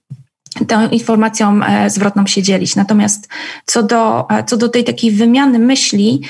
tą 0.69 0.89
informacją 0.89 1.61
zwrotną 1.89 2.27
się 2.27 2.43
dzielić. 2.43 2.77
Natomiast 2.77 3.29
co 3.67 3.83
do, 3.83 4.27
co 4.47 4.57
do 4.57 4.69
tej 4.69 4.85
takiej 4.85 5.11
wymiany 5.11 5.59
myśli, 5.59 6.23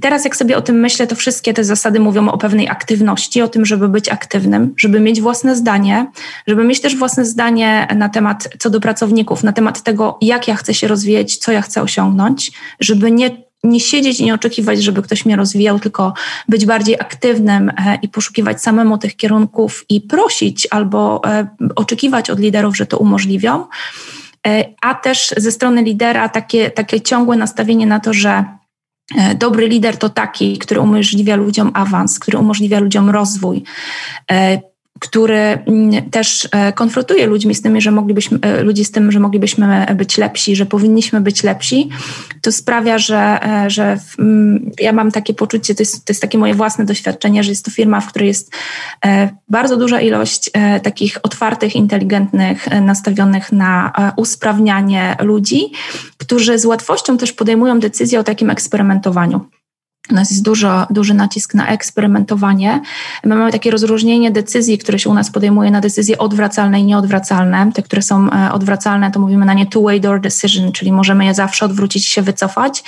teraz, 0.00 0.24
jak 0.24 0.36
sobie 0.36 0.56
o 0.56 0.62
tym 0.62 0.80
myślę, 0.80 1.06
to 1.06 1.16
wszystkie 1.16 1.54
te 1.54 1.64
zasady 1.64 2.00
mówią 2.00 2.28
o 2.28 2.38
pewnej 2.38 2.68
aktywności, 2.68 3.42
o 3.42 3.48
tym, 3.48 3.66
żeby 3.66 3.88
być 3.88 4.08
aktywnym, 4.08 4.74
żeby 4.76 5.00
mieć 5.00 5.20
własne 5.20 5.56
zdanie, 5.56 6.06
żeby 6.46 6.64
mieć 6.64 6.80
też 6.80 6.96
własne 6.96 7.24
zdanie 7.24 7.88
na 7.96 8.08
temat 8.08 8.48
co 8.58 8.70
do 8.70 8.80
pracowników, 8.80 9.42
na 9.42 9.52
temat 9.52 9.82
tego, 9.82 10.18
jak 10.20 10.48
ja 10.48 10.56
chcę 10.56 10.74
się 10.74 10.88
rozwijać, 10.88 11.36
co 11.36 11.52
ja 11.52 11.62
chcę 11.62 11.82
osiągnąć, 11.82 12.52
żeby 12.80 13.10
nie 13.10 13.46
nie 13.64 13.80
siedzieć 13.80 14.20
i 14.20 14.24
nie 14.24 14.34
oczekiwać, 14.34 14.82
żeby 14.82 15.02
ktoś 15.02 15.26
mnie 15.26 15.36
rozwijał, 15.36 15.80
tylko 15.80 16.14
być 16.48 16.66
bardziej 16.66 16.94
aktywnym 16.94 17.68
e, 17.68 17.98
i 18.02 18.08
poszukiwać 18.08 18.62
samemu 18.62 18.98
tych 18.98 19.16
kierunków 19.16 19.84
i 19.88 20.00
prosić 20.00 20.68
albo 20.70 21.22
e, 21.26 21.48
oczekiwać 21.76 22.30
od 22.30 22.38
liderów, 22.38 22.76
że 22.76 22.86
to 22.86 22.98
umożliwią. 22.98 23.66
E, 24.46 24.64
a 24.80 24.94
też 24.94 25.34
ze 25.36 25.52
strony 25.52 25.82
lidera 25.82 26.28
takie, 26.28 26.70
takie 26.70 27.00
ciągłe 27.00 27.36
nastawienie 27.36 27.86
na 27.86 28.00
to, 28.00 28.12
że 28.12 28.44
dobry 29.38 29.68
lider 29.68 29.96
to 29.96 30.08
taki, 30.08 30.58
który 30.58 30.80
umożliwia 30.80 31.36
ludziom 31.36 31.70
awans, 31.74 32.18
który 32.18 32.38
umożliwia 32.38 32.80
ludziom 32.80 33.10
rozwój, 33.10 33.62
e, 34.30 34.60
który 34.98 35.36
mm, 35.36 36.10
też 36.10 36.48
e, 36.52 36.72
konfrontuje 36.72 37.26
ludźmi 37.26 37.54
z 37.54 37.62
tym, 37.62 37.80
że 37.80 37.90
moglibyśmy, 37.90 38.38
e, 38.42 38.62
ludzi 38.62 38.84
z 38.84 38.90
tym, 38.90 39.12
że 39.12 39.20
moglibyśmy 39.20 39.86
być 39.94 40.18
lepsi, 40.18 40.56
że 40.56 40.66
powinniśmy 40.66 41.20
być 41.20 41.42
lepsi, 41.42 41.88
to 42.42 42.52
sprawia, 42.52 42.98
że, 42.98 43.38
e, 43.42 43.70
że 43.70 43.98
mm, 44.18 44.70
ja 44.80 44.92
mam 44.92 45.12
takie 45.12 45.34
poczucie, 45.34 45.74
to 45.74 45.82
jest, 45.82 46.04
to 46.04 46.10
jest 46.10 46.20
takie 46.20 46.38
moje 46.38 46.54
własne 46.54 46.84
doświadczenie, 46.84 47.44
że 47.44 47.50
jest 47.50 47.64
to 47.64 47.70
firma, 47.70 48.00
w 48.00 48.08
której 48.08 48.28
jest 48.28 48.52
bardzo 49.48 49.76
duża 49.76 50.00
ilość 50.00 50.50
takich 50.82 51.18
otwartych, 51.22 51.76
inteligentnych, 51.76 52.68
nastawionych 52.82 53.52
na 53.52 53.92
usprawnianie 54.16 55.16
ludzi, 55.20 55.72
którzy 56.16 56.58
z 56.58 56.64
łatwością 56.64 57.18
też 57.18 57.32
podejmują 57.32 57.80
decyzję 57.80 58.20
o 58.20 58.24
takim 58.24 58.50
eksperymentowaniu. 58.50 59.55
U 60.10 60.14
nas 60.14 60.30
jest 60.30 60.42
dużo, 60.42 60.86
duży 60.90 61.14
nacisk 61.14 61.54
na 61.54 61.68
eksperymentowanie. 61.68 62.80
My 63.24 63.36
mamy 63.36 63.52
takie 63.52 63.70
rozróżnienie 63.70 64.30
decyzji, 64.30 64.78
które 64.78 64.98
się 64.98 65.10
u 65.10 65.14
nas 65.14 65.30
podejmuje 65.30 65.70
na 65.70 65.80
decyzje 65.80 66.18
odwracalne 66.18 66.80
i 66.80 66.84
nieodwracalne. 66.84 67.72
Te, 67.74 67.82
które 67.82 68.02
są 68.02 68.30
e, 68.30 68.52
odwracalne, 68.52 69.10
to 69.10 69.20
mówimy 69.20 69.46
na 69.46 69.54
nie 69.54 69.66
two-way 69.66 70.00
door 70.00 70.20
decision, 70.20 70.72
czyli 70.72 70.92
możemy 70.92 71.24
je 71.24 71.34
zawsze 71.34 71.64
odwrócić 71.64 72.06
się 72.06 72.22
wycofać. 72.22 72.84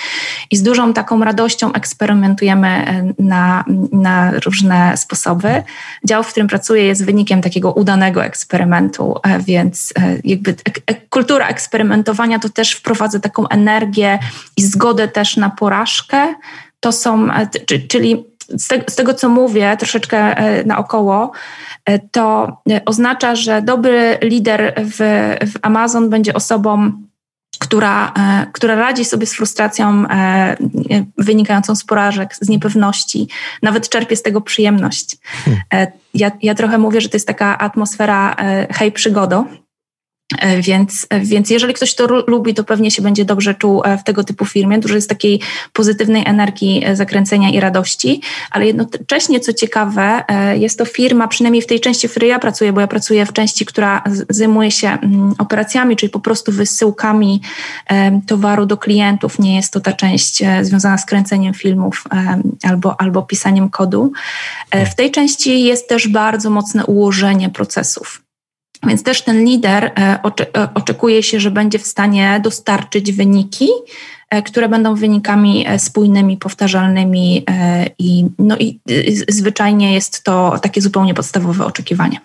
I 0.50 0.57
z 0.57 0.62
dużą 0.62 0.92
taką 0.92 1.24
radością 1.24 1.72
eksperymentujemy 1.72 2.68
e, 2.68 3.12
na, 3.18 3.64
na 3.92 4.31
różne 4.31 4.96
sposoby. 4.96 5.62
Dział, 6.04 6.22
w 6.22 6.28
którym 6.28 6.48
pracuję, 6.48 6.85
jest 6.85 7.04
wynikiem 7.04 7.40
takiego 7.40 7.72
udanego 7.72 8.24
eksperymentu, 8.24 9.14
e, 9.22 9.38
więc 9.38 9.94
jakby 10.24 10.54
kultura 11.11 11.48
eksperymentowania 11.48 12.38
to 12.38 12.48
też 12.48 12.72
wprowadza 12.72 13.18
taką 13.18 13.48
energię 13.48 14.18
i 14.57 14.62
zgodę 14.62 15.09
też 15.09 15.37
na 15.37 15.50
porażkę 15.50 16.35
to 16.80 16.92
są, 16.92 17.32
e, 17.32 17.48
czyli 17.88 18.24
z 18.48 18.68
tego, 18.68 18.84
z 18.88 18.94
tego, 18.94 19.14
co 19.14 19.28
mówię, 19.28 19.76
troszeczkę 19.78 20.18
e, 20.18 20.64
naokoło, 20.64 21.32
e, 21.84 21.98
to 21.98 22.56
oznacza, 22.86 23.36
że 23.36 23.62
dobry 23.62 24.18
lider 24.22 24.74
w, 24.76 24.98
w 25.52 25.58
Amazon 25.62 26.10
będzie 26.10 26.34
osobą, 26.34 26.92
która, 27.60 28.12
która 28.52 28.74
radzi 28.74 29.04
sobie 29.04 29.26
z 29.26 29.34
frustracją 29.34 30.04
wynikającą 31.18 31.74
z 31.74 31.84
porażek, 31.84 32.34
z 32.40 32.48
niepewności, 32.48 33.28
nawet 33.62 33.88
czerpie 33.88 34.16
z 34.16 34.22
tego 34.22 34.40
przyjemność. 34.40 35.16
Hmm. 35.44 35.88
Ja, 36.14 36.30
ja 36.42 36.54
trochę 36.54 36.78
mówię, 36.78 37.00
że 37.00 37.08
to 37.08 37.16
jest 37.16 37.26
taka 37.26 37.58
atmosfera 37.58 38.36
hej 38.70 38.92
przygodo, 38.92 39.44
więc, 40.60 41.06
e, 41.10 41.20
więc 41.20 41.50
jeżeli 41.50 41.74
ktoś 41.74 41.94
to 41.94 42.06
lubi, 42.06 42.54
to 42.54 42.64
pewnie 42.64 42.90
się 42.90 43.02
będzie 43.02 43.24
dobrze 43.24 43.54
czuł 43.54 43.82
e, 43.84 43.98
w 43.98 44.04
tego 44.04 44.24
typu 44.24 44.44
firmie. 44.44 44.78
Dużo 44.78 44.94
jest 44.94 45.08
takiej 45.08 45.40
pozytywnej 45.72 46.22
energii, 46.26 46.84
zakręcenia 46.94 47.50
i 47.50 47.60
radości, 47.60 48.20
ale 48.50 48.66
jednocześnie, 48.66 49.40
co 49.40 49.52
ciekawe, 49.52 50.24
jest 50.54 50.78
to 50.78 50.84
firma, 50.84 51.28
przynajmniej 51.28 51.62
w 51.62 51.66
tej 51.66 51.80
części, 51.80 52.08
w 52.08 52.10
której 52.10 52.30
ja 52.30 52.38
pracuję, 52.38 52.72
bo 52.72 52.80
ja 52.80 52.86
pracuję 52.86 53.26
w 53.26 53.32
części, 53.32 53.66
która 53.66 54.02
zajmuje 54.28 54.70
się 54.70 54.88
mm, 54.88 55.34
operacjami, 55.38 55.96
czyli 55.96 56.10
po 56.10 56.20
prostu 56.20 56.52
wysyłkami 56.52 57.40
towaru 58.26 58.66
do 58.66 58.76
klientów. 58.76 59.38
Nie 59.38 59.56
jest 59.56 59.72
to 59.72 59.80
ta 59.80 59.92
część 59.92 60.42
związana 60.62 60.98
z 60.98 61.06
kręceniem 61.06 61.54
filmów 61.54 62.04
albo, 62.62 63.00
albo 63.00 63.22
pisaniem 63.22 63.70
kodu. 63.70 64.12
W 64.92 64.94
tej 64.94 65.10
części 65.10 65.64
jest 65.64 65.88
też 65.88 66.08
bardzo 66.08 66.50
mocne 66.50 66.86
ułożenie 66.86 67.50
procesów. 67.50 68.27
Więc 68.86 69.02
też 69.02 69.22
ten 69.22 69.44
lider 69.44 69.84
e, 69.84 69.90
e, 70.00 70.74
oczekuje 70.74 71.22
się, 71.22 71.40
że 71.40 71.50
będzie 71.50 71.78
w 71.78 71.86
stanie 71.86 72.40
dostarczyć 72.44 73.12
wyniki, 73.12 73.68
e, 74.30 74.42
które 74.42 74.68
będą 74.68 74.94
wynikami 74.94 75.66
spójnymi, 75.78 76.36
powtarzalnymi 76.36 77.44
i, 77.98 78.26
no 78.38 78.56
i 78.58 78.78
zwyczajnie 79.28 79.94
jest 79.94 80.24
to 80.24 80.58
takie 80.62 80.80
zupełnie 80.80 81.14
podstawowe 81.14 81.64
oczekiwanie. 81.66 82.20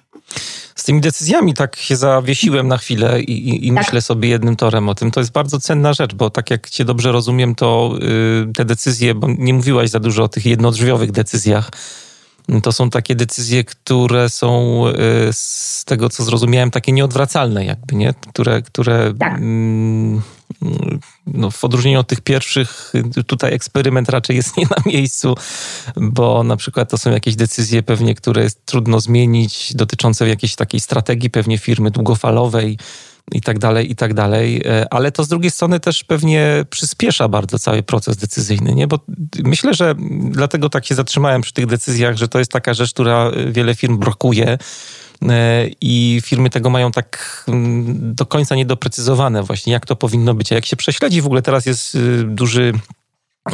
Z 0.75 0.83
tymi 0.83 1.01
decyzjami 1.01 1.53
tak 1.53 1.75
się 1.75 1.95
zawiesiłem 1.95 2.67
na 2.67 2.77
chwilę 2.77 3.21
i, 3.21 3.49
i, 3.49 3.67
i 3.67 3.73
tak. 3.73 3.77
myślę 3.77 4.01
sobie 4.01 4.29
jednym 4.29 4.55
torem 4.55 4.89
o 4.89 4.95
tym. 4.95 5.11
To 5.11 5.19
jest 5.19 5.31
bardzo 5.31 5.59
cenna 5.59 5.93
rzecz, 5.93 6.13
bo 6.13 6.29
tak 6.29 6.51
jak 6.51 6.69
cię 6.69 6.85
dobrze 6.85 7.11
rozumiem, 7.11 7.55
to 7.55 7.95
y, 8.49 8.53
te 8.53 8.65
decyzje, 8.65 9.15
bo 9.15 9.27
nie 9.37 9.53
mówiłaś 9.53 9.89
za 9.89 9.99
dużo 9.99 10.23
o 10.23 10.27
tych 10.27 10.45
jednodrzwiowych 10.45 11.11
decyzjach, 11.11 11.71
to 12.63 12.71
są 12.71 12.89
takie 12.89 13.15
decyzje, 13.15 13.63
które 13.63 14.29
są 14.29 14.83
y, 14.87 14.93
z 15.33 15.85
tego, 15.85 16.09
co 16.09 16.23
zrozumiałem, 16.23 16.71
takie 16.71 16.91
nieodwracalne 16.91 17.65
jakby, 17.65 17.95
nie? 17.95 18.13
Które, 18.29 18.61
które 18.61 19.13
tak. 19.19 19.37
Mm, 19.37 20.21
no, 21.27 21.51
w 21.51 21.63
odróżnieniu 21.63 21.99
od 21.99 22.07
tych 22.07 22.21
pierwszych, 22.21 22.93
tutaj 23.27 23.53
eksperyment 23.53 24.09
raczej 24.09 24.35
jest 24.35 24.57
nie 24.57 24.65
na 24.65 24.91
miejscu, 24.91 25.35
bo 25.95 26.43
na 26.43 26.57
przykład 26.57 26.89
to 26.89 26.97
są 26.97 27.11
jakieś 27.11 27.35
decyzje 27.35 27.83
pewnie, 27.83 28.15
które 28.15 28.43
jest 28.43 28.65
trudno 28.65 28.99
zmienić, 28.99 29.73
dotyczące 29.75 30.29
jakiejś 30.29 30.55
takiej 30.55 30.79
strategii 30.79 31.29
pewnie 31.29 31.57
firmy 31.57 31.91
długofalowej, 31.91 32.77
i 33.31 33.41
tak 33.41 33.59
dalej, 33.59 33.91
i 33.91 33.95
tak 33.95 34.13
dalej. 34.13 34.61
E, 34.65 34.93
ale 34.93 35.11
to 35.11 35.23
z 35.23 35.27
drugiej 35.27 35.51
strony 35.51 35.79
też 35.79 36.03
pewnie 36.03 36.65
przyspiesza 36.69 37.27
bardzo 37.27 37.59
cały 37.59 37.83
proces 37.83 38.17
decyzyjny, 38.17 38.75
nie? 38.75 38.87
Bo 38.87 38.99
myślę, 39.43 39.73
że 39.73 39.95
dlatego 40.29 40.69
tak 40.69 40.85
się 40.85 40.95
zatrzymałem 40.95 41.41
przy 41.41 41.53
tych 41.53 41.65
decyzjach, 41.65 42.17
że 42.17 42.27
to 42.27 42.39
jest 42.39 42.51
taka 42.51 42.73
rzecz, 42.73 42.93
która 42.93 43.31
wiele 43.51 43.75
firm 43.75 43.97
blokuje 43.97 44.57
e, 45.21 45.67
i 45.81 46.21
firmy 46.23 46.49
tego 46.49 46.69
mają 46.69 46.91
tak 46.91 47.43
mm, 47.47 48.15
do 48.15 48.25
końca 48.25 48.55
niedoprecyzowane 48.55 49.43
właśnie, 49.43 49.73
jak 49.73 49.85
to 49.85 49.95
powinno 49.95 50.33
być. 50.33 50.51
A 50.51 50.55
jak 50.55 50.65
się 50.65 50.75
prześledzi, 50.75 51.21
w 51.21 51.25
ogóle 51.25 51.41
teraz 51.41 51.65
jest 51.65 51.97
duży, 52.23 52.73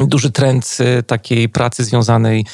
duży 0.08 0.32
trend 0.32 0.77
takiej 1.08 1.49
pracy 1.49 1.84
związanej 1.84 2.45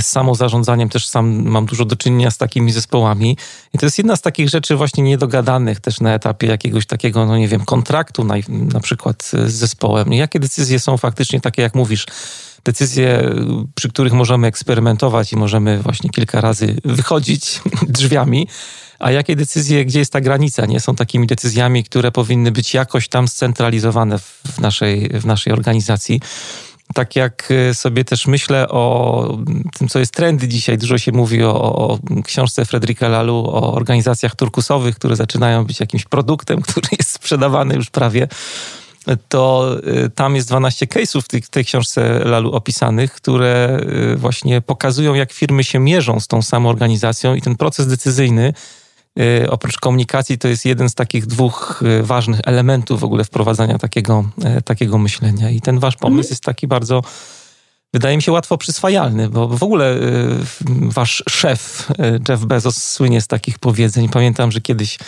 z 0.00 0.06
samozarządzaniem 0.06 0.88
też 0.88 1.06
sam 1.06 1.42
mam 1.42 1.66
dużo 1.66 1.84
do 1.84 1.96
czynienia 1.96 2.30
z 2.30 2.38
takimi 2.38 2.72
zespołami. 2.72 3.36
I 3.74 3.78
to 3.78 3.86
jest 3.86 3.98
jedna 3.98 4.16
z 4.16 4.20
takich 4.20 4.48
rzeczy 4.48 4.76
właśnie 4.76 5.04
niedogadanych 5.04 5.80
też 5.80 6.00
na 6.00 6.14
etapie 6.14 6.46
jakiegoś 6.46 6.86
takiego, 6.86 7.26
no 7.26 7.38
nie 7.38 7.48
wiem, 7.48 7.64
kontraktu 7.64 8.24
na, 8.24 8.34
na 8.48 8.80
przykład 8.80 9.22
z 9.22 9.52
zespołem. 9.52 10.12
Jakie 10.12 10.40
decyzje 10.40 10.80
są 10.80 10.96
faktycznie 10.96 11.40
takie, 11.40 11.62
jak 11.62 11.74
mówisz, 11.74 12.06
decyzje, 12.64 13.34
przy 13.74 13.88
których 13.88 14.12
możemy 14.12 14.46
eksperymentować 14.46 15.32
i 15.32 15.36
możemy 15.36 15.82
właśnie 15.82 16.10
kilka 16.10 16.40
razy 16.40 16.76
wychodzić 16.84 17.60
drzwiami, 17.88 18.48
a 18.98 19.10
jakie 19.10 19.36
decyzje, 19.36 19.84
gdzie 19.84 19.98
jest 19.98 20.12
ta 20.12 20.20
granica, 20.20 20.66
nie 20.66 20.80
są 20.80 20.94
takimi 20.94 21.26
decyzjami, 21.26 21.84
które 21.84 22.12
powinny 22.12 22.52
być 22.52 22.74
jakoś 22.74 23.08
tam 23.08 23.28
scentralizowane 23.28 24.18
w 24.18 24.58
naszej, 24.60 25.08
w 25.08 25.26
naszej 25.26 25.52
organizacji 25.52 26.20
tak 26.94 27.16
jak 27.16 27.50
y, 27.50 27.74
sobie 27.74 28.04
też 28.04 28.26
myślę 28.26 28.68
o 28.68 29.38
tym, 29.78 29.88
co 29.88 29.98
jest 29.98 30.12
trendy 30.12 30.48
dzisiaj, 30.48 30.78
dużo 30.78 30.98
się 30.98 31.12
mówi 31.12 31.42
o, 31.42 31.54
o 31.76 31.98
książce 32.24 32.64
Fredrika 32.64 33.08
Lalu, 33.08 33.36
o 33.36 33.74
organizacjach 33.74 34.36
turkusowych, 34.36 34.96
które 34.96 35.16
zaczynają 35.16 35.64
być 35.64 35.80
jakimś 35.80 36.04
produktem, 36.04 36.62
który 36.68 36.88
jest 36.98 37.10
sprzedawany 37.10 37.74
już 37.74 37.90
prawie, 37.90 38.28
to 39.28 39.76
y, 40.04 40.10
tam 40.10 40.36
jest 40.36 40.48
12 40.48 40.86
case'ów 40.86 41.22
w 41.22 41.28
tej, 41.28 41.42
tej 41.42 41.64
książce 41.64 42.18
Lalu 42.24 42.52
opisanych, 42.52 43.12
które 43.12 43.80
y, 44.12 44.16
właśnie 44.16 44.60
pokazują, 44.60 45.14
jak 45.14 45.32
firmy 45.32 45.64
się 45.64 45.78
mierzą 45.78 46.20
z 46.20 46.26
tą 46.26 46.42
samą 46.42 46.68
organizacją 46.68 47.34
i 47.34 47.42
ten 47.42 47.56
proces 47.56 47.86
decyzyjny 47.86 48.52
oprócz 49.48 49.80
komunikacji 49.80 50.38
to 50.38 50.48
jest 50.48 50.64
jeden 50.64 50.88
z 50.88 50.94
takich 50.94 51.26
dwóch 51.26 51.82
y, 51.82 52.02
ważnych 52.02 52.40
elementów 52.44 53.00
w 53.00 53.04
ogóle 53.04 53.24
wprowadzania 53.24 53.78
takiego, 53.78 54.24
y, 54.58 54.62
takiego 54.62 54.98
myślenia. 54.98 55.50
I 55.50 55.60
ten 55.60 55.78
wasz 55.78 55.96
pomysł 55.96 56.18
mhm. 56.18 56.30
jest 56.30 56.42
taki 56.42 56.66
bardzo, 56.66 57.02
wydaje 57.92 58.16
mi 58.16 58.22
się, 58.22 58.32
łatwo 58.32 58.58
przyswajalny, 58.58 59.28
bo 59.28 59.48
w 59.48 59.62
ogóle 59.62 59.96
wasz 60.82 61.22
szef, 61.28 61.88
Jeff 62.28 62.44
Bezos, 62.44 62.84
słynie 62.84 63.20
z 63.20 63.26
takich 63.26 63.58
powiedzeń. 63.58 64.08
Pamiętam, 64.08 64.52
że 64.52 64.60
kiedyś 64.60 64.98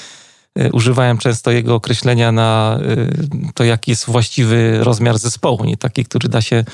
używałem 0.72 1.18
często 1.18 1.50
jego 1.50 1.74
określenia 1.74 2.32
na 2.32 2.78
to, 3.54 3.64
jaki 3.64 3.90
jest 3.90 4.06
właściwy 4.06 4.78
rozmiar 4.80 5.18
zespołu, 5.18 5.64
nie 5.64 5.76
taki, 5.76 6.04
który 6.04 6.28
da 6.28 6.40
się 6.40 6.64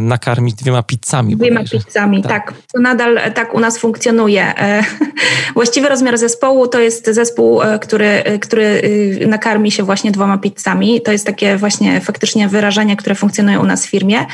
nakarmić 0.00 0.54
dwiema 0.54 0.82
pizzami. 0.82 1.36
Dwiema 1.36 1.60
bodajże. 1.60 1.84
pizzami, 1.84 2.22
tak. 2.22 2.32
tak. 2.32 2.52
To 2.72 2.80
nadal 2.80 3.20
tak 3.34 3.54
u 3.54 3.60
nas 3.60 3.78
funkcjonuje. 3.78 4.58
E, 4.58 4.84
właściwy 5.54 5.88
rozmiar 5.88 6.18
zespołu 6.18 6.68
to 6.68 6.80
jest 6.80 7.06
zespół, 7.06 7.62
e, 7.62 7.78
który, 7.78 8.22
który 8.40 8.82
nakarmi 9.26 9.70
się 9.70 9.82
właśnie 9.82 10.12
dwoma 10.12 10.38
pizzami. 10.38 11.00
To 11.02 11.12
jest 11.12 11.26
takie 11.26 11.56
właśnie 11.56 12.00
faktycznie 12.00 12.48
wyrażenie, 12.48 12.96
które 12.96 13.14
funkcjonuje 13.14 13.60
u 13.60 13.64
nas 13.64 13.86
w 13.86 13.90
firmie. 13.90 14.26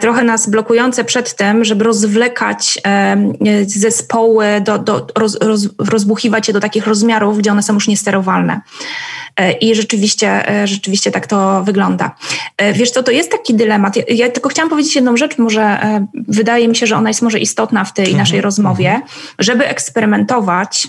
Trochę 0.00 0.24
nas 0.24 0.50
blokujące 0.50 1.04
przed 1.04 1.36
tym, 1.36 1.64
żeby 1.64 1.84
rozwlekać 1.84 2.78
zespoły, 3.66 4.46
do, 4.60 4.78
do, 4.78 5.06
roz, 5.16 5.38
roz, 5.40 5.68
rozbuchiwać 5.78 6.48
je 6.48 6.54
do 6.54 6.60
takich 6.60 6.86
rozmiarów, 6.86 7.38
gdzie 7.38 7.52
one 7.52 7.62
są 7.62 7.74
już 7.74 7.88
niesterowalne. 7.88 8.60
I 9.60 9.74
rzeczywiście, 9.74 10.44
rzeczywiście 10.64 11.10
tak 11.10 11.26
to 11.26 11.64
wygląda. 11.64 12.14
Wiesz 12.72 12.90
co, 12.90 13.02
to 13.02 13.10
jest 13.10 13.30
taki 13.30 13.54
dylemat. 13.54 13.94
Ja 14.08 14.28
tylko 14.36 14.48
chciałam 14.48 14.70
powiedzieć 14.70 14.94
jedną 14.94 15.16
rzecz, 15.16 15.38
może 15.38 15.62
e, 15.62 16.06
wydaje 16.28 16.68
mi 16.68 16.76
się, 16.76 16.86
że 16.86 16.96
ona 16.96 17.10
jest 17.10 17.22
może 17.22 17.38
istotna 17.38 17.84
w 17.84 17.92
tej 17.92 18.04
mhm. 18.04 18.18
naszej 18.18 18.40
rozmowie, 18.40 19.02
żeby 19.38 19.68
eksperymentować 19.68 20.88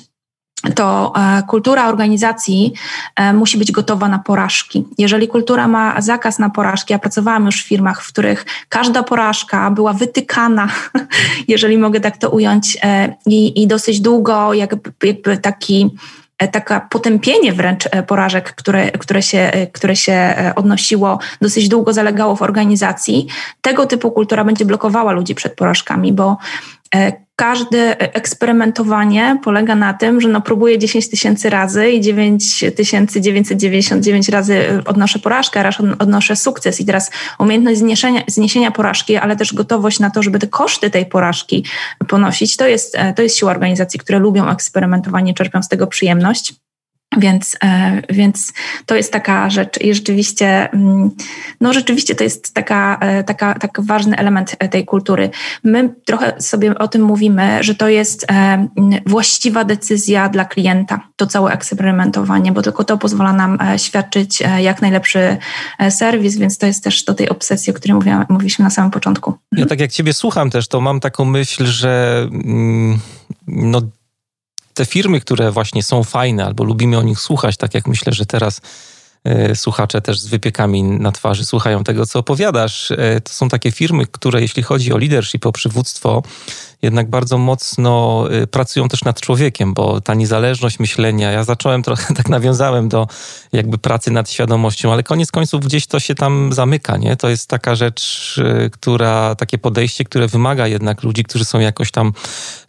to 0.76 1.14
e, 1.16 1.44
kultura 1.48 1.88
organizacji 1.88 2.74
e, 3.16 3.34
musi 3.34 3.58
być 3.58 3.72
gotowa 3.72 4.08
na 4.08 4.20
porażki. 4.20 4.86
Jeżeli 4.98 5.28
kultura 5.28 5.68
ma 5.68 6.02
zakaz 6.02 6.40
na 6.40 6.50
porażki, 6.50 6.94
ja 6.94 7.00
pracowałam 7.00 7.46
już 7.46 7.64
w 7.64 7.68
firmach, 7.68 8.04
w 8.04 8.08
których 8.08 8.46
każda 8.70 9.04
porażka 9.04 9.72
była 9.72 9.94
wytykana, 9.94 10.70
jeżeli 11.48 11.78
mogę 11.78 12.00
tak 12.00 12.18
to 12.18 12.30
ująć, 12.30 12.78
i, 13.26 13.62
i 13.62 13.68
dosyć 13.68 14.02
długo 14.02 14.54
jakby, 14.54 14.94
jakby 15.04 15.38
taki 15.38 15.90
taka 16.52 16.80
potępienie 16.80 17.54
wręcz 17.54 17.84
porażek, 18.08 18.54
które, 18.56 18.92
które, 18.92 19.22
się, 19.22 19.52
które 19.74 19.96
się 19.96 20.36
odnosiło, 20.56 21.20
dosyć 21.42 21.70
długo 21.70 21.94
zalegało 21.94 22.36
w 22.36 22.42
organizacji. 22.42 23.28
Tego 23.62 23.86
typu 23.86 24.12
kultura 24.12 24.44
będzie 24.44 24.66
blokowała 24.66 25.12
ludzi 25.12 25.36
przed 25.36 25.56
porażkami, 25.56 26.14
bo 26.14 26.38
każde 27.40 28.14
eksperymentowanie 28.14 29.40
polega 29.44 29.76
na 29.76 29.94
tym, 29.94 30.22
że 30.22 30.28
no 30.28 30.42
próbuję 30.42 30.80
10 30.80 31.10
tysięcy 31.10 31.50
razy 31.50 31.90
i 31.90 32.02
9999 32.02 34.30
razy 34.30 34.84
odnoszę 34.86 35.20
porażkę, 35.20 35.64
raz 35.64 35.76
odnoszę 36.00 36.36
sukces. 36.36 36.82
I 36.82 36.86
teraz 36.86 37.12
umiejętność 37.40 37.80
zniesienia, 37.80 38.22
zniesienia 38.28 38.72
porażki, 38.72 39.18
ale 39.18 39.36
też 39.36 39.54
gotowość 39.54 40.00
na 40.00 40.10
to, 40.10 40.24
żeby 40.24 40.40
te 40.40 40.48
koszty 40.48 40.90
tej 40.90 41.06
porażki 41.06 41.66
ponosić, 42.08 42.58
to 42.58 42.68
jest, 42.68 42.98
to 43.16 43.22
jest 43.22 43.38
siła 43.38 43.52
organizacji, 43.52 44.00
które 44.00 44.20
lubią 44.20 44.50
eksperymentowanie, 44.50 45.34
czerpią 45.34 45.64
z 45.64 45.68
tego 45.68 45.88
przyjemność. 45.88 46.54
Więc, 47.18 47.58
e, 47.64 48.02
więc 48.10 48.54
to 48.86 48.96
jest 48.96 49.12
taka 49.12 49.50
rzecz 49.50 49.82
i 49.82 49.94
rzeczywiście, 49.94 50.70
mm, 50.72 51.12
no 51.62 51.74
rzeczywiście 51.74 52.16
to 52.16 52.24
jest 52.24 52.54
taka, 52.54 52.98
e, 53.02 53.24
taka, 53.24 53.54
tak 53.54 53.82
ważny 53.82 54.18
element 54.18 54.56
tej 54.72 54.86
kultury. 54.86 55.30
My 55.64 55.94
trochę 56.06 56.42
sobie 56.42 56.78
o 56.78 56.88
tym 56.88 57.02
mówimy, 57.02 57.64
że 57.64 57.76
to 57.76 57.90
jest 57.90 58.26
e, 58.32 58.68
właściwa 59.06 59.64
decyzja 59.64 60.30
dla 60.30 60.46
klienta, 60.46 61.00
to 61.16 61.28
całe 61.28 61.52
eksperymentowanie, 61.52 62.52
bo 62.52 62.62
tylko 62.62 62.84
to 62.84 62.98
pozwala 62.98 63.34
nam 63.34 63.58
świadczyć 63.78 64.44
jak 64.60 64.82
najlepszy 64.82 65.38
serwis, 65.90 66.38
więc 66.38 66.58
to 66.58 66.66
jest 66.66 66.84
też 66.84 67.04
do 67.04 67.14
tej 67.14 67.30
obsesji, 67.30 67.72
o 67.72 67.76
której 67.76 67.96
mówiłam, 67.96 68.26
mówiliśmy 68.30 68.64
na 68.64 68.70
samym 68.70 68.92
początku. 68.92 69.34
Ja 69.52 69.66
tak 69.66 69.80
jak 69.80 69.92
ciebie 69.92 70.14
słucham 70.14 70.50
też, 70.50 70.68
to 70.68 70.82
mam 70.82 71.00
taką 71.00 71.26
myśl, 71.26 71.66
że 71.66 72.28
mm, 72.32 73.00
no 73.48 73.82
te 74.78 74.86
firmy, 74.86 75.22
które 75.22 75.52
właśnie 75.52 75.84
są 75.84 76.04
fajne 76.04 76.46
albo 76.46 76.64
lubimy 76.64 76.98
o 76.98 77.02
nich 77.02 77.20
słuchać, 77.20 77.58
tak 77.58 77.74
jak 77.74 77.88
myślę, 77.88 78.14
że 78.14 78.26
teraz 78.26 78.62
słuchacze 79.56 80.02
też 80.02 80.20
z 80.20 80.28
wypiekami 80.28 80.84
na 80.84 81.12
twarzy 81.12 81.46
słuchają 81.46 81.84
tego, 81.84 82.06
co 82.06 82.20
opowiadasz. 82.20 82.92
E, 82.92 83.22
to 83.22 83.34
są 83.34 83.50
takie 83.50 83.72
firmy, 83.72 84.06
które 84.12 84.42
jeśli 84.42 84.64
chodzi 84.64 84.94
o 84.94 84.98
leadership, 84.98 85.46
o 85.46 85.52
przywództwo, 85.52 86.24
jednak 86.82 87.10
bardzo 87.10 87.38
mocno 87.38 88.24
y, 88.44 88.48
pracują 88.48 88.88
też 88.88 89.04
nad 89.04 89.22
człowiekiem, 89.22 89.74
bo 89.74 90.02
ta 90.02 90.14
niezależność 90.14 90.80
myślenia, 90.80 91.32
ja 91.32 91.44
zacząłem 91.44 91.84
trochę, 91.84 92.14
tak 92.16 92.30
nawiązałem 92.30 92.90
do 92.90 93.08
jakby 93.54 93.78
pracy 93.78 94.12
nad 94.12 94.32
świadomością, 94.32 94.94
ale 94.94 95.04
koniec 95.04 95.32
końców 95.32 95.66
gdzieś 95.66 95.88
to 95.88 96.00
się 96.00 96.16
tam 96.16 96.54
zamyka, 96.54 96.98
nie? 96.98 97.16
To 97.16 97.30
jest 97.30 97.50
taka 97.50 97.76
rzecz, 97.76 98.36
która, 98.72 99.36
takie 99.36 99.58
podejście, 99.58 100.04
które 100.04 100.28
wymaga 100.28 100.68
jednak 100.68 101.04
ludzi, 101.04 101.24
którzy 101.24 101.46
są 101.46 101.60
jakoś 101.60 101.92
tam 101.92 102.14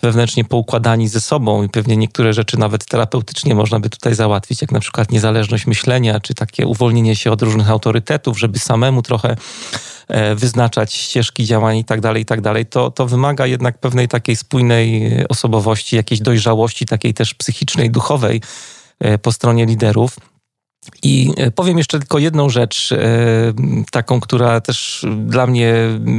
wewnętrznie 0.02 0.44
poukładani 0.44 1.08
ze 1.08 1.20
sobą 1.20 1.62
i 1.62 1.68
pewnie 1.68 1.96
niektóre 1.96 2.32
rzeczy 2.32 2.58
nawet 2.58 2.86
terapeutycznie 2.86 3.54
można 3.54 3.80
by 3.80 3.90
tutaj 3.90 4.14
załatwić, 4.14 4.60
jak 4.60 4.72
na 4.72 4.80
przykład 4.80 5.12
niezależność 5.12 5.66
myślenia, 5.66 6.20
czy 6.20 6.34
takie 6.48 6.66
uwolnienie 6.66 7.16
się 7.16 7.32
od 7.32 7.42
różnych 7.42 7.70
autorytetów, 7.70 8.38
żeby 8.38 8.58
samemu 8.58 9.02
trochę 9.02 9.36
E, 10.08 10.34
wyznaczać 10.34 10.94
ścieżki 10.94 11.44
działań 11.44 11.76
i 11.76 11.84
tak 11.84 12.00
dalej, 12.00 12.22
i 12.22 12.26
tak 12.26 12.40
dalej, 12.40 12.66
to, 12.66 12.90
to 12.90 13.06
wymaga 13.06 13.46
jednak 13.46 13.78
pewnej 13.78 14.08
takiej 14.08 14.36
spójnej 14.36 15.10
osobowości, 15.28 15.96
jakiejś 15.96 16.20
dojrzałości, 16.20 16.86
takiej 16.86 17.14
też 17.14 17.34
psychicznej, 17.34 17.90
duchowej 17.90 18.40
e, 19.00 19.18
po 19.18 19.32
stronie 19.32 19.66
liderów. 19.66 20.16
I 21.02 21.30
e, 21.36 21.50
powiem 21.50 21.78
jeszcze 21.78 21.98
tylko 21.98 22.18
jedną 22.18 22.48
rzecz, 22.48 22.94
taką, 23.90 24.20
która 24.20 24.60
też 24.60 25.06
dla 25.26 25.46
mnie 25.46 25.74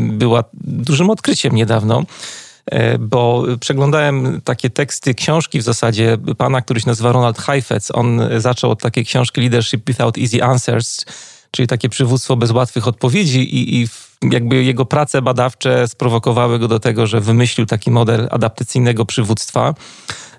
była 0.09 0.43
dużym 0.63 1.09
odkryciem 1.09 1.55
niedawno 1.55 2.03
bo 2.99 3.43
przeglądałem 3.59 4.41
takie 4.43 4.69
teksty, 4.69 5.13
książki 5.13 5.59
w 5.59 5.63
zasadzie 5.63 6.17
pana, 6.37 6.61
który 6.61 6.79
się 6.79 6.87
nazywa 6.87 7.11
Ronald 7.11 7.39
Heifetz. 7.39 7.91
On 7.93 8.21
zaczął 8.37 8.71
od 8.71 8.81
takiej 8.81 9.05
książki 9.05 9.41
Leadership 9.41 9.87
Without 9.87 10.17
Easy 10.17 10.43
Answers, 10.43 11.05
czyli 11.51 11.67
takie 11.67 11.89
przywództwo 11.89 12.35
bez 12.35 12.51
łatwych 12.51 12.87
odpowiedzi 12.87 13.55
i, 13.55 13.81
i 13.81 13.87
jakby 14.31 14.63
jego 14.63 14.85
prace 14.85 15.21
badawcze 15.21 15.87
sprowokowały 15.87 16.59
go 16.59 16.67
do 16.67 16.79
tego, 16.79 17.07
że 17.07 17.21
wymyślił 17.21 17.67
taki 17.67 17.91
model 17.91 18.27
adaptacyjnego 18.31 19.05
przywództwa. 19.05 19.73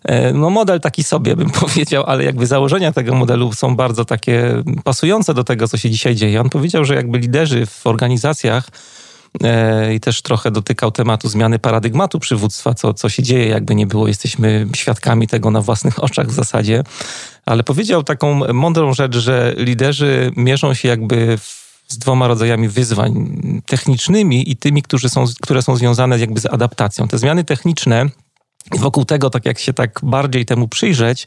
E, 0.05 0.33
no 0.33 0.51
model 0.51 0.81
taki 0.81 1.05
sobie 1.05 1.37
bym 1.37 1.51
powiedział, 1.61 2.05
ale 2.07 2.25
jakby 2.25 2.47
założenia 2.47 2.93
tego 2.93 3.15
modelu 3.15 3.53
są 3.53 3.77
bardzo 3.77 4.05
takie 4.05 4.63
pasujące 4.85 5.35
do 5.35 5.45
tego, 5.45 5.69
co 5.69 5.77
się 5.77 5.91
dzisiaj 5.91 6.15
dzieje. 6.15 6.41
On 6.41 6.51
powiedział, 6.51 6.85
że 6.85 6.95
jakby 6.95 7.19
liderzy 7.19 7.67
w 7.67 7.87
organizacjach 7.87 8.69
e, 8.69 8.71
i 9.95 10.01
też 10.01 10.23
trochę 10.23 10.51
dotykał 10.51 10.91
tematu 10.91 11.29
zmiany 11.29 11.59
paradygmatu 11.59 12.19
przywództwa, 12.19 12.75
co, 12.75 12.95
co 12.95 13.09
się 13.09 13.23
dzieje, 13.23 13.47
jakby 13.47 13.75
nie 13.75 13.87
było. 13.87 14.09
Jesteśmy 14.09 14.67
świadkami 14.77 15.27
tego 15.27 15.51
na 15.51 15.61
własnych 15.61 16.03
oczach 16.05 16.27
w 16.27 16.35
zasadzie 16.35 16.83
ale 17.47 17.63
powiedział 17.63 18.03
taką 18.03 18.53
mądrą 18.53 18.95
rzecz, 18.95 19.17
że 19.17 19.55
liderzy 19.57 20.33
mierzą 20.37 20.75
się 20.75 20.89
jakby 20.89 21.39
z 21.89 21.99
dwoma 21.99 22.29
rodzajami 22.29 22.69
wyzwań 22.69 23.41
technicznymi 23.67 24.51
i 24.51 24.57
tymi, 24.57 24.83
którzy 24.83 25.09
są, 25.09 25.25
które 25.43 25.63
są 25.63 25.77
związane 25.77 26.19
jakby 26.19 26.41
z 26.41 26.47
adaptacją. 26.47 27.09
Te 27.09 27.19
zmiany 27.19 27.45
techniczne, 27.45 28.07
wokół 28.79 29.05
tego, 29.05 29.31
tak 29.31 29.47
jak 29.47 29.59
się 29.59 29.73
tak 29.73 30.01
bardziej 30.03 30.47
temu 30.47 30.69
przyjrzeć, 30.69 31.27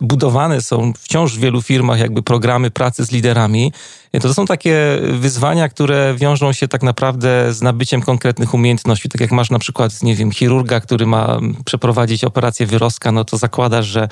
budowane 0.00 0.62
są 0.62 0.92
wciąż 0.98 1.36
w 1.36 1.40
wielu 1.40 1.62
firmach 1.62 1.98
jakby 1.98 2.22
programy 2.22 2.70
pracy 2.70 3.04
z 3.04 3.12
liderami. 3.12 3.72
To 4.20 4.34
są 4.34 4.46
takie 4.46 4.98
wyzwania, 5.12 5.68
które 5.68 6.14
wiążą 6.14 6.52
się 6.52 6.68
tak 6.68 6.82
naprawdę 6.82 7.52
z 7.52 7.62
nabyciem 7.62 8.02
konkretnych 8.02 8.54
umiejętności. 8.54 9.08
Tak 9.08 9.20
jak 9.20 9.32
masz 9.32 9.50
na 9.50 9.58
przykład, 9.58 10.02
nie 10.02 10.14
wiem, 10.14 10.32
chirurga, 10.32 10.80
który 10.80 11.06
ma 11.06 11.40
przeprowadzić 11.64 12.24
operację 12.24 12.66
wyrostka, 12.66 13.12
no 13.12 13.24
to 13.24 13.38
zakładasz, 13.38 13.86
że 13.86 14.08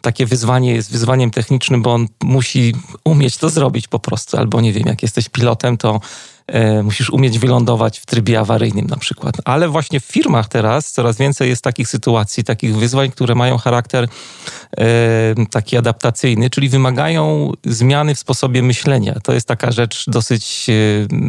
takie 0.00 0.26
wyzwanie 0.26 0.74
jest 0.74 0.92
wyzwaniem 0.92 1.30
technicznym, 1.30 1.82
bo 1.82 1.94
on 1.94 2.06
musi 2.22 2.74
umieć 3.04 3.36
to 3.36 3.50
zrobić 3.50 3.88
po 3.88 3.98
prostu. 3.98 4.36
Albo 4.36 4.60
nie 4.60 4.72
wiem, 4.72 4.84
jak 4.86 5.02
jesteś 5.02 5.28
pilotem, 5.28 5.76
to 5.76 5.94
e, 5.94 6.00
musisz 6.82 7.10
umieć 7.10 7.38
wylądować 7.38 7.98
w 7.98 8.06
trybie 8.06 8.40
awaryjnym 8.40 8.86
na 8.86 8.96
przykład. 8.96 9.34
Ale 9.44 9.68
właśnie 9.68 10.00
w 10.00 10.04
firmach 10.04 10.48
teraz 10.48 10.92
coraz 10.92 11.16
więcej 11.16 11.48
jest 11.48 11.62
takich 11.62 11.88
sytuacji, 11.88 12.44
takich 12.44 12.76
wyzwań, 12.76 13.10
które 13.10 13.34
mają 13.34 13.58
charakter 13.58 14.08
e, 14.78 14.86
taki 15.50 15.76
adaptacyjny, 15.76 16.50
czyli 16.50 16.68
wymagają 16.68 17.52
zmiany 17.64 18.14
w 18.14 18.18
sposobie 18.18 18.62
myślenia. 18.62 19.14
To 19.22 19.32
jest 19.32 19.48
taka 19.48 19.72
rzecz 19.72 20.04
dosyć 20.10 20.66
e, 20.68 20.72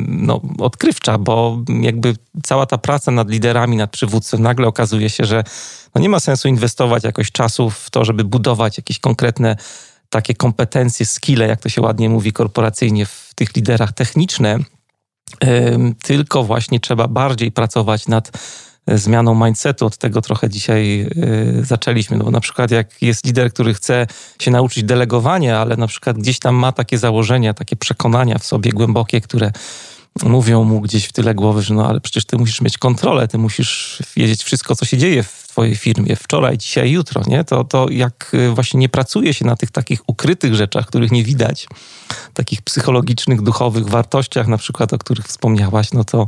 no, 0.10 0.42
odkrywcza, 0.60 1.18
bo 1.18 1.58
jakby 1.82 2.16
cała 2.44 2.66
ta 2.66 2.78
praca 2.78 3.12
nad 3.12 3.30
liderami, 3.30 3.78
nad 3.78 3.92
przywódcą, 3.92 4.40
nagle 4.40 4.68
okazuje 4.68 5.10
się, 5.10 5.26
że 5.26 5.44
no 5.96 6.02
nie 6.02 6.10
ma 6.10 6.20
sensu 6.20 6.48
inwestować 6.48 7.04
jakoś 7.04 7.32
czasu 7.32 7.70
w 7.70 7.90
to, 7.90 8.06
żeby 8.06 8.24
budować 8.24 8.78
jakieś 8.78 9.00
konkretne 9.00 9.56
takie 10.10 10.34
kompetencje, 10.34 11.06
skille, 11.06 11.48
jak 11.48 11.62
to 11.62 11.70
się 11.70 11.82
ładnie 11.82 12.10
mówi 12.10 12.32
korporacyjnie 12.32 13.06
w 13.06 13.32
tych 13.36 13.56
liderach 13.56 13.94
techniczne, 13.94 14.60
tylko 16.04 16.44
właśnie 16.44 16.80
trzeba 16.80 17.08
bardziej 17.08 17.52
pracować 17.52 18.08
nad 18.08 18.32
e, 18.88 18.98
zmianą 18.98 19.46
mindsetu. 19.46 19.86
Od 19.86 19.98
tego 19.98 20.22
trochę 20.22 20.50
dzisiaj 20.50 21.02
e, 21.02 21.08
zaczęliśmy. 21.66 22.18
No 22.18 22.24
bo 22.24 22.32
na 22.32 22.40
przykład 22.40 22.72
jak 22.72 23.02
jest 23.02 23.26
lider, 23.26 23.54
który 23.54 23.74
chce 23.74 24.08
się 24.42 24.52
nauczyć 24.52 24.84
delegowania, 24.84 25.60
ale 25.60 25.78
na 25.78 25.88
przykład 25.88 26.18
gdzieś 26.18 26.40
tam 26.40 26.56
ma 26.56 26.72
takie 26.72 26.98
założenia, 26.98 27.54
takie 27.54 27.76
przekonania 27.76 28.38
w 28.38 28.46
sobie 28.46 28.72
głębokie, 28.72 29.22
które 29.22 29.52
mówią 30.24 30.64
mu 30.64 30.82
gdzieś 30.82 31.06
w 31.06 31.14
tyle 31.14 31.36
głowy, 31.36 31.62
że 31.62 31.74
no 31.74 31.88
ale 31.88 32.02
przecież 32.02 32.26
ty 32.26 32.38
musisz 32.38 32.62
mieć 32.62 32.78
kontrolę, 32.78 33.28
ty 33.28 33.38
musisz 33.38 34.04
wiedzieć 34.16 34.44
wszystko, 34.44 34.76
co 34.76 34.86
się 34.86 34.98
dzieje 34.98 35.24
w 35.24 35.46
twojej 35.48 35.76
firmie, 35.76 36.16
wczoraj, 36.16 36.58
dzisiaj, 36.58 36.92
jutro, 36.92 37.22
nie? 37.28 37.44
To, 37.44 37.64
to 37.64 37.90
jak 37.90 38.32
y, 38.34 38.50
właśnie 38.50 38.80
nie 38.80 38.90
pracuje 38.90 39.34
się 39.34 39.46
na 39.46 39.56
tych 39.56 39.72
takich 39.72 40.10
ukrytych 40.10 40.56
rzeczach, 40.56 40.88
których 40.88 41.12
nie 41.12 41.24
widać, 41.24 41.68
takich 42.34 42.62
psychologicznych, 42.62 43.42
duchowych 43.42 43.90
wartościach, 43.90 44.48
na 44.48 44.58
przykład, 44.58 44.94
o 44.94 44.98
których 44.98 45.26
wspomniałaś, 45.26 45.92
no 45.94 46.04
to 46.04 46.28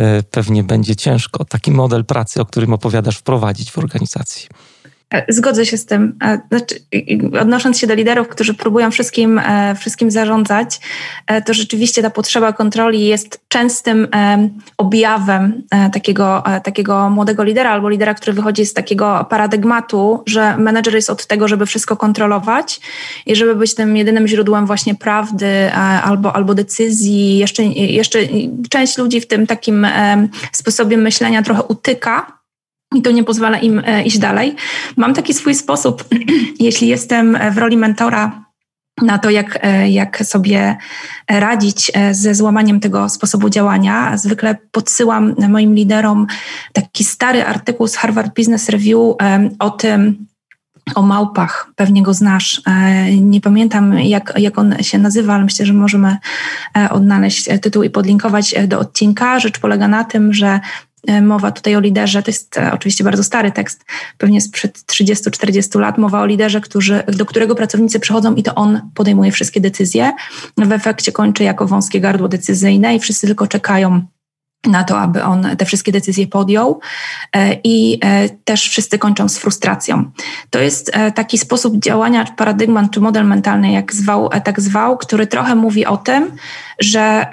y, 0.00 0.22
pewnie 0.30 0.62
będzie 0.62 0.96
ciężko 0.96 1.44
taki 1.44 1.70
model 1.70 2.04
pracy, 2.04 2.40
o 2.40 2.46
którym 2.46 2.72
opowiadasz, 2.72 3.16
wprowadzić 3.16 3.70
w 3.70 3.78
organizacji. 3.78 4.48
E, 5.12 5.32
zgodzę 5.32 5.66
się 5.66 5.76
z 5.76 5.86
tym. 5.86 6.18
E, 6.24 6.40
znaczy, 6.48 6.74
odnosząc 7.40 7.78
się 7.78 7.86
do 7.86 7.94
liderów, 7.94 8.28
którzy 8.28 8.54
próbują 8.54 8.90
wszystkim, 8.90 9.38
e, 9.38 9.74
wszystkim 9.74 10.10
zarządzać, 10.10 10.80
to 11.46 11.54
rzeczywiście 11.54 12.02
ta 12.02 12.10
potrzeba 12.10 12.52
kontroli 12.52 13.06
jest 13.06 13.40
częstym 13.48 14.08
objawem 14.78 15.62
takiego, 15.92 16.42
takiego 16.64 17.10
młodego 17.10 17.44
lidera 17.44 17.70
albo 17.70 17.88
lidera, 17.88 18.14
który 18.14 18.32
wychodzi 18.32 18.66
z 18.66 18.74
takiego 18.74 19.26
paradygmatu, 19.30 20.22
że 20.26 20.56
menedżer 20.56 20.94
jest 20.94 21.10
od 21.10 21.26
tego, 21.26 21.48
żeby 21.48 21.66
wszystko 21.66 21.96
kontrolować 21.96 22.80
i 23.26 23.36
żeby 23.36 23.54
być 23.56 23.74
tym 23.74 23.96
jedynym 23.96 24.28
źródłem 24.28 24.66
właśnie 24.66 24.94
prawdy 24.94 25.72
albo, 26.04 26.36
albo 26.36 26.54
decyzji. 26.54 27.38
Jeszcze, 27.38 27.62
jeszcze 27.64 28.18
część 28.70 28.98
ludzi 28.98 29.20
w 29.20 29.26
tym 29.26 29.46
takim 29.46 29.86
sposobie 30.52 30.96
myślenia 30.96 31.42
trochę 31.42 31.62
utyka 31.62 32.41
i 32.94 33.02
to 33.02 33.10
nie 33.10 33.24
pozwala 33.24 33.58
im 33.58 33.82
iść 34.04 34.18
dalej. 34.18 34.56
Mam 34.96 35.14
taki 35.14 35.34
swój 35.34 35.54
sposób, 35.54 36.04
jeśli 36.60 36.88
jestem 36.88 37.38
w 37.52 37.58
roli 37.58 37.76
mentora 37.76 38.42
na 39.02 39.18
to, 39.18 39.30
jak, 39.30 39.66
jak 39.88 40.24
sobie 40.24 40.76
radzić 41.30 41.92
ze 42.12 42.34
złamaniem 42.34 42.80
tego 42.80 43.08
sposobu 43.08 43.48
działania. 43.48 44.16
Zwykle 44.16 44.56
podsyłam 44.70 45.34
moim 45.48 45.74
liderom 45.74 46.26
taki 46.72 47.04
stary 47.04 47.44
artykuł 47.44 47.88
z 47.88 47.96
Harvard 47.96 48.34
Business 48.34 48.68
Review 48.68 48.98
o 49.58 49.70
tym, 49.70 50.26
o 50.94 51.02
małpach, 51.02 51.70
pewnie 51.76 52.02
go 52.02 52.14
znasz. 52.14 52.62
E, 52.66 53.16
nie 53.16 53.40
pamiętam, 53.40 53.98
jak, 53.98 54.32
jak 54.36 54.58
on 54.58 54.74
się 54.80 54.98
nazywa, 54.98 55.34
ale 55.34 55.44
myślę, 55.44 55.66
że 55.66 55.72
możemy 55.72 56.16
e, 56.76 56.90
odnaleźć 56.90 57.48
tytuł 57.62 57.82
i 57.82 57.90
podlinkować 57.90 58.54
do 58.66 58.78
odcinka. 58.78 59.40
Rzecz 59.40 59.58
polega 59.58 59.88
na 59.88 60.04
tym, 60.04 60.32
że 60.32 60.46
e, 60.46 60.60
mowa 61.22 61.52
tutaj 61.52 61.76
o 61.76 61.80
liderze, 61.80 62.22
to 62.22 62.30
jest 62.30 62.58
oczywiście 62.72 63.04
bardzo 63.04 63.24
stary 63.24 63.52
tekst, 63.52 63.84
pewnie 64.18 64.40
sprzed 64.40 64.78
30-40 64.78 65.80
lat, 65.80 65.98
mowa 65.98 66.20
o 66.20 66.26
liderze, 66.26 66.60
którzy, 66.60 67.02
do 67.08 67.26
którego 67.26 67.54
pracownicy 67.54 68.00
przychodzą 68.00 68.34
i 68.34 68.42
to 68.42 68.54
on 68.54 68.80
podejmuje 68.94 69.32
wszystkie 69.32 69.60
decyzje. 69.60 70.12
W 70.56 70.72
efekcie 70.72 71.12
kończy 71.12 71.44
jako 71.44 71.66
wąskie 71.66 72.00
gardło 72.00 72.28
decyzyjne 72.28 72.96
i 72.96 73.00
wszyscy 73.00 73.26
tylko 73.26 73.46
czekają 73.46 74.02
na 74.66 74.84
to, 74.84 75.00
aby 75.00 75.22
on 75.22 75.56
te 75.58 75.64
wszystkie 75.64 75.92
decyzje 75.92 76.26
podjął 76.26 76.80
e, 77.32 77.56
i 77.64 77.98
e, 78.04 78.28
też 78.28 78.68
wszyscy 78.68 78.98
kończą 78.98 79.28
z 79.28 79.38
frustracją. 79.38 80.10
To 80.50 80.58
jest 80.58 80.90
e, 80.92 81.12
taki 81.12 81.38
sposób 81.38 81.76
działania, 81.76 82.24
paradygmat 82.36 82.90
czy 82.90 83.00
model 83.00 83.26
mentalny, 83.26 83.72
jak 83.72 83.92
zwał, 83.92 84.28
tak 84.28 84.60
zwał, 84.60 84.98
który 84.98 85.26
trochę 85.26 85.54
mówi 85.54 85.86
o 85.86 85.96
tym, 85.96 86.32
że 86.80 87.26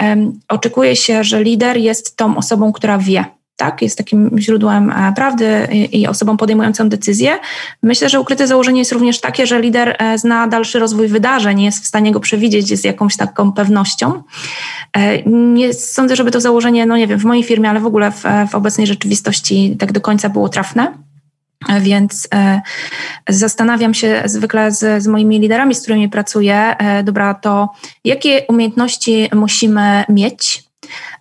oczekuje 0.48 0.96
się, 0.96 1.24
że 1.24 1.44
lider 1.44 1.78
jest 1.78 2.18
tą 2.18 2.38
osobą, 2.38 2.72
która 2.72 2.98
wie, 2.98 3.26
tak, 3.60 3.82
jest 3.82 3.98
takim 3.98 4.32
źródłem 4.38 4.92
e, 4.92 5.14
prawdy 5.16 5.68
i 5.92 6.08
osobą 6.08 6.38
podejmującą 6.38 6.90
decyzję. 6.90 7.40
Myślę, 7.84 8.10
że 8.10 8.20
ukryte 8.20 8.48
założenie 8.48 8.80
jest 8.80 8.92
również 8.92 9.22
takie, 9.22 9.48
że 9.48 9.62
lider 9.62 9.96
e, 10.00 10.18
zna 10.18 10.48
dalszy 10.48 10.80
rozwój 10.80 11.08
wydarzeń, 11.08 11.62
jest 11.62 11.84
w 11.84 11.88
stanie 11.88 12.12
go 12.12 12.20
przewidzieć 12.20 12.80
z 12.80 12.84
jakąś 12.84 13.18
taką 13.18 13.52
pewnością. 13.52 14.24
E, 14.94 15.24
nie 15.32 15.74
sądzę, 15.74 16.16
żeby 16.16 16.32
to 16.32 16.42
założenie, 16.42 16.86
no 16.86 16.98
nie 16.98 17.08
wiem, 17.08 17.20
w 17.20 17.26
mojej 17.26 17.44
firmie, 17.44 17.70
ale 17.70 17.80
w 17.80 17.86
ogóle 17.86 18.12
w, 18.12 18.24
w 18.52 18.56
obecnej 18.56 18.88
rzeczywistości 18.88 19.76
tak 19.80 19.92
do 19.92 20.02
końca 20.02 20.30
było 20.30 20.50
trafne. 20.50 20.94
Więc 21.82 22.28
e, 22.34 22.62
zastanawiam 23.30 23.94
się 23.94 24.22
zwykle 24.26 24.72
z, 24.72 25.04
z, 25.04 25.08
moimi 25.08 25.40
liderami, 25.40 25.76
z 25.76 25.82
którymi 25.82 26.10
pracuję, 26.10 26.56
e, 26.78 27.04
dobra, 27.04 27.34
to 27.34 27.70
jakie 28.06 28.46
umiejętności 28.48 29.30
musimy 29.34 30.04
mieć, 30.10 30.69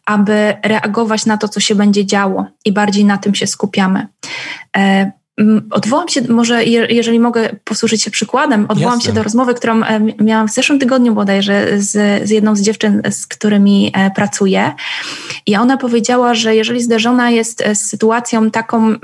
aby 0.09 0.57
reagować 0.65 1.27
na 1.27 1.37
to, 1.37 1.49
co 1.49 1.61
się 1.61 1.75
będzie 1.75 2.07
działo 2.07 2.47
i 2.65 2.73
bardziej 2.73 3.05
na 3.05 3.19
tym 3.19 3.35
się 3.35 3.47
skupiamy. 3.47 4.07
E, 4.77 5.13
odwołam 5.71 6.09
się, 6.09 6.21
może 6.29 6.65
jeżeli 6.65 7.21
mogę 7.21 7.49
posłużyć 7.65 8.03
się 8.03 8.11
przykładem, 8.11 8.67
odwołam 8.69 8.95
Jasne. 8.95 9.07
się 9.07 9.13
do 9.13 9.23
rozmowy, 9.23 9.55
którą 9.55 9.83
e, 9.83 10.01
miałam 10.01 10.49
w 10.49 10.53
zeszłym 10.53 10.79
tygodniu 10.79 11.15
bodajże 11.15 11.81
z, 11.81 11.93
z 12.29 12.31
jedną 12.31 12.57
z 12.57 12.61
dziewczyn, 12.61 13.03
z 13.11 13.27
którymi 13.27 13.93
e, 13.95 14.11
pracuję. 14.11 14.75
I 15.47 15.57
ona 15.57 15.77
powiedziała, 15.77 16.35
że 16.35 16.55
jeżeli 16.55 16.83
zderzona 16.83 17.31
jest 17.31 17.65
z 17.75 17.79
sytuacją 17.79 18.51
taką, 18.51 18.95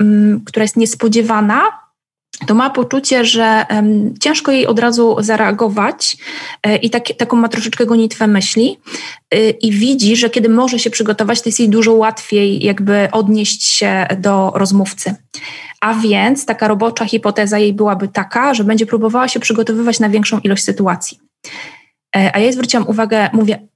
która 0.45 0.63
jest 0.63 0.77
niespodziewana, 0.77 1.61
to 2.47 2.55
ma 2.55 2.69
poczucie, 2.69 3.25
że 3.25 3.65
um, 3.69 4.13
ciężko 4.19 4.51
jej 4.51 4.67
od 4.67 4.79
razu 4.79 5.15
zareagować 5.19 6.17
e, 6.63 6.75
i 6.75 6.89
tak, 6.89 7.03
taką 7.17 7.37
ma 7.37 7.49
troszeczkę 7.49 7.85
gonitwę 7.85 8.27
myśli 8.27 8.77
e, 9.31 9.49
i 9.49 9.71
widzi, 9.71 10.15
że 10.15 10.29
kiedy 10.29 10.49
może 10.49 10.79
się 10.79 10.89
przygotować, 10.89 11.41
to 11.41 11.49
jest 11.49 11.59
jej 11.59 11.69
dużo 11.69 11.93
łatwiej 11.93 12.65
jakby 12.65 13.07
odnieść 13.11 13.65
się 13.65 14.07
do 14.17 14.51
rozmówcy. 14.55 15.15
A 15.81 15.93
więc 15.93 16.45
taka 16.45 16.67
robocza 16.67 17.05
hipoteza 17.05 17.59
jej 17.59 17.73
byłaby 17.73 18.07
taka, 18.07 18.53
że 18.53 18.63
będzie 18.63 18.85
próbowała 18.85 19.27
się 19.27 19.39
przygotowywać 19.39 19.99
na 19.99 20.09
większą 20.09 20.39
ilość 20.39 20.63
sytuacji. 20.63 21.19
E, 22.15 22.35
a 22.35 22.39
ja 22.39 22.51
zwróciłam 22.51 22.87
uwagę, 22.87 23.29
mówię, 23.33 23.67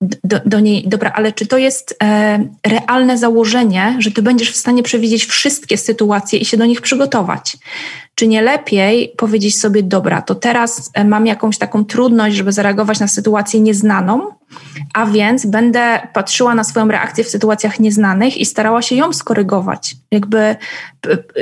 do, 0.00 0.40
do, 0.46 0.60
niej, 0.60 0.88
dobra, 0.88 1.12
ale 1.14 1.32
czy 1.32 1.46
to 1.46 1.58
jest 1.58 1.96
e, 2.02 2.44
realne 2.66 3.18
założenie, 3.18 3.96
że 3.98 4.10
ty 4.10 4.22
będziesz 4.22 4.50
w 4.50 4.56
stanie 4.56 4.82
przewidzieć 4.82 5.24
wszystkie 5.24 5.76
sytuacje 5.76 6.38
i 6.38 6.44
się 6.44 6.56
do 6.56 6.66
nich 6.66 6.80
przygotować? 6.80 7.56
Czy 8.20 8.28
nie 8.28 8.42
lepiej 8.42 9.12
powiedzieć 9.16 9.60
sobie, 9.60 9.82
dobra, 9.82 10.22
to 10.22 10.34
teraz 10.34 10.90
e, 10.94 11.04
mam 11.04 11.26
jakąś 11.26 11.58
taką 11.58 11.84
trudność, 11.84 12.36
żeby 12.36 12.52
zareagować 12.52 13.00
na 13.00 13.08
sytuację 13.08 13.60
nieznaną, 13.60 14.34
a 14.94 15.06
więc 15.06 15.46
będę 15.46 16.08
patrzyła 16.12 16.54
na 16.54 16.64
swoją 16.64 16.88
reakcję 16.88 17.24
w 17.24 17.28
sytuacjach 17.28 17.80
nieznanych 17.80 18.36
i 18.36 18.46
starała 18.46 18.82
się 18.82 18.96
ją 18.96 19.12
skorygować, 19.12 19.96
jakby, 20.10 20.56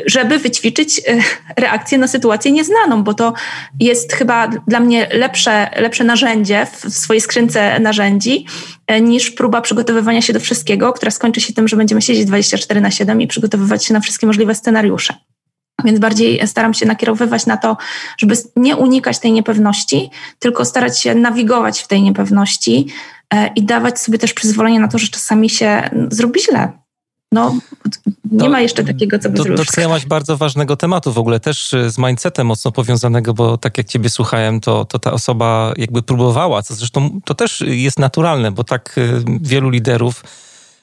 żeby 0.07 0.38
wyćwiczyć 0.38 1.01
e, 1.07 1.19
reakcję 1.57 1.99
na 1.99 2.09
sytuację 2.09 2.53
nieznaną, 2.53 3.03
bo 3.03 3.14
to 3.14 3.33
jest 3.81 4.12
chyba 4.12 4.49
dla 4.49 4.81
mnie 4.81 5.09
lepsze, 5.12 5.71
lepsze 5.77 6.05
narzędzie 6.05 6.67
w 6.67 6.95
swojej 6.95 7.21
skrzynce 7.21 7.81
narzędzi 7.81 8.47
e, 8.87 9.01
niż 9.01 9.31
próba 9.31 9.61
przygotowywania 9.61 10.23
się 10.23 10.33
do 10.33 10.41
wszystkiego, 10.41 10.93
która 10.93 11.11
skończy 11.11 11.41
się 11.41 11.53
tym, 11.53 11.69
że 11.69 11.77
będziemy 11.77 12.03
siedzieć 12.03 12.25
24 12.25 12.81
na 12.81 12.91
7 12.91 13.23
i 13.23 13.27
przygotowywać 13.27 13.85
się 13.85 13.95
na 13.95 14.01
wszystkie 14.01 14.27
możliwe 14.27 14.55
scenariusze. 14.55 15.14
Więc 15.85 15.99
bardziej 15.99 16.47
staram 16.47 16.75
się 16.75 16.87
nakierowywać 16.87 17.47
na 17.47 17.57
to, 17.57 17.77
żeby 18.19 18.37
nie 18.57 18.77
unikać 18.77 19.19
tej 19.19 19.33
niepewności, 19.33 20.11
tylko 20.38 20.64
starać 20.64 21.01
się 21.01 21.14
nawigować 21.14 21.81
w 21.81 21.88
tej 21.88 22.03
niepewności 22.03 22.87
e, 23.35 23.51
i 23.57 23.62
dawać 23.62 24.01
sobie 24.01 24.19
też 24.19 24.33
przyzwolenie 24.33 24.81
na 24.81 24.88
to, 24.88 24.99
że 24.99 25.09
czasami 25.09 25.51
się 25.51 25.91
zrobi 26.11 26.41
źle. 26.41 26.73
No, 27.33 27.55
nie 28.31 28.38
to, 28.38 28.49
ma 28.49 28.61
jeszcze 28.61 28.85
takiego, 28.85 29.19
co 29.19 29.31
by 29.31 29.37
zrobić. 29.37 29.57
Dotknęłaś 29.57 30.07
bardzo 30.07 30.37
ważnego 30.37 30.77
tematu 30.77 31.12
w 31.12 31.19
ogóle, 31.19 31.41
też 31.41 31.75
e, 31.75 31.91
z 31.91 31.99
mindsetem 31.99 32.47
mocno 32.47 32.73
powiązanego, 32.73 33.35
bo 33.35 33.59
tak 33.59 33.79
jak 33.79 33.87
ciebie 33.87 34.11
słuchałem, 34.11 34.61
to, 34.61 34.85
to 34.85 34.99
ta 34.99 35.12
osoba 35.12 35.73
jakby 35.77 36.03
próbowała, 36.03 36.62
co 36.62 36.75
zresztą 36.75 37.21
to 37.25 37.35
też 37.35 37.64
jest 37.67 37.99
naturalne, 37.99 38.53
bo 38.53 38.64
tak 38.64 38.95
e, 38.99 39.01
wielu 39.41 39.71
liderów 39.71 40.25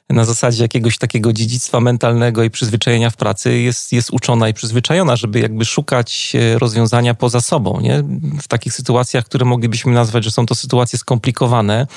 na 0.10 0.26
zasadzie 0.26 0.64
jakiegoś 0.64 0.98
takiego 0.98 1.34
dziedzictwa 1.34 1.80
mentalnego 1.80 2.44
i 2.44 2.50
przyzwyczajenia 2.50 3.10
w 3.10 3.16
pracy 3.16 3.60
jest, 3.60 3.94
jest 3.94 4.10
uczona 4.12 4.50
i 4.50 4.54
przyzwyczajona, 4.54 5.16
żeby 5.16 5.40
jakby 5.40 5.66
szukać 5.66 6.34
e, 6.36 6.60
rozwiązania 6.60 7.14
poza 7.14 7.42
sobą, 7.42 7.80
nie? 7.82 8.04
W 8.42 8.48
takich 8.48 8.74
sytuacjach, 8.74 9.26
które 9.26 9.46
moglibyśmy 9.46 9.94
nazwać, 9.94 10.24
że 10.24 10.32
są 10.32 10.46
to 10.46 10.56
sytuacje 10.56 11.00
skomplikowane, 11.00 11.88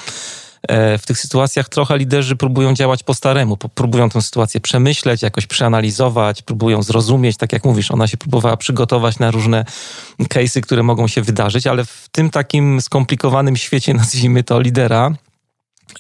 e, 0.69 0.99
w 0.99 1.07
tych 1.07 1.19
sytuacjach 1.19 1.69
trochę 1.69 1.99
liderzy 1.99 2.37
próbują 2.37 2.75
działać 2.75 3.03
po 3.03 3.15
staremu, 3.15 3.57
próbują 3.57 4.11
tę 4.11 4.23
sytuację 4.23 4.61
przemyśleć, 4.61 5.23
jakoś 5.23 5.47
przeanalizować, 5.47 6.43
próbują 6.43 6.83
zrozumieć, 6.83 7.37
tak 7.37 7.53
jak 7.53 7.65
mówisz, 7.65 7.91
ona 7.91 8.07
się 8.07 8.17
próbowała 8.17 8.57
przygotować 8.57 9.19
na 9.19 9.31
różne 9.31 9.65
case'y, 10.21 10.61
które 10.61 10.83
mogą 10.83 11.09
się 11.09 11.23
wydarzyć, 11.23 11.67
ale 11.67 11.85
w 11.85 12.09
tym 12.13 12.31
takim 12.31 12.81
skomplikowanym 12.81 13.57
świecie, 13.57 13.95
nazwijmy 14.03 14.43
to, 14.43 14.61
lidera, 14.61 15.15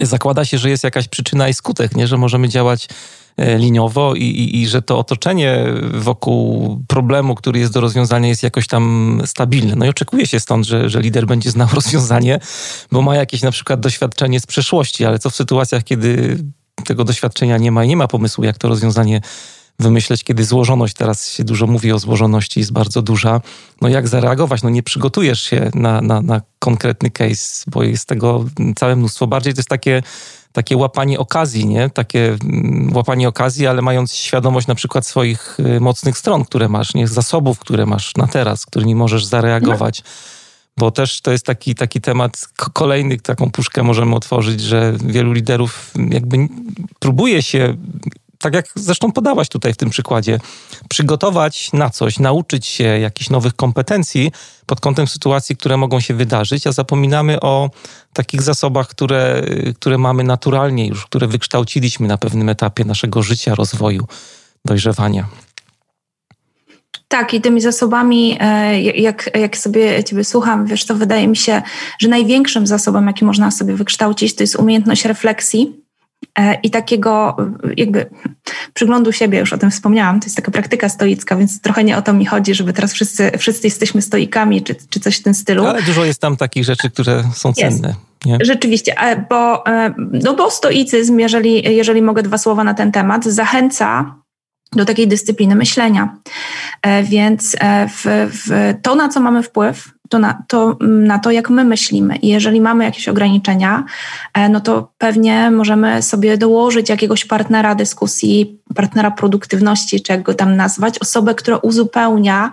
zakłada 0.01 0.45
się, 0.45 0.59
że 0.59 0.71
jest 0.71 0.85
jakaś 0.85 1.09
przyczyna 1.09 1.49
i 1.49 1.55
skutek, 1.55 1.97
nie? 1.97 2.07
że 2.07 2.19
możemy 2.19 2.49
działać 2.49 2.89
e, 3.37 3.59
liniowo 3.59 4.15
i, 4.15 4.23
i, 4.23 4.63
i, 4.63 4.69
że 4.69 4.83
to 4.83 4.99
otoczenie 4.99 5.65
wokół 5.95 6.83
problemu, 6.89 7.35
który 7.35 7.61
jest 7.61 7.73
do 7.73 7.81
rozwiązania, 7.81 8.29
jest 8.29 8.43
jakoś 8.43 8.67
tam 8.67 9.23
stabilne. 9.27 9.75
No 9.77 9.85
i 9.85 9.89
oczekuje 9.89 10.27
się 10.27 10.41
stąd, 10.41 10.67
że, 10.67 10.91
że 10.91 11.01
lider 11.01 11.27
będzie 11.27 11.51
znał 11.51 11.69
rozwiązanie, 11.75 12.41
bo 12.93 13.03
ma 13.03 13.17
jakieś 13.17 13.43
na 13.43 13.51
przykład 13.51 13.81
doświadczenie 13.81 14.41
z 14.41 14.47
przeszłości, 14.47 15.05
ale 15.05 15.19
co 15.19 15.31
w 15.31 15.37
sytuacjach, 15.37 15.85
kiedy 15.85 16.39
tego 16.85 17.05
doświadczenia 17.05 17.59
nie 17.59 17.73
ma 17.73 17.85
i 17.85 17.89
nie 17.89 17.97
ma 17.97 18.09
pomysłu, 18.09 18.45
jak 18.45 18.59
to 18.59 18.69
rozwiązanie 18.69 19.21
wymyśleć, 19.79 20.25
kiedy 20.25 20.45
złożoność, 20.45 20.95
teraz 20.95 21.31
się 21.31 21.45
dużo 21.45 21.67
mówi 21.67 21.93
o 21.93 21.99
złożoności, 21.99 22.61
jest 22.61 22.73
bardzo 22.73 23.03
duża. 23.03 23.41
No 23.81 23.89
jak 23.89 24.09
zareagować? 24.09 24.63
No 24.63 24.71
nie 24.71 24.83
przygotujesz 24.83 25.43
się 25.43 25.71
na, 25.75 26.01
na, 26.01 26.21
na 26.23 26.41
konkretny 26.59 27.11
case, 27.11 27.65
bo 27.67 27.83
jest 27.83 28.07
tego 28.07 28.45
całe 28.77 28.97
mnóstwo. 28.97 29.27
Bardziej 29.27 29.55
to 29.55 29.59
jest 29.59 29.69
takie 29.69 30.03
takie 30.53 30.77
łapanie 30.77 31.19
okazji, 31.19 31.67
nie? 31.67 31.91
Takie 31.91 32.37
mm, 32.45 32.91
łapanie 32.97 33.29
okazji, 33.29 33.67
ale 33.67 33.83
mając 33.83 34.15
świadomość 34.15 34.67
na 34.67 34.75
przykład 34.75 35.07
swoich 35.07 35.61
y, 35.61 35.81
mocnych 35.81 36.19
stron, 36.19 36.45
które 36.45 36.69
masz, 36.69 36.95
nie? 36.95 37.09
Zasobów, 37.09 37.59
które 37.59 37.87
masz 37.87 38.17
na 38.17 38.27
teraz, 38.27 38.67
którymi 38.67 38.95
możesz 38.95 39.25
zareagować. 39.25 40.03
Bo 40.77 40.91
też 40.91 41.21
to 41.21 41.33
jest 41.33 41.47
taki, 41.47 41.75
taki 41.75 42.01
temat, 42.01 42.49
kolejny 42.73 43.21
taką 43.21 43.51
puszkę 43.51 43.83
możemy 43.83 44.15
otworzyć, 44.15 44.61
że 44.61 44.95
wielu 45.05 45.33
liderów 45.33 45.93
jakby 46.11 46.49
próbuje 46.99 47.43
się 47.43 47.77
tak 48.39 48.55
jak 48.55 48.67
zresztą 48.75 49.13
podałaś 49.13 49.49
tutaj 49.49 49.73
w 49.73 49.77
tym 49.77 49.91
przykładzie, 49.91 50.41
przygotować 50.89 51.73
na 51.73 51.91
coś, 51.91 52.19
nauczyć 52.19 52.67
się 52.67 52.85
jakichś 52.85 53.31
nowych 53.31 53.55
kompetencji 53.55 54.33
pod 54.67 54.81
kątem 54.81 55.07
sytuacji, 55.07 55.57
które 55.57 55.77
mogą 55.77 56.01
się 56.01 56.15
wydarzyć, 56.15 56.67
a 56.67 56.73
zapominamy 56.73 57.41
o 57.41 57.71
takich 58.13 58.43
zasobach, 58.43 58.89
które, 58.89 59.43
które 59.75 59.99
mamy 59.99 60.25
naturalnie 60.25 60.87
już, 60.87 61.07
które 61.07 61.27
wykształciliśmy 61.27 62.09
na 62.09 62.19
pewnym 62.19 62.49
etapie 62.49 62.85
naszego 62.85 63.23
życia, 63.23 63.55
rozwoju, 63.55 64.07
dojrzewania. 64.65 65.29
Tak, 67.09 67.35
i 67.35 67.41
tymi 67.41 67.61
zasobami, 67.61 68.37
e, 68.41 68.81
jak, 68.81 69.31
jak 69.35 69.57
sobie 69.57 70.05
Ciebie 70.05 70.25
słucham, 70.25 70.67
wiesz, 70.67 70.85
to 70.85 70.95
wydaje 70.95 71.29
mi 71.29 71.37
się, 71.37 71.63
że 71.99 72.09
największym 72.09 72.67
zasobem, 72.67 73.07
jaki 73.07 73.25
można 73.25 73.51
sobie 73.51 73.75
wykształcić, 73.75 74.35
to 74.35 74.43
jest 74.43 74.57
umiejętność 74.57 75.05
refleksji 75.05 75.88
i 76.63 76.71
takiego 76.71 77.37
jakby 77.77 78.11
przyglądu 78.75 79.13
siebie, 79.13 79.39
już 79.39 79.53
o 79.53 79.59
tym 79.59 79.71
wspomniałam, 79.71 80.21
to 80.21 80.27
jest 80.27 80.37
taka 80.37 80.51
praktyka 80.51 80.89
stoicka, 80.89 81.37
więc 81.37 81.61
trochę 81.61 81.85
nie 81.85 81.97
o 81.97 82.03
to 82.03 82.13
mi 82.13 82.27
chodzi, 82.27 82.55
żeby 82.55 82.73
teraz 82.73 82.93
wszyscy, 82.93 83.31
wszyscy 83.39 83.67
jesteśmy 83.67 84.03
stoikami, 84.03 84.63
czy, 84.63 84.75
czy 84.91 85.01
coś 85.01 85.17
w 85.19 85.23
tym 85.23 85.35
stylu. 85.35 85.67
Ale 85.67 85.83
dużo 85.83 86.05
jest 86.05 86.21
tam 86.21 86.37
takich 86.37 86.65
rzeczy, 86.65 86.91
które 86.91 87.25
są 87.35 87.53
cenne. 87.53 87.95
Nie? 88.25 88.39
Rzeczywiście, 88.41 88.95
bo, 89.31 89.65
no 90.13 90.35
bo 90.35 90.51
stoicyzm, 90.51 91.19
jeżeli, 91.19 91.77
jeżeli 91.77 92.03
mogę 92.03 92.23
dwa 92.23 92.39
słowa 92.39 92.65
na 92.65 92.75
ten 92.75 92.93
temat, 92.93 93.25
zachęca 93.25 94.15
do 94.73 94.85
takiej 94.85 95.09
dyscypliny 95.09 95.55
myślenia. 95.55 96.17
E, 96.83 97.03
więc 97.03 97.57
e, 97.61 97.89
w, 97.89 98.05
w 98.33 98.75
to, 98.83 98.95
na 98.95 99.09
co 99.09 99.21
mamy 99.21 99.43
wpływ, 99.43 99.91
to 100.09 100.19
na, 100.19 100.43
to 100.49 100.77
na 100.81 101.19
to, 101.19 101.31
jak 101.31 101.51
my 101.51 101.65
myślimy. 101.65 102.17
I 102.17 102.29
jeżeli 102.29 102.61
mamy 102.61 102.85
jakieś 102.85 103.09
ograniczenia, 103.09 103.85
e, 104.35 104.49
no 104.49 104.61
to 104.61 104.93
pewnie 104.99 105.51
możemy 105.51 106.03
sobie 106.03 106.39
dołożyć 106.39 106.89
jakiegoś 106.89 107.25
partnera 107.25 107.75
dyskusji, 107.75 108.59
partnera 108.75 109.11
produktywności, 109.11 110.01
czy 110.01 110.13
jak 110.13 110.23
go 110.23 110.35
tam 110.35 110.57
nazwać, 110.57 110.99
osobę, 110.99 111.35
która 111.35 111.57
uzupełnia 111.57 112.51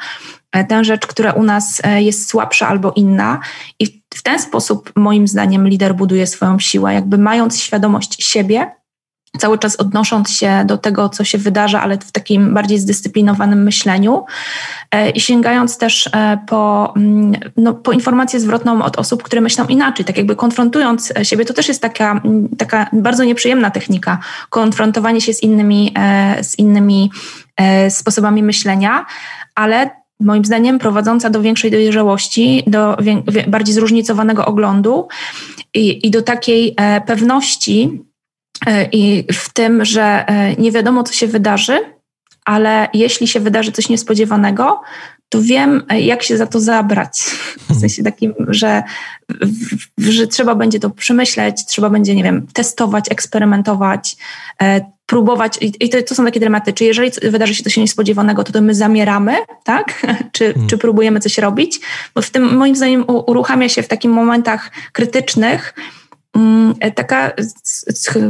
tę 0.64 0.84
rzecz, 0.84 1.08
która 1.08 1.32
u 1.32 1.44
nas 1.44 1.82
jest 1.98 2.30
słabsza 2.30 2.68
albo 2.68 2.92
inna. 2.92 3.40
I 3.80 4.02
w 4.14 4.24
ten 4.24 4.40
sposób, 4.40 4.92
moim 4.96 5.28
zdaniem, 5.28 5.68
lider 5.68 5.96
buduje 5.96 6.28
swoją 6.28 6.60
siłę, 6.60 6.94
jakby 6.94 7.18
mając 7.18 7.60
świadomość 7.60 8.26
siebie, 8.26 8.72
cały 9.38 9.58
czas 9.58 9.76
odnosząc 9.76 10.32
się 10.32 10.64
do 10.66 10.78
tego, 10.78 11.10
co 11.10 11.24
się 11.24 11.38
wydarza, 11.38 11.82
ale 11.82 11.98
w 11.98 12.12
takim 12.12 12.54
bardziej 12.54 12.80
zdyscyplinowanym 12.80 13.64
myśleniu. 13.64 14.26
E, 14.92 15.10
i 15.10 15.20
sięgając 15.20 15.78
też 15.78 16.10
e, 16.14 16.38
po, 16.48 16.94
mm, 16.96 17.34
no, 17.58 17.74
po 17.74 17.92
informację 17.92 18.40
zwrotną 18.40 18.84
od 18.84 18.98
osób, 18.98 19.24
które 19.24 19.42
myślą 19.42 19.66
inaczej, 19.66 20.06
tak 20.06 20.18
jakby 20.18 20.36
konfrontując 20.36 21.14
siebie, 21.24 21.46
to 21.46 21.54
też 21.54 21.68
jest 21.68 21.82
taka, 21.82 22.12
mm, 22.12 22.50
taka 22.58 22.90
bardzo 22.94 23.24
nieprzyjemna 23.24 23.72
technika, 23.72 24.20
konfrontowanie 24.50 25.22
się 25.22 25.34
z 25.34 25.44
innymi, 25.44 25.92
e, 25.98 26.44
z 26.44 26.60
innymi 26.60 27.12
sposobami 27.90 28.44
myślenia, 28.44 29.06
ale 29.56 29.90
moim 30.20 30.46
zdaniem 30.46 30.80
prowadząca 30.80 31.30
do 31.30 31.42
większej 31.42 31.72
dojrzałości, 31.72 32.64
do 32.68 32.98
bardziej 33.48 33.76
zróżnicowanego 33.76 34.46
oglądu 34.46 35.08
i, 35.74 36.08
i 36.08 36.12
do 36.12 36.22
takiej 36.22 36.76
pewności, 37.06 38.06
E, 38.15 38.15
I 38.92 39.26
w 39.34 39.54
tym, 39.54 39.86
że 39.86 40.26
e, 40.28 40.56
nie 40.56 40.72
wiadomo, 40.72 41.04
co 41.04 41.14
się 41.14 41.28
wydarzy, 41.28 41.80
ale 42.46 42.88
jeśli 42.94 43.28
się 43.28 43.40
wydarzy 43.40 43.72
coś 43.72 43.90
niespodziewanego, 43.90 44.82
to 45.30 45.42
wiem, 45.42 45.84
e, 45.90 46.02
jak 46.02 46.24
się 46.24 46.38
za 46.38 46.48
to 46.48 46.60
zabrać. 46.60 47.20
W 47.70 47.80
sensie 47.80 48.04
takim, 48.04 48.34
że, 48.48 48.84
że 49.98 50.28
trzeba 50.28 50.56
będzie 50.56 50.80
to 50.80 50.90
przemyśleć, 50.90 51.66
trzeba 51.66 51.90
będzie, 51.90 52.16
nie 52.16 52.24
wiem, 52.24 52.48
testować, 52.54 53.12
eksperymentować, 53.12 54.18
próbować. 55.06 55.60
I 55.62 55.90
to, 55.90 56.02
to 56.04 56.16
są 56.16 56.26
takie 56.26 56.40
dramaty. 56.40 56.74
Czy 56.74 56.84
jeżeli 56.84 57.12
wydarzy 57.24 57.56
się 57.56 57.64
coś 57.64 57.78
niespodziewanego, 57.78 58.44
to, 58.44 58.52
to 58.52 58.62
my 58.62 58.76
zamieramy, 58.76 59.36
tak? 59.64 60.06
Czy, 60.32 60.46
hmm. 60.54 60.68
czy 60.68 60.78
próbujemy 60.78 61.20
coś 61.20 61.38
robić? 61.38 61.80
Bo 62.16 62.22
w 62.22 62.30
tym, 62.30 62.58
moim 62.58 62.76
zdaniem, 62.76 63.06
uruchamia 63.08 63.70
się 63.70 63.84
w 63.84 63.88
takich 63.88 64.12
momentach 64.12 64.72
krytycznych, 64.92 65.74
taka, 66.96 67.32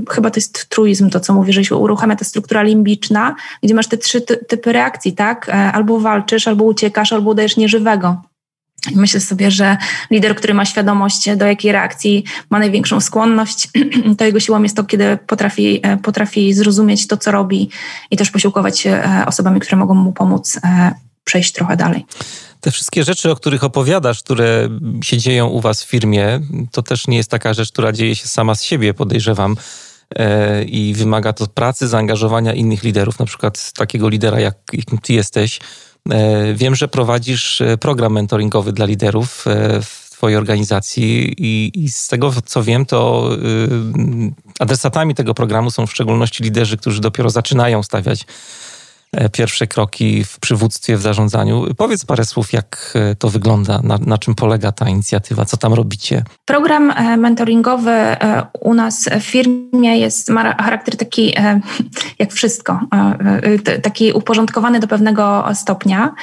chyba 0.10 0.32
to 0.32 0.38
jest 0.38 0.70
truizm, 0.70 1.10
to 1.10 1.20
co 1.20 1.34
mówię, 1.34 1.54
że 1.54 1.66
się 1.66 1.76
uruchamia 1.76 2.16
ta 2.16 2.26
struktura 2.26 2.64
limbiczna, 2.64 3.36
gdzie 3.64 3.74
masz 3.74 3.88
te 3.88 3.98
trzy 3.98 4.22
typy 4.22 4.74
reakcji, 4.74 5.14
tak? 5.14 5.50
E, 5.50 5.54
albo 5.54 6.00
walczysz, 6.00 6.48
albo 6.48 6.64
uciekasz, 6.64 7.14
albo 7.14 7.32
udajesz 7.32 7.58
nieżywego. 7.58 8.22
Myślę 8.96 9.20
sobie, 9.20 9.52
że 9.52 9.78
lider, 10.12 10.36
który 10.36 10.54
ma 10.54 10.66
świadomość, 10.66 11.36
do 11.36 11.46
jakiej 11.46 11.72
reakcji 11.72 12.24
ma 12.50 12.60
największą 12.60 13.02
skłonność, 13.02 13.70
to 14.18 14.26
jego 14.26 14.40
siłą 14.40 14.64
jest 14.64 14.76
to, 14.76 14.84
kiedy 14.84 15.18
potrafi, 15.28 15.80
e, 15.84 15.98
potrafi 15.98 16.54
zrozumieć 16.54 17.08
to, 17.08 17.18
co 17.18 17.32
robi 17.32 17.70
i 18.12 18.18
też 18.18 18.32
posiłkować 18.32 18.80
się 18.80 18.90
e, 18.90 19.24
osobami, 19.28 19.60
które 19.60 19.78
mogą 19.78 19.94
mu 19.94 20.14
pomóc 20.14 20.60
przejść 21.26 21.52
trochę 21.52 21.78
dalej. 21.78 22.06
Te 22.62 22.72
wszystkie 22.72 23.04
rzeczy, 23.04 23.32
o 23.32 23.36
których 23.36 23.64
opowiadasz, 23.64 24.20
które 24.20 24.70
się 25.04 25.18
dzieją 25.18 25.48
u 25.48 25.62
Was 25.62 25.84
w 25.84 25.88
firmie, 25.88 26.40
to 26.72 26.84
też 26.84 27.08
nie 27.08 27.18
jest 27.18 27.32
taka 27.32 27.54
rzecz, 27.54 27.72
która 27.72 27.92
dzieje 27.92 28.16
się 28.16 28.28
sama 28.28 28.56
z 28.56 28.64
siebie, 28.64 28.94
podejrzewam. 28.94 29.56
E, 30.16 30.64
I 30.64 30.94
wymaga 30.94 31.34
to 31.34 31.48
pracy, 31.48 31.88
zaangażowania 31.88 32.54
innych 32.54 32.84
liderów, 32.84 33.20
na 33.20 33.26
przykład 33.26 33.72
takiego 33.74 34.10
lidera, 34.10 34.40
jak, 34.40 34.56
jakim 34.74 34.98
Ty 34.98 35.14
jesteś. 35.14 35.60
E, 36.10 36.54
wiem, 36.54 36.76
że 36.76 36.88
prowadzisz 36.88 37.62
e, 37.62 37.78
program 37.78 38.14
mentoringowy 38.14 38.74
dla 38.74 38.86
liderów 38.86 39.46
w 39.82 40.10
Twojej 40.12 40.38
organizacji 40.38 41.36
i, 41.38 41.84
i, 41.84 41.90
z 41.90 42.08
tego, 42.08 42.34
co 42.46 42.64
wiem, 42.64 42.86
to 42.86 43.30
adresatami 44.60 45.16
tego 45.16 45.34
programu 45.34 45.72
są 45.72 45.88
w 45.88 45.92
szczególności 45.92 46.44
liderzy, 46.44 46.78
którzy 46.78 47.02
dopiero 47.02 47.30
zaczynają 47.30 47.84
stawiać 47.84 48.26
pierwsze 49.32 49.68
kroki 49.68 50.24
w 50.24 50.40
przywództwie, 50.40 50.98
w 50.98 51.02
zarządzaniu. 51.02 51.66
Powiedz 51.78 52.06
parę 52.06 52.26
słów, 52.26 52.54
jak 52.54 52.94
e, 52.96 53.16
to 53.16 53.30
wygląda, 53.30 53.82
na, 53.84 53.98
na 53.98 54.18
czym 54.18 54.36
polega 54.36 54.72
ta 54.72 54.90
inicjatywa, 54.90 55.46
co 55.46 55.58
tam 55.58 55.74
robicie? 55.74 56.24
Program 56.46 56.92
e, 56.92 57.18
mentoringowy 57.18 57.92
u 58.60 58.74
nas 58.74 59.10
w 59.20 59.24
firmie 59.24 59.98
jest, 59.98 60.30
ma 60.30 60.56
charakter 60.56 60.98
taki, 60.98 61.34
jak 62.20 62.34
wszystko, 62.34 62.80
taki 63.84 64.14
uporządkowany 64.14 64.80
do 64.80 64.88
pewnego 64.88 65.46
stopnia. 65.54 66.14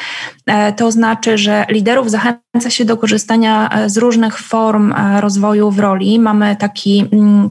To 0.77 0.93
znaczy, 0.93 1.39
że 1.39 1.67
liderów 1.69 2.11
zachęca 2.11 2.71
się 2.71 2.85
do 2.85 2.97
korzystania 2.97 3.71
z 3.87 3.97
różnych 3.97 4.39
form 4.39 4.95
rozwoju 5.21 5.71
w 5.71 5.79
roli. 5.79 6.19
Mamy 6.19 6.57
taki, 6.57 7.09
mm, 7.13 7.49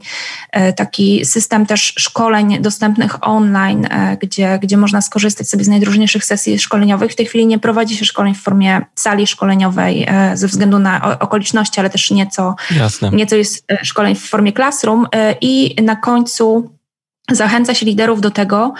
taki 0.76 1.24
system 1.24 1.66
też 1.66 1.94
szkoleń 1.98 2.58
dostępnych 2.60 3.28
online, 3.28 3.88
gdzie, 4.20 4.58
gdzie 4.62 4.76
można 4.76 5.02
skorzystać 5.02 5.31
korzystać 5.32 5.48
sobie 5.48 5.64
z 5.64 5.68
najdróżniejszych 5.68 6.24
sesji 6.24 6.58
szkoleniowych. 6.58 7.12
W 7.12 7.14
tej 7.14 7.26
chwili 7.26 7.46
nie 7.46 7.58
prowadzi 7.58 7.96
się 7.96 8.04
szkoleń 8.04 8.34
w 8.34 8.42
formie 8.42 8.80
sali 8.94 9.26
szkoleniowej 9.26 10.04
e, 10.08 10.36
ze 10.36 10.46
względu 10.46 10.78
na 10.78 11.18
okoliczności, 11.18 11.80
ale 11.80 11.90
też 11.90 12.10
nieco, 12.10 12.54
Jasne. 12.76 13.10
nieco 13.10 13.36
jest 13.36 13.64
e, 13.72 13.84
szkoleń 13.84 14.14
w 14.14 14.28
formie 14.28 14.52
classroom 14.52 15.06
e, 15.12 15.36
i 15.40 15.82
na 15.82 15.96
końcu 15.96 16.70
Zachęca 17.34 17.74
się 17.74 17.86
liderów 17.86 18.20
do 18.20 18.30
tego, 18.30 18.74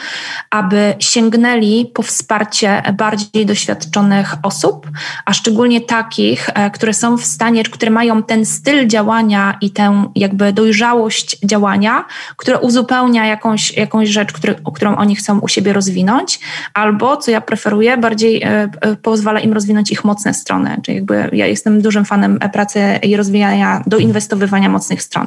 aby 0.51 0.95
sięgnęli 0.99 1.91
po 1.95 2.03
wsparcie 2.03 2.83
bardziej 2.97 3.47
doświadczonych 3.47 4.35
osób, 4.43 4.91
a 5.25 5.33
szczególnie 5.33 5.81
takich, 5.81 6.49
e, 6.55 6.71
które 6.71 6.95
są 6.95 7.17
w 7.17 7.25
stanie, 7.25 7.65
które 7.65 7.91
mają 7.91 8.23
ten 8.23 8.47
styl 8.47 8.89
działania 8.89 9.59
i 9.61 9.71
tę 9.71 10.05
jakby 10.15 10.53
dojrzałość 10.53 11.37
działania, 11.45 12.05
która 12.37 12.59
uzupełnia 12.59 13.27
jakąś, 13.27 13.77
jakąś 13.77 14.09
rzecz, 14.09 14.33
który, 14.33 14.55
którą 14.75 14.97
oni 14.97 15.17
chcą 15.17 15.39
u 15.39 15.49
siebie 15.49 15.73
rozwinąć, 15.73 16.41
albo, 16.75 17.17
co 17.17 17.31
ja 17.31 17.41
preferuję, 17.41 17.97
bardziej 17.97 18.43
e, 18.43 18.69
e, 18.81 18.97
pozwala 18.97 19.41
im 19.41 19.53
rozwinąć 19.53 19.91
ich 19.91 20.05
mocne 20.05 20.35
strony. 20.35 20.77
Czyli 20.85 20.97
jakby 20.97 21.29
ja 21.33 21.47
jestem 21.47 21.83
dużym 21.83 22.05
fanem 22.05 22.39
pracy 22.53 22.99
i 23.03 23.17
rozwijania, 23.17 23.83
doinwestowywania 23.87 24.69
mocnych 24.69 25.03
stron. 25.03 25.27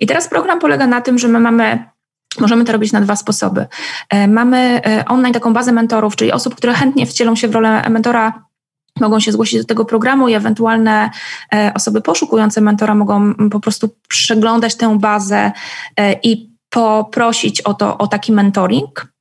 I 0.00 0.06
teraz 0.06 0.28
program 0.28 0.58
polega 0.58 0.86
na 0.86 1.00
tym, 1.00 1.18
że 1.18 1.28
my 1.28 1.40
mamy 1.40 1.93
Możemy 2.40 2.64
to 2.64 2.72
robić 2.72 2.92
na 2.92 3.00
dwa 3.00 3.16
sposoby. 3.16 3.66
E, 4.10 4.28
mamy 4.28 4.80
e, 4.86 5.04
online 5.04 5.34
taką 5.34 5.52
bazę 5.52 5.72
mentorów, 5.72 6.16
czyli 6.16 6.32
osób, 6.32 6.54
które 6.54 6.74
chętnie 6.74 7.06
wcielą 7.06 7.36
się 7.36 7.48
w 7.48 7.54
rolę 7.54 7.90
mentora 7.90 8.44
mogą 9.00 9.20
się 9.20 9.32
zgłosić 9.32 9.58
do 9.58 9.64
tego 9.64 9.84
programu 9.84 10.28
i 10.28 10.34
ewentualne 10.34 11.10
e, 11.54 11.72
osoby 11.74 12.00
poszukujące 12.00 12.60
mentora 12.60 12.94
mogą 12.94 13.34
po 13.50 13.60
prostu 13.60 13.88
przeglądać 14.08 14.74
tę 14.74 14.98
bazę 14.98 15.52
i 16.22 16.50
poprosić 16.70 17.60
o 17.60 17.74
to, 17.74 17.98
o 17.98 18.06
taki 18.06 18.32
mentoring. 18.32 19.13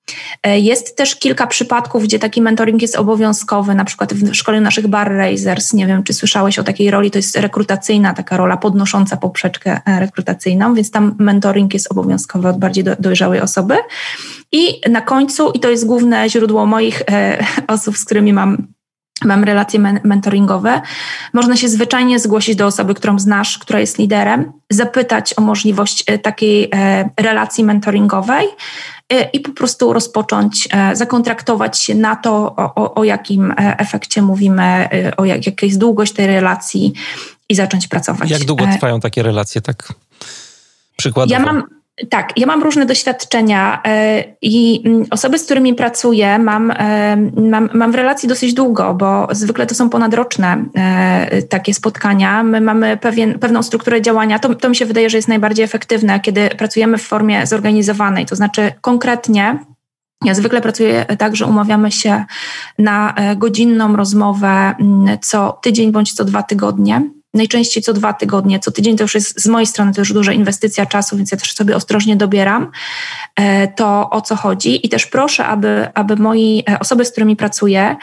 E, 0.43 0.59
jest 0.59 0.97
też 0.97 1.15
kilka 1.15 1.47
przypadków, 1.47 2.03
gdzie 2.03 2.19
taki 2.19 2.41
mentoring 2.41 2.81
jest 2.81 2.95
obowiązkowy, 2.95 3.75
na 3.75 3.85
przykład 3.85 4.13
w 4.13 4.33
szkole 4.33 4.61
naszych 4.61 4.87
bar 4.87 5.11
raisers. 5.11 5.73
Nie 5.73 5.87
wiem, 5.87 6.03
czy 6.03 6.13
słyszałeś 6.13 6.59
o 6.59 6.63
takiej 6.63 6.91
roli, 6.91 7.11
to 7.11 7.17
jest 7.17 7.35
rekrutacyjna 7.35 8.13
taka 8.13 8.37
rola 8.37 8.57
podnosząca 8.57 9.17
poprzeczkę 9.17 9.81
e, 9.85 9.99
rekrutacyjną, 9.99 10.73
więc 10.73 10.91
tam 10.91 11.15
mentoring 11.19 11.73
jest 11.73 11.91
obowiązkowy 11.91 12.47
od 12.47 12.59
bardziej 12.59 12.83
dojrzałej 12.99 13.41
osoby. 13.41 13.75
I 14.51 14.81
na 14.89 15.01
końcu, 15.01 15.51
i 15.51 15.59
to 15.59 15.69
jest 15.69 15.85
główne 15.85 16.29
źródło 16.29 16.65
moich 16.65 17.01
e, 17.01 17.45
osób, 17.67 17.97
z 17.97 18.05
którymi 18.05 18.33
mam 18.33 18.67
mam 19.25 19.43
relacje 19.43 19.79
men 19.79 19.99
mentoringowe. 20.03 20.81
Można 21.33 21.57
się 21.57 21.69
zwyczajnie 21.69 22.19
zgłosić 22.19 22.55
do 22.55 22.65
osoby, 22.65 22.93
którą 22.93 23.19
znasz, 23.19 23.57
która 23.57 23.79
jest 23.79 23.99
liderem, 23.99 24.51
zapytać 24.69 25.33
o 25.37 25.41
możliwość 25.41 26.05
takiej 26.23 26.69
relacji 27.17 27.63
mentoringowej. 27.63 28.47
E, 29.09 29.29
i 29.29 29.39
po 29.39 29.51
prostu 29.51 29.93
rozpocząć, 29.93 30.67
e, 30.71 30.95
zakontraktować 30.95 31.79
się 31.79 31.95
na 31.95 32.15
to, 32.15 32.55
o, 32.55 32.93
o 32.93 33.03
jakim 33.03 33.51
e, 33.51 33.55
efekcie 33.79 34.21
mówimy, 34.21 34.89
o 35.17 35.25
jak, 35.25 35.45
jaka 35.45 35.65
jest 35.65 35.79
długość 35.79 36.13
tej 36.13 36.27
relacji 36.27 36.93
i 37.49 37.55
zacząć 37.55 37.87
pracować. 37.87 38.29
Jak 38.29 38.43
długo 38.43 38.67
trwają 38.67 38.99
takie 38.99 39.23
relacje, 39.23 39.61
tak 39.61 39.93
przykładowo? 40.97 41.33
Ja 41.33 41.45
mam, 41.45 41.63
Tak, 42.09 42.37
ja 42.37 42.47
mam 42.47 42.63
różne 42.63 42.85
doświadczenia 42.85 43.81
e, 43.85 44.23
i 44.41 44.83
mm, 44.85 45.05
osoby, 45.11 45.39
z 45.39 45.45
którymi 45.45 45.73
pracuję, 45.73 46.39
mam, 46.39 46.71
e, 46.71 47.17
mam, 47.37 47.69
mam 47.73 47.91
w 47.91 47.95
relacji 47.95 48.29
dosyć 48.29 48.53
długo, 48.53 48.93
bo 48.93 49.27
zwykle 49.31 49.65
to 49.65 49.75
są 49.75 49.89
ponadroczne 49.89 50.65
e, 50.75 51.41
takie 51.41 51.73
spotkania. 51.73 52.43
My 52.43 52.61
mamy 52.61 52.97
pewien, 52.97 53.39
pewną 53.39 53.63
strukturę 53.63 54.01
działania. 54.01 54.39
To, 54.39 54.55
to 54.55 54.69
mi 54.69 54.75
się 54.75 54.85
wydaje, 54.85 55.09
że 55.09 55.17
jest 55.17 55.27
najbardziej 55.27 55.65
efektywne, 55.65 56.19
kiedy 56.19 56.49
pracujemy 56.49 56.97
w 56.97 57.03
formie 57.03 57.47
zorganizowanej, 57.47 58.25
to 58.25 58.35
znaczy 58.35 58.73
konkretnie 58.81 59.59
ja 60.25 60.33
zwykle 60.33 60.61
pracuję 60.61 61.05
tak, 61.05 61.35
że 61.35 61.45
umawiamy 61.45 61.91
się 61.91 62.25
na 62.79 63.15
godzinną 63.35 63.95
rozmowę 63.95 64.47
mm, 64.79 65.17
co 65.21 65.59
tydzień 65.61 65.91
bądź 65.91 66.13
co 66.13 66.25
dwa 66.25 66.43
tygodnie 66.43 67.01
najczęściej 67.33 67.83
co 67.83 67.93
dwa 67.93 68.13
tygodnie, 68.13 68.59
co 68.59 68.71
tydzień 68.71 68.97
to 68.97 69.03
już 69.03 69.15
jest 69.15 69.41
z 69.41 69.47
mojej 69.47 69.67
strony 69.67 69.93
też 69.93 70.13
duża 70.13 70.33
inwestycja 70.33 70.85
czasu, 70.85 71.17
więc 71.17 71.31
ja 71.31 71.37
też 71.37 71.53
sobie 71.55 71.75
ostrożnie 71.75 72.15
dobieram 72.15 72.71
e, 73.35 73.67
to, 73.67 74.09
o 74.09 74.21
co 74.21 74.35
chodzi. 74.35 74.85
I 74.85 74.89
też 74.89 75.05
proszę, 75.05 75.45
aby, 75.45 75.87
aby 75.93 76.15
moi 76.15 76.63
e, 76.69 76.79
osoby, 76.79 77.05
z 77.05 77.11
którymi 77.11 77.35
pracuję, 77.35 77.95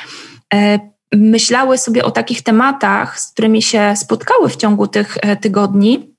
e, 0.55 0.79
myślały 1.13 1.79
sobie 1.79 2.05
o 2.05 2.11
takich 2.11 2.43
tematach, 2.43 3.21
z 3.21 3.33
którymi 3.33 3.63
się 3.63 3.93
spotkały 3.97 4.49
w 4.49 4.57
ciągu 4.57 4.87
tych 4.87 5.19
tygodni, 5.41 6.15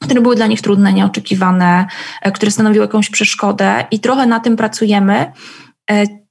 które 0.00 0.20
były 0.20 0.36
dla 0.36 0.46
nich 0.46 0.60
trudne, 0.60 0.92
nieoczekiwane, 0.92 1.86
które 2.34 2.50
stanowiły 2.50 2.84
jakąś 2.84 3.10
przeszkodę. 3.10 3.84
I 3.90 4.00
trochę 4.00 4.26
na 4.26 4.40
tym 4.40 4.56
pracujemy 4.56 5.32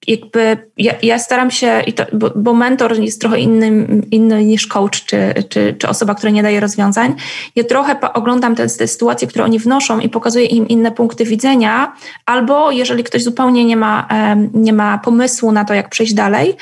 jakby 0.08 0.58
ja, 0.78 0.94
ja, 1.04 1.20
staram 1.20 1.52
się, 1.52 1.84
bo, 2.14 2.32
bo, 2.36 2.54
mentor 2.54 3.00
jest 3.00 3.22
trochę 3.22 3.40
inny, 3.40 3.88
inny 4.12 4.46
niż 4.46 4.68
coach 4.68 5.06
czy, 5.06 5.34
czy, 5.50 5.76
czy, 5.80 5.88
osoba, 5.88 6.16
która 6.16 6.32
nie 6.32 6.44
daje 6.44 6.60
rozwiązań. 6.60 7.16
Ja 7.56 7.64
trochę 7.64 8.00
oglądam 8.14 8.56
te, 8.56 8.68
te, 8.68 8.88
sytuacje, 8.88 9.28
które 9.28 9.46
oni 9.46 9.60
wnoszą 9.60 10.00
i 10.00 10.10
pokazuję 10.10 10.46
im 10.46 10.68
inne 10.68 10.92
punkty 10.92 11.26
widzenia, 11.26 11.94
albo 12.26 12.72
jeżeli 12.72 13.04
ktoś 13.04 13.24
zupełnie 13.24 13.66
nie 13.66 13.78
ma, 13.78 14.08
nie 14.54 14.74
ma 14.74 14.98
pomysłu 14.98 15.52
na 15.52 15.66
to, 15.66 15.74
jak 15.74 15.90
przejść 15.90 16.14
dalej, 16.14 16.56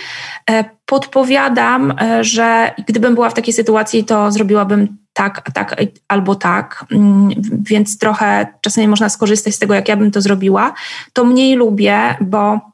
e, 0.49 0.63
podpowiadam, 0.85 1.93
e, 2.01 2.23
że 2.23 2.71
gdybym 2.87 3.15
była 3.15 3.29
w 3.29 3.33
takiej 3.33 3.53
sytuacji, 3.53 4.03
to 4.03 4.31
zrobiłabym 4.31 4.97
tak, 5.13 5.51
tak 5.53 5.75
albo 6.07 6.35
tak, 6.35 6.85
mm, 6.91 7.29
więc 7.63 7.97
trochę 7.97 8.47
czasami 8.61 8.87
można 8.87 9.09
skorzystać 9.09 9.55
z 9.55 9.59
tego, 9.59 9.73
jak 9.73 9.87
ja 9.87 9.97
bym 9.97 10.11
to 10.11 10.21
zrobiła. 10.21 10.73
To 11.13 11.25
mniej 11.25 11.55
lubię, 11.55 12.15
bo 12.21 12.70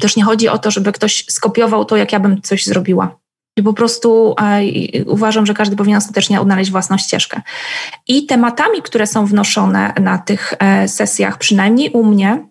też 0.00 0.16
nie 0.16 0.24
chodzi 0.24 0.48
o 0.48 0.58
to, 0.58 0.70
żeby 0.70 0.92
ktoś 0.92 1.24
skopiował 1.28 1.84
to, 1.84 1.96
jak 1.96 2.12
ja 2.12 2.20
bym 2.20 2.42
coś 2.42 2.66
zrobiła. 2.66 3.20
Po 3.64 3.72
prostu 3.72 4.34
uważam, 5.06 5.46
że 5.46 5.54
każdy 5.54 5.76
powinien 5.76 5.98
ostatecznie 5.98 6.40
odnaleźć 6.40 6.70
własną 6.70 6.98
ścieżkę. 6.98 7.42
I 8.08 8.26
tematami, 8.26 8.82
które 8.82 9.06
są 9.06 9.26
wnoszone 9.26 9.92
na 10.00 10.18
tych 10.18 10.54
e, 10.58 10.88
sesjach, 10.88 11.38
przynajmniej 11.38 11.90
u 11.90 12.04
mnie, 12.04 12.49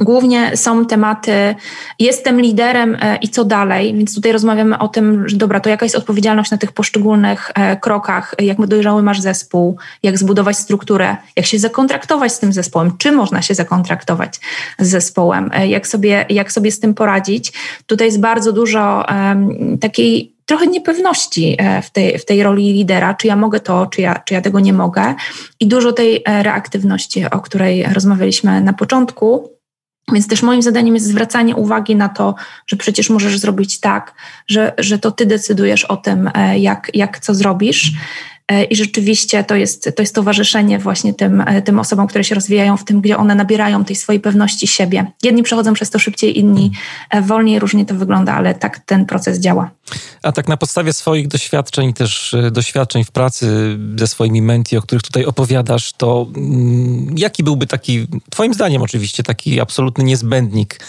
Głównie 0.00 0.56
są 0.56 0.86
tematy, 0.86 1.54
jestem 1.98 2.40
liderem 2.40 2.96
e, 3.00 3.16
i 3.16 3.28
co 3.28 3.44
dalej, 3.44 3.94
więc 3.94 4.14
tutaj 4.14 4.32
rozmawiamy 4.32 4.78
o 4.78 4.88
tym, 4.88 5.28
że 5.28 5.36
dobra, 5.36 5.60
to 5.60 5.70
jaka 5.70 5.86
jest 5.86 5.96
odpowiedzialność 5.96 6.50
na 6.50 6.58
tych 6.58 6.72
poszczególnych 6.72 7.50
e, 7.54 7.76
krokach, 7.76 8.34
jak 8.38 8.66
dojrzały 8.66 9.02
masz 9.02 9.20
zespół, 9.20 9.76
jak 10.02 10.18
zbudować 10.18 10.56
strukturę, 10.56 11.16
jak 11.36 11.46
się 11.46 11.58
zakontraktować 11.58 12.32
z 12.32 12.38
tym 12.38 12.52
zespołem, 12.52 12.92
czy 12.98 13.12
można 13.12 13.42
się 13.42 13.54
zakontraktować 13.54 14.40
z 14.78 14.88
zespołem, 14.88 15.50
e, 15.54 15.68
jak 15.68 15.86
sobie, 15.86 16.26
jak 16.28 16.52
sobie 16.52 16.72
z 16.72 16.80
tym 16.80 16.94
poradzić. 16.94 17.52
Tutaj 17.86 18.06
jest 18.06 18.20
bardzo 18.20 18.52
dużo 18.52 19.04
um, 19.08 19.78
takiej 19.78 20.32
trochę 20.46 20.66
niepewności 20.66 21.56
w 21.82 21.90
tej, 21.90 22.18
w 22.18 22.24
tej 22.24 22.42
roli 22.42 22.72
lidera, 22.72 23.14
czy 23.14 23.26
ja 23.26 23.36
mogę 23.36 23.60
to, 23.60 23.86
czy 23.86 24.00
ja, 24.00 24.22
czy 24.24 24.34
ja 24.34 24.40
tego 24.40 24.60
nie 24.60 24.72
mogę. 24.72 25.14
I 25.60 25.66
dużo 25.66 25.92
tej 25.92 26.22
reaktywności, 26.26 27.24
o 27.30 27.40
której 27.40 27.86
rozmawialiśmy 27.94 28.60
na 28.60 28.72
początku, 28.72 29.51
więc 30.12 30.28
też 30.28 30.42
moim 30.42 30.62
zadaniem 30.62 30.94
jest 30.94 31.06
zwracanie 31.06 31.56
uwagi 31.56 31.96
na 31.96 32.08
to, 32.08 32.34
że 32.66 32.76
przecież 32.76 33.10
możesz 33.10 33.38
zrobić 33.38 33.80
tak, 33.80 34.14
że, 34.48 34.72
że 34.78 34.98
to 34.98 35.10
ty 35.10 35.26
decydujesz 35.26 35.84
o 35.84 35.96
tym, 35.96 36.30
e, 36.34 36.58
jak, 36.58 36.90
jak 36.94 37.18
co 37.18 37.34
zrobisz. 37.34 37.92
E, 38.48 38.64
I 38.64 38.76
rzeczywiście 38.76 39.44
to 39.44 39.56
jest, 39.56 39.90
to 39.96 40.02
jest 40.02 40.14
towarzyszenie 40.14 40.78
właśnie 40.78 41.14
tym, 41.14 41.40
e, 41.40 41.62
tym 41.62 41.78
osobom, 41.78 42.06
które 42.06 42.24
się 42.24 42.34
rozwijają 42.34 42.76
w 42.76 42.84
tym, 42.84 43.00
gdzie 43.00 43.16
one 43.16 43.34
nabierają 43.34 43.84
tej 43.84 43.96
swojej 43.96 44.20
pewności 44.20 44.66
siebie. 44.66 45.06
Jedni 45.22 45.42
przechodzą 45.42 45.74
przez 45.74 45.90
to 45.90 45.98
szybciej, 45.98 46.38
inni 46.38 46.70
e, 47.10 47.22
wolniej, 47.22 47.58
różnie 47.58 47.86
to 47.86 47.94
wygląda, 47.94 48.34
ale 48.34 48.54
tak 48.54 48.78
ten 48.78 49.06
proces 49.06 49.38
działa. 49.38 49.70
A 50.22 50.32
tak 50.32 50.48
na 50.48 50.56
podstawie 50.56 50.92
swoich 50.92 51.28
doświadczeń, 51.28 51.92
też 51.92 52.36
doświadczeń 52.50 53.04
w 53.04 53.10
pracy 53.10 53.78
ze 53.96 54.06
swoimi 54.06 54.42
menti, 54.42 54.76
o 54.76 54.82
których 54.82 55.02
tutaj 55.02 55.24
opowiadasz, 55.24 55.92
to 55.92 56.26
mm, 56.36 57.14
jaki 57.16 57.44
byłby 57.44 57.66
taki, 57.66 58.06
Twoim 58.30 58.54
zdaniem 58.54 58.82
oczywiście, 58.82 59.22
taki 59.22 59.60
absolutny 59.60 60.04
niezbędnik 60.04 60.80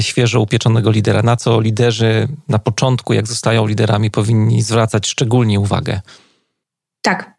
świeżo 0.00 0.40
upieczonego 0.40 0.90
lidera? 0.90 1.22
Na 1.22 1.36
co 1.36 1.60
liderzy 1.60 2.28
na 2.48 2.58
początku, 2.58 3.12
jak 3.12 3.26
zostają 3.26 3.66
liderami, 3.66 4.10
powinni 4.10 4.62
zwracać 4.62 5.08
szczególnie 5.08 5.60
uwagę? 5.60 6.00
Tak. 7.02 7.34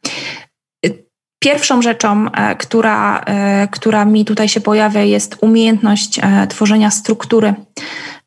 Pierwszą 1.43 1.81
rzeczą, 1.81 2.31
e, 2.31 2.55
która, 2.55 3.19
e, 3.19 3.67
która 3.71 4.05
mi 4.05 4.25
tutaj 4.25 4.49
się 4.49 4.61
pojawia, 4.61 5.01
jest 5.01 5.37
umiejętność 5.41 6.19
e, 6.19 6.47
tworzenia 6.47 6.91
struktury. 6.91 7.53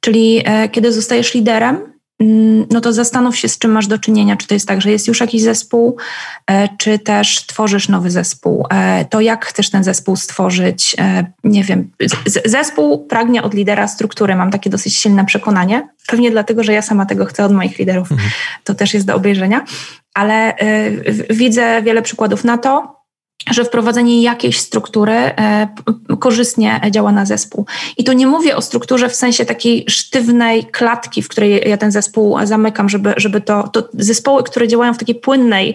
Czyli 0.01 0.45
kiedy 0.73 0.93
zostajesz 0.93 1.35
liderem, 1.35 1.94
no 2.71 2.81
to 2.81 2.93
zastanów 2.93 3.37
się, 3.37 3.49
z 3.49 3.59
czym 3.59 3.71
masz 3.71 3.87
do 3.87 3.99
czynienia. 3.99 4.37
Czy 4.37 4.47
to 4.47 4.55
jest 4.55 4.69
tak, 4.69 4.81
że 4.81 4.91
jest 4.91 5.09
już 5.09 5.21
jakiś 5.21 5.43
zespół, 5.43 5.97
czy 6.79 6.99
też 6.99 7.47
tworzysz 7.47 7.89
nowy 7.89 8.11
zespół. 8.11 8.67
To 9.11 9.21
jak 9.21 9.47
chcesz 9.47 9.71
ten 9.71 9.85
zespół 9.85 10.17
stworzyć? 10.17 10.97
Nie 11.45 11.65
wiem. 11.65 11.91
Zespół 12.45 13.07
pragnie 13.07 13.43
od 13.43 13.55
lidera 13.55 13.89
struktury. 13.89 14.37
Mam 14.37 14.51
takie 14.51 14.71
dosyć 14.71 14.97
silne 14.97 15.25
przekonanie. 15.25 15.89
Pewnie 16.07 16.31
dlatego, 16.31 16.65
że 16.65 16.73
ja 16.73 16.83
sama 16.83 17.07
tego 17.07 17.25
chcę 17.25 17.45
od 17.45 17.53
moich 17.53 17.79
liderów. 17.79 18.13
Mhm. 18.13 18.31
To 18.65 18.75
też 18.75 18.95
jest 18.95 19.07
do 19.07 19.15
obejrzenia 19.15 19.65
ale 20.15 20.55
widzę 21.31 21.83
wiele 21.83 22.03
przykładów 22.03 22.45
na 22.45 22.59
to, 22.59 23.01
że 23.51 23.65
wprowadzenie 23.65 24.23
jakiejś 24.23 24.61
struktury 24.61 25.31
y, 26.13 26.17
korzystnie 26.17 26.81
działa 26.91 27.13
na 27.13 27.27
zespół. 27.27 27.67
I 27.97 28.05
tu 28.05 28.13
nie 28.13 28.27
mówię 28.27 28.57
o 28.57 28.63
strukturze 28.63 29.09
w 29.09 29.15
sensie 29.15 29.45
takiej 29.45 29.85
sztywnej 29.89 30.65
klatki, 30.65 31.23
w 31.23 31.29
której 31.29 31.69
ja 31.69 31.77
ten 31.77 31.93
zespół 31.93 32.39
zamykam, 32.45 32.89
żeby, 32.89 33.15
żeby 33.17 33.41
to, 33.41 33.69
to 33.69 33.89
zespoły, 33.95 34.43
które 34.43 34.69
działają 34.69 34.95
w 34.95 34.99
takiej 34.99 35.15
płynnej 35.15 35.75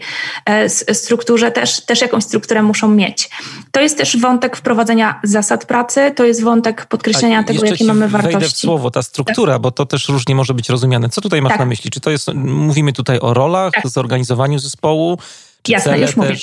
y, 0.89 0.95
strukturze, 0.95 1.51
też, 1.51 1.85
też 1.85 2.01
jakąś 2.01 2.23
strukturę 2.23 2.63
muszą 2.63 2.89
mieć. 2.89 3.29
To 3.71 3.79
jest 3.79 3.97
też 3.97 4.17
wątek 4.17 4.57
wprowadzenia 4.57 5.19
zasad 5.23 5.65
pracy, 5.65 6.11
to 6.15 6.25
jest 6.25 6.43
wątek 6.43 6.85
podkreślenia 6.85 7.43
tego, 7.43 7.65
jakie 7.65 7.85
mamy 7.85 8.07
wartości. 8.07 8.39
Wejdę 8.39 8.53
w 8.53 8.57
słowo, 8.57 8.91
ta 8.91 9.03
struktura, 9.03 9.53
tak. 9.53 9.61
bo 9.61 9.71
to 9.71 9.85
też 9.85 10.09
różnie 10.09 10.35
może 10.35 10.53
być 10.53 10.69
rozumiane. 10.69 11.09
Co 11.09 11.21
tutaj 11.21 11.41
masz 11.41 11.51
tak. 11.51 11.59
na 11.59 11.65
myśli? 11.65 11.91
Czy 11.91 11.99
to 11.99 12.11
jest, 12.11 12.33
mówimy 12.35 12.93
tutaj 12.93 13.19
o 13.19 13.33
rolach, 13.33 13.73
tak. 13.73 13.87
zorganizowaniu 13.87 14.59
zespołu? 14.59 15.17
Czy 15.61 15.71
Jasne, 15.71 15.99
już 15.99 16.15
mówię. 16.15 16.35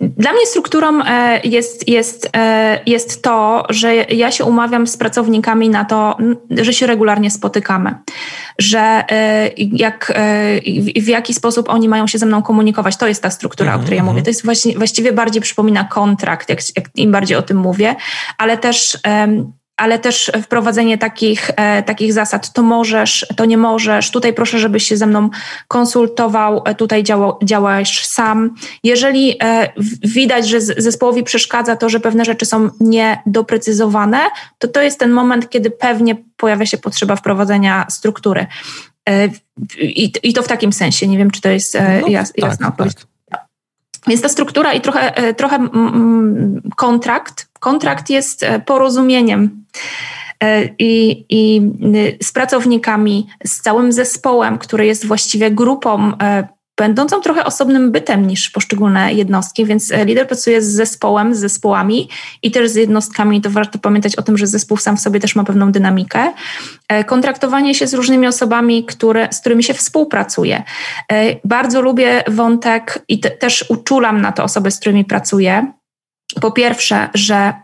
Dla 0.00 0.32
mnie 0.32 0.46
strukturą 0.46 1.02
e, 1.02 1.40
jest, 1.44 1.88
jest, 1.88 2.30
e, 2.36 2.80
jest 2.86 3.22
to, 3.22 3.66
że 3.68 3.94
ja 3.94 4.30
się 4.30 4.44
umawiam 4.44 4.86
z 4.86 4.96
pracownikami 4.96 5.68
na 5.68 5.84
to, 5.84 6.16
że 6.50 6.72
się 6.72 6.86
regularnie 6.86 7.30
spotykamy, 7.30 7.94
że 8.58 9.04
e, 9.10 9.50
jak, 9.56 10.12
w 10.96 11.08
jaki 11.08 11.34
sposób 11.34 11.68
oni 11.68 11.88
mają 11.88 12.06
się 12.06 12.18
ze 12.18 12.26
mną 12.26 12.42
komunikować. 12.42 12.96
To 12.96 13.08
jest 13.08 13.22
ta 13.22 13.30
struktura, 13.30 13.68
mm 13.68 13.78
-hmm. 13.78 13.82
o 13.82 13.84
której 13.84 13.96
ja 13.96 14.02
mówię. 14.02 14.18
Mhm. 14.18 14.24
To 14.24 14.30
jest 14.30 14.44
właśnie, 14.44 14.78
właściwie 14.78 15.12
bardziej 15.12 15.42
przypomina 15.42 15.84
kontrakt, 15.84 16.48
jak, 16.48 16.60
jak 16.76 16.88
im 16.94 17.12
bardziej 17.12 17.36
o 17.36 17.42
tym 17.42 17.56
mówię, 17.56 17.96
ale 18.38 18.58
też 18.58 18.98
ale 19.76 19.98
też 19.98 20.32
wprowadzenie 20.42 20.98
takich, 20.98 21.50
e, 21.56 21.82
takich 21.82 22.12
zasad, 22.12 22.52
to 22.52 22.62
możesz, 22.62 23.26
to 23.36 23.44
nie 23.44 23.58
możesz, 23.58 24.10
tutaj 24.10 24.32
proszę, 24.32 24.58
żebyś 24.58 24.88
się 24.88 24.96
ze 24.96 25.06
mną 25.06 25.30
konsultował, 25.68 26.62
e, 26.64 26.74
tutaj 26.74 27.02
działa, 27.02 27.38
działasz 27.44 28.06
sam. 28.06 28.54
Jeżeli 28.82 29.36
e, 29.42 29.72
widać, 30.04 30.48
że 30.48 30.60
zespołowi 30.60 31.22
przeszkadza 31.22 31.76
to, 31.76 31.88
że 31.88 32.00
pewne 32.00 32.24
rzeczy 32.24 32.46
są 32.46 32.70
niedoprecyzowane, 32.80 34.18
to 34.58 34.68
to 34.68 34.82
jest 34.82 34.98
ten 34.98 35.10
moment, 35.10 35.50
kiedy 35.50 35.70
pewnie 35.70 36.16
pojawia 36.36 36.66
się 36.66 36.78
potrzeba 36.78 37.16
wprowadzenia 37.16 37.86
struktury. 37.90 38.46
I, 39.80 40.12
i 40.22 40.32
to 40.32 40.42
w 40.42 40.48
takim 40.48 40.72
sensie, 40.72 41.08
nie 41.08 41.18
wiem, 41.18 41.30
czy 41.30 41.40
to 41.40 41.48
jest 41.48 41.78
no, 42.02 42.08
jas, 42.08 42.32
tak, 42.32 42.50
jasna 42.50 42.68
odpowiedź. 42.68 42.94
Tak. 43.30 43.44
Więc 44.06 44.22
ta 44.22 44.28
struktura 44.28 44.72
i 44.72 44.80
trochę, 44.80 45.34
trochę 45.34 45.68
kontrakt, 46.76 47.48
kontrakt 47.66 48.10
jest 48.10 48.46
porozumieniem 48.66 49.66
E, 50.44 50.68
i, 50.78 51.24
i 51.28 51.62
y, 51.96 52.18
z 52.22 52.32
pracownikami, 52.32 53.26
z 53.44 53.60
całym 53.60 53.92
zespołem, 53.92 54.58
który 54.58 54.86
jest 54.86 55.06
właściwie 55.06 55.50
grupą 55.50 56.12
e, 56.22 56.48
będącą 56.78 57.20
trochę 57.20 57.44
osobnym 57.44 57.92
bytem 57.92 58.26
niż 58.26 58.50
poszczególne 58.50 59.14
jednostki, 59.14 59.64
więc 59.64 59.92
e, 59.92 60.04
lider 60.04 60.26
pracuje 60.26 60.62
z 60.62 60.66
zespołem, 60.66 61.34
z 61.34 61.38
zespołami 61.38 62.08
i 62.42 62.50
też 62.50 62.70
z 62.70 62.74
jednostkami. 62.74 63.40
To 63.40 63.50
warto 63.50 63.78
pamiętać 63.78 64.16
o 64.16 64.22
tym, 64.22 64.38
że 64.38 64.46
zespół 64.46 64.76
sam 64.76 64.96
w 64.96 65.00
sobie 65.00 65.20
też 65.20 65.36
ma 65.36 65.44
pewną 65.44 65.72
dynamikę. 65.72 66.32
Kontraktowanie 67.06 67.74
się 67.74 67.86
z 67.86 67.94
różnymi 67.94 68.26
osobami, 68.26 68.84
które, 68.84 69.28
z 69.32 69.40
którymi 69.40 69.64
się 69.64 69.74
współpracuje. 69.74 70.62
Bardzo 71.44 71.82
lubię 71.82 72.24
wątek 72.28 73.04
i 73.08 73.20
te, 73.20 73.30
też 73.30 73.64
uczulam 73.68 74.20
na 74.20 74.32
to 74.32 74.44
osoby, 74.44 74.70
z 74.70 74.78
którymi 74.78 75.04
pracuję 75.04 75.72
po 76.40 76.50
pierwsze, 76.50 77.08
że 77.14 77.54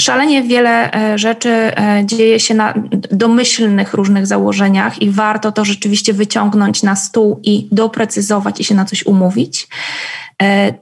Szalenie 0.00 0.42
wiele 0.42 0.92
e, 0.92 1.18
rzeczy 1.18 1.50
e, 1.50 2.02
dzieje 2.04 2.40
się 2.40 2.54
na 2.54 2.74
domyślnych 3.10 3.94
różnych 3.94 4.26
założeniach 4.26 5.02
i 5.02 5.10
warto 5.10 5.52
to 5.52 5.64
rzeczywiście 5.64 6.12
wyciągnąć 6.12 6.82
na 6.82 6.96
stół 6.96 7.40
i 7.42 7.68
doprecyzować 7.72 8.60
i 8.60 8.64
się 8.64 8.74
na 8.74 8.84
coś 8.84 9.06
umówić. 9.06 9.68
E, 10.42 10.74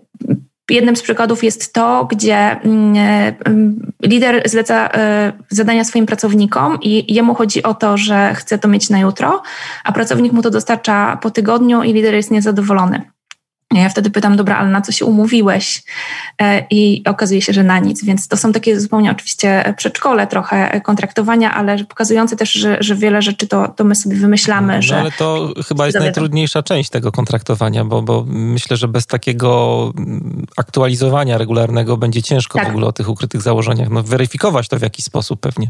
jednym 0.71 0.97
z 0.97 1.03
przykładów 1.03 1.45
jest 1.45 1.73
to, 1.73 2.09
gdzie 2.11 2.37
mm, 2.37 2.97
mm, 3.45 3.93
lider 4.03 4.43
zleca 4.49 4.89
zadania 5.51 5.85
swoim 5.85 6.07
pracownikom 6.07 6.79
i 6.83 7.15
jemu 7.15 7.35
chodzi 7.35 7.63
o 7.63 7.75
to, 7.75 7.97
że 7.97 8.35
chce 8.35 8.59
to 8.59 8.69
mieć 8.69 8.91
na 8.91 8.99
jutro, 8.99 9.43
a 9.85 9.93
pracownik 9.93 10.33
mu 10.33 10.43
to 10.43 10.51
dostarcza 10.51 11.19
po 11.23 11.31
tygodniu 11.31 11.83
i 11.83 11.93
lider 11.93 12.15
jest 12.15 12.31
niezadowolony. 12.31 13.03
Ja 13.81 13.89
wtedy 13.89 14.11
pytam, 14.11 14.37
dobra, 14.37 14.57
ale 14.57 14.69
na 14.69 14.81
co 14.81 14.93
się 14.93 15.05
umówiłeś? 15.05 15.83
E, 16.43 16.67
I 16.71 17.03
okazuje 17.07 17.43
się, 17.43 17.53
że 17.53 17.65
na 17.65 17.79
nic. 17.79 18.05
Więc 18.05 18.29
to 18.29 18.37
są 18.37 18.53
takie 18.53 18.81
zupełnie 18.81 19.11
oczywiście 19.11 19.75
przedszkole 19.77 20.27
trochę 20.27 20.81
kontraktowania, 20.81 21.55
ale 21.55 21.85
pokazujące 21.85 22.37
też, 22.37 22.53
że, 22.53 22.77
że 22.81 22.97
wiele 22.97 23.23
rzeczy 23.23 23.47
to, 23.47 23.69
to 23.69 23.85
my 23.85 23.95
sobie 23.95 24.17
wymyślamy. 24.17 24.77
No, 24.77 24.83
że 24.83 25.01
ale 25.01 25.11
to 25.11 25.55
chyba 25.69 25.87
jest 25.87 25.99
najtrudniejsza 25.99 26.63
część 26.63 26.91
tego 26.91 27.13
kontraktowania, 27.13 27.85
bo, 27.85 28.03
bo 28.03 28.25
myślę, 28.29 28.77
że 28.77 28.89
bez 28.89 29.07
takiego 29.07 29.93
mm, 29.97 30.47
aktualizowania 30.57 31.39
regularnego 31.39 31.97
będzie 31.97 32.23
ciężko 32.23 32.59
tak. 32.59 32.69
w 32.69 32.71
ogóle 32.71 32.87
o 32.87 32.93
tych 32.93 33.09
ukrytych 33.09 33.43
założeniach. 33.43 33.89
No, 33.91 34.03
weryfikować 34.03 34.69
to 34.69 34.79
w 34.79 34.83
jakiś 34.83 35.05
sposób 35.05 35.41
pewnie. 35.41 35.69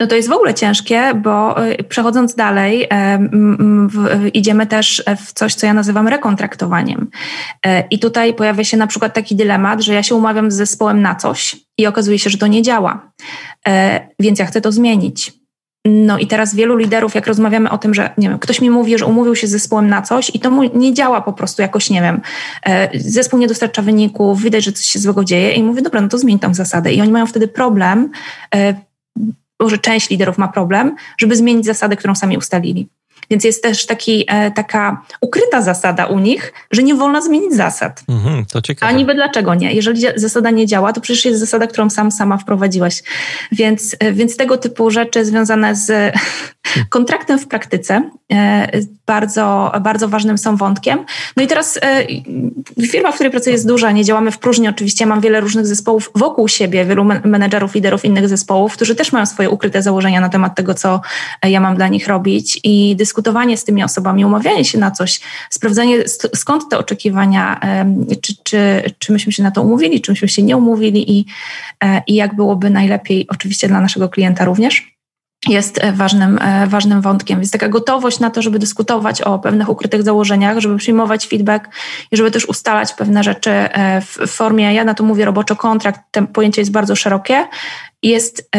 No 0.00 0.06
to 0.06 0.16
jest 0.16 0.28
w 0.28 0.32
ogóle 0.32 0.54
ciężkie, 0.54 1.12
bo 1.14 1.64
y, 1.66 1.84
przechodząc 1.84 2.34
dalej, 2.34 2.88
idziemy 4.34 4.66
też 4.66 5.04
w 5.26 5.32
coś, 5.32 5.54
co 5.54 5.66
ja 5.66 5.74
nazywam 5.74 6.08
rekontraktowaniem. 6.08 7.10
E, 7.66 7.84
I 7.90 7.98
tutaj 7.98 8.34
pojawia 8.34 8.64
się 8.64 8.76
na 8.76 8.86
przykład 8.86 9.14
taki 9.14 9.36
dylemat, 9.36 9.80
że 9.80 9.94
ja 9.94 10.02
się 10.02 10.14
umawiam 10.14 10.50
z 10.50 10.54
zespołem 10.54 11.02
na 11.02 11.14
coś 11.14 11.56
i 11.78 11.86
okazuje 11.86 12.18
się, 12.18 12.30
że 12.30 12.38
to 12.38 12.46
nie 12.46 12.62
działa, 12.62 13.12
e, 13.68 14.08
więc 14.20 14.38
ja 14.38 14.46
chcę 14.46 14.60
to 14.60 14.72
zmienić. 14.72 15.32
No 15.86 16.18
i 16.18 16.26
teraz 16.26 16.54
wielu 16.54 16.76
liderów, 16.76 17.14
jak 17.14 17.26
rozmawiamy 17.26 17.70
o 17.70 17.78
tym, 17.78 17.94
że 17.94 18.10
nie 18.18 18.28
wiem, 18.28 18.38
ktoś 18.38 18.60
mi 18.60 18.70
mówi, 18.70 18.98
że 18.98 19.06
umówił 19.06 19.36
się 19.36 19.46
z 19.46 19.50
zespołem 19.50 19.88
na 19.88 20.02
coś 20.02 20.30
i 20.34 20.40
to 20.40 20.50
mu 20.50 20.62
nie 20.62 20.94
działa 20.94 21.20
po 21.20 21.32
prostu 21.32 21.62
jakoś, 21.62 21.90
nie 21.90 22.02
wiem, 22.02 22.20
e, 22.66 22.88
zespół 23.00 23.38
nie 23.38 23.46
dostarcza 23.46 23.82
wyników, 23.82 24.42
widać, 24.42 24.64
że 24.64 24.72
coś 24.72 24.86
się 24.86 24.98
złego 24.98 25.24
dzieje 25.24 25.52
i 25.52 25.62
mówię, 25.62 25.82
dobra, 25.82 26.00
no 26.00 26.08
to 26.08 26.18
zmień 26.18 26.38
tą 26.38 26.54
zasadę. 26.54 26.92
I 26.92 27.00
oni 27.00 27.12
mają 27.12 27.26
wtedy 27.26 27.48
problem 27.48 28.10
może 29.60 29.78
część 29.78 30.10
liderów 30.10 30.38
ma 30.38 30.48
problem, 30.48 30.96
żeby 31.18 31.36
zmienić 31.36 31.66
zasadę, 31.66 31.96
którą 31.96 32.14
sami 32.14 32.38
ustalili. 32.38 32.88
Więc 33.30 33.44
jest 33.44 33.62
też 33.62 33.86
taki, 33.86 34.24
e, 34.28 34.50
taka 34.50 35.02
ukryta 35.20 35.62
zasada 35.62 36.06
u 36.06 36.18
nich, 36.18 36.52
że 36.70 36.82
nie 36.82 36.94
wolno 36.94 37.22
zmienić 37.22 37.54
zasad. 37.54 38.02
Mhm, 38.08 38.44
to 38.46 38.62
ciekawe. 38.62 38.92
A 38.92 38.96
niby 38.96 39.14
dlaczego 39.14 39.54
nie? 39.54 39.72
Jeżeli 39.72 40.02
zasada 40.16 40.50
nie 40.50 40.66
działa, 40.66 40.92
to 40.92 41.00
przecież 41.00 41.24
jest 41.24 41.40
zasada, 41.40 41.66
którą 41.66 41.90
sam 41.90 42.10
sama 42.12 42.38
wprowadziłeś. 42.38 43.02
Więc, 43.52 43.96
e, 43.98 44.12
więc 44.12 44.36
tego 44.36 44.58
typu 44.58 44.90
rzeczy 44.90 45.24
związane 45.24 45.76
z 45.76 46.14
kontraktem 46.90 47.38
w 47.38 47.46
praktyce 47.46 48.10
e, 48.32 48.68
bardzo, 49.06 49.72
bardzo 49.80 50.08
ważnym 50.08 50.38
są 50.38 50.56
wątkiem. 50.56 51.04
No 51.36 51.42
i 51.42 51.46
teraz 51.46 51.80
firma, 52.90 53.12
w 53.12 53.14
której 53.14 53.30
pracuję 53.30 53.52
jest 53.52 53.68
duża, 53.68 53.90
nie 53.90 54.04
działamy 54.04 54.30
w 54.30 54.38
próżni 54.38 54.68
oczywiście. 54.68 55.06
Mam 55.06 55.20
wiele 55.20 55.40
różnych 55.40 55.66
zespołów 55.66 56.10
wokół 56.14 56.48
siebie, 56.48 56.84
wielu 56.84 57.04
menedżerów, 57.04 57.74
liderów 57.74 58.04
innych 58.04 58.28
zespołów, 58.28 58.72
którzy 58.72 58.94
też 58.94 59.12
mają 59.12 59.26
swoje 59.26 59.50
ukryte 59.50 59.82
założenia 59.82 60.20
na 60.20 60.28
temat 60.28 60.54
tego, 60.54 60.74
co 60.74 61.00
ja 61.42 61.60
mam 61.60 61.76
dla 61.76 61.88
nich 61.88 62.08
robić 62.08 62.60
i 62.64 62.96
dyskutowanie 63.14 63.56
z 63.56 63.64
tymi 63.64 63.84
osobami, 63.84 64.24
umawianie 64.24 64.64
się 64.64 64.78
na 64.78 64.90
coś, 64.90 65.20
sprawdzanie 65.50 66.04
skąd 66.34 66.68
te 66.70 66.78
oczekiwania, 66.78 67.60
czy, 68.22 68.34
czy, 68.44 68.82
czy 68.98 69.12
myśmy 69.12 69.32
się 69.32 69.42
na 69.42 69.50
to 69.50 69.62
umówili, 69.62 70.00
czy 70.00 70.12
myśmy 70.12 70.28
się 70.28 70.42
nie 70.42 70.56
umówili 70.56 71.18
i, 71.18 71.26
e, 71.84 72.02
i 72.06 72.14
jak 72.14 72.36
byłoby 72.36 72.70
najlepiej, 72.70 73.26
oczywiście 73.28 73.68
dla 73.68 73.80
naszego 73.80 74.08
klienta 74.08 74.44
również 74.44 74.94
jest 75.48 75.78
e, 75.78 75.92
ważnym, 75.92 76.38
e, 76.42 76.66
ważnym 76.66 77.00
wątkiem. 77.00 77.38
Więc 77.40 77.50
taka 77.50 77.68
gotowość 77.68 78.20
na 78.20 78.30
to, 78.30 78.42
żeby 78.42 78.58
dyskutować 78.58 79.22
o 79.22 79.38
pewnych 79.38 79.68
ukrytych 79.68 80.02
założeniach, 80.02 80.58
żeby 80.58 80.76
przyjmować 80.76 81.26
feedback 81.26 81.68
i 82.10 82.16
żeby 82.16 82.30
też 82.30 82.44
ustalać 82.48 82.92
pewne 82.92 83.22
rzeczy 83.22 83.50
w 84.00 84.26
formie, 84.26 84.74
ja 84.74 84.84
na 84.84 84.94
to 84.94 85.04
mówię 85.04 85.24
roboczo 85.24 85.56
kontrakt, 85.56 86.00
to 86.10 86.22
pojęcie 86.22 86.60
jest 86.60 86.72
bardzo 86.72 86.96
szerokie, 86.96 87.46
jest 88.02 88.50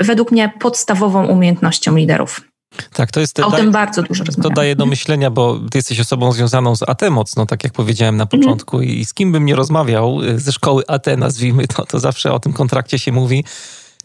według 0.00 0.32
mnie 0.32 0.52
podstawową 0.60 1.26
umiejętnością 1.26 1.96
liderów. 1.96 2.47
Tak, 2.92 3.10
to 3.10 3.20
jest. 3.20 3.40
O 3.40 3.50
tym 3.50 3.72
bardzo 3.72 4.02
dużo 4.02 4.24
To 4.42 4.50
daje 4.50 4.76
do 4.76 4.86
myślenia, 4.86 5.30
bo 5.30 5.60
ty 5.70 5.78
jesteś 5.78 6.00
osobą 6.00 6.32
związaną 6.32 6.76
z 6.76 6.82
AT 6.82 7.02
mocno, 7.10 7.46
tak 7.46 7.64
jak 7.64 7.72
powiedziałem 7.72 8.16
na 8.16 8.24
mhm. 8.24 8.42
początku, 8.42 8.76
mm. 8.76 8.88
i 8.88 9.04
z 9.04 9.14
kim 9.14 9.32
bym 9.32 9.46
nie 9.46 9.56
rozmawiał 9.56 10.22
y, 10.22 10.38
ze 10.38 10.52
szkoły 10.52 10.82
AT, 10.88 11.06
nazwijmy 11.16 11.68
to, 11.68 11.86
to 11.86 12.00
zawsze 12.00 12.32
o 12.32 12.40
tym 12.40 12.52
kontrakcie 12.52 12.98
się 12.98 13.12
mówi. 13.12 13.44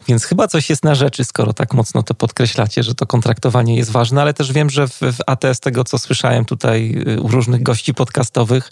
Więc 0.08 0.24
chyba 0.24 0.48
coś 0.48 0.70
jest 0.70 0.84
na 0.84 0.94
rzeczy, 0.94 1.24
skoro 1.24 1.52
tak 1.52 1.74
mocno 1.74 2.02
to 2.02 2.14
podkreślacie, 2.14 2.82
że 2.82 2.94
to 2.94 3.06
kontraktowanie 3.06 3.76
jest 3.76 3.90
ważne, 3.90 4.22
ale 4.22 4.34
też 4.34 4.52
wiem, 4.52 4.70
że 4.70 4.88
w, 4.88 5.00
w 5.00 5.18
AT, 5.26 5.44
z 5.52 5.60
tego 5.60 5.84
co 5.84 5.98
słyszałem 5.98 6.44
tutaj 6.44 7.04
y, 7.08 7.20
u 7.20 7.28
różnych 7.28 7.62
gości 7.62 7.94
podcastowych, 7.94 8.70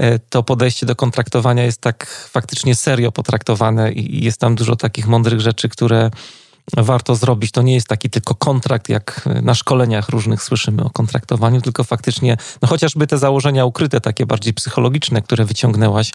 y, 0.00 0.20
to 0.28 0.42
podejście 0.42 0.86
do 0.86 0.96
kontraktowania 0.96 1.64
jest 1.64 1.80
tak 1.80 2.28
faktycznie 2.30 2.74
serio 2.74 3.12
potraktowane 3.12 3.92
i 3.92 4.24
jest 4.24 4.40
tam 4.40 4.54
dużo 4.54 4.76
takich 4.76 5.06
mądrych 5.06 5.40
rzeczy, 5.40 5.68
które 5.68 6.10
warto 6.76 7.14
zrobić. 7.14 7.52
To 7.52 7.62
nie 7.62 7.74
jest 7.74 7.88
taki 7.88 8.10
tylko 8.10 8.34
kontrakt, 8.34 8.88
jak 8.88 9.28
na 9.42 9.54
szkoleniach 9.54 10.08
różnych 10.08 10.42
słyszymy 10.42 10.84
o 10.84 10.90
kontraktowaniu, 10.90 11.60
tylko 11.60 11.84
faktycznie, 11.84 12.36
no 12.62 12.68
chociażby 12.68 13.06
te 13.06 13.18
założenia 13.18 13.64
ukryte, 13.64 14.00
takie 14.00 14.26
bardziej 14.26 14.54
psychologiczne, 14.54 15.22
które 15.22 15.44
wyciągnęłaś, 15.44 16.12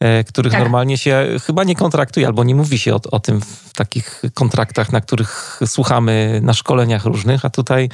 e, 0.00 0.24
których 0.24 0.52
tak. 0.52 0.62
normalnie 0.62 0.98
się 0.98 1.26
chyba 1.46 1.64
nie 1.64 1.74
kontraktuje, 1.74 2.26
albo 2.26 2.44
nie 2.44 2.54
mówi 2.54 2.78
się 2.78 2.94
o, 2.94 3.00
o 3.10 3.20
tym 3.20 3.40
w 3.40 3.72
takich 3.72 4.22
kontraktach, 4.34 4.92
na 4.92 5.00
których 5.00 5.60
słuchamy 5.66 6.40
na 6.42 6.52
szkoleniach 6.52 7.04
różnych, 7.04 7.44
a 7.44 7.50
tutaj 7.50 7.88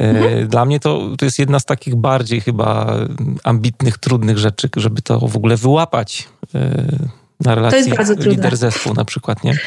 e, 0.00 0.02
mhm. 0.02 0.48
Dla 0.48 0.64
mnie 0.64 0.80
to, 0.80 1.16
to 1.18 1.24
jest 1.24 1.38
jedna 1.38 1.60
z 1.60 1.64
takich 1.64 1.96
bardziej 1.96 2.40
chyba 2.40 2.96
ambitnych, 3.44 3.98
trudnych 3.98 4.38
rzeczy, 4.38 4.68
żeby 4.76 5.02
to 5.02 5.20
w 5.20 5.36
ogóle 5.36 5.56
wyłapać 5.56 6.28
e, 6.54 6.86
na 7.40 7.54
relacji 7.54 7.92
lider-zespół 8.18 8.96
na 8.96 9.04
przykład, 9.04 9.44
nie? 9.44 9.58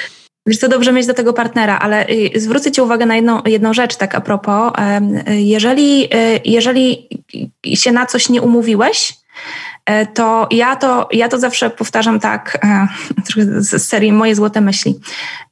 Wiesz 0.47 0.57
co, 0.57 0.67
dobrze 0.67 0.93
mieć 0.93 1.07
do 1.07 1.13
tego 1.13 1.33
partnera, 1.33 1.79
ale 1.79 2.09
y, 2.09 2.31
zwrócę 2.35 2.71
Ci 2.71 2.81
uwagę 2.81 3.05
na 3.05 3.15
jedną, 3.15 3.41
jedną 3.45 3.73
rzecz, 3.73 3.95
tak 3.95 4.15
a 4.15 4.21
propos. 4.21 4.73
Jeżeli, 5.27 6.03
y, 6.03 6.39
jeżeli 6.45 7.07
się 7.73 7.91
na 7.91 8.05
coś 8.05 8.29
nie 8.29 8.41
umówiłeś, 8.41 9.13
e, 9.85 10.05
to 10.05 10.47
ja 10.51 10.75
to, 10.75 11.09
ja 11.11 11.29
to 11.29 11.39
zawsze 11.39 11.69
powtarzam 11.69 12.19
tak, 12.19 12.59
e, 12.63 12.87
z 13.61 13.87
serii 13.87 14.13
moje 14.13 14.35
złote 14.35 14.61
myśli. 14.61 14.99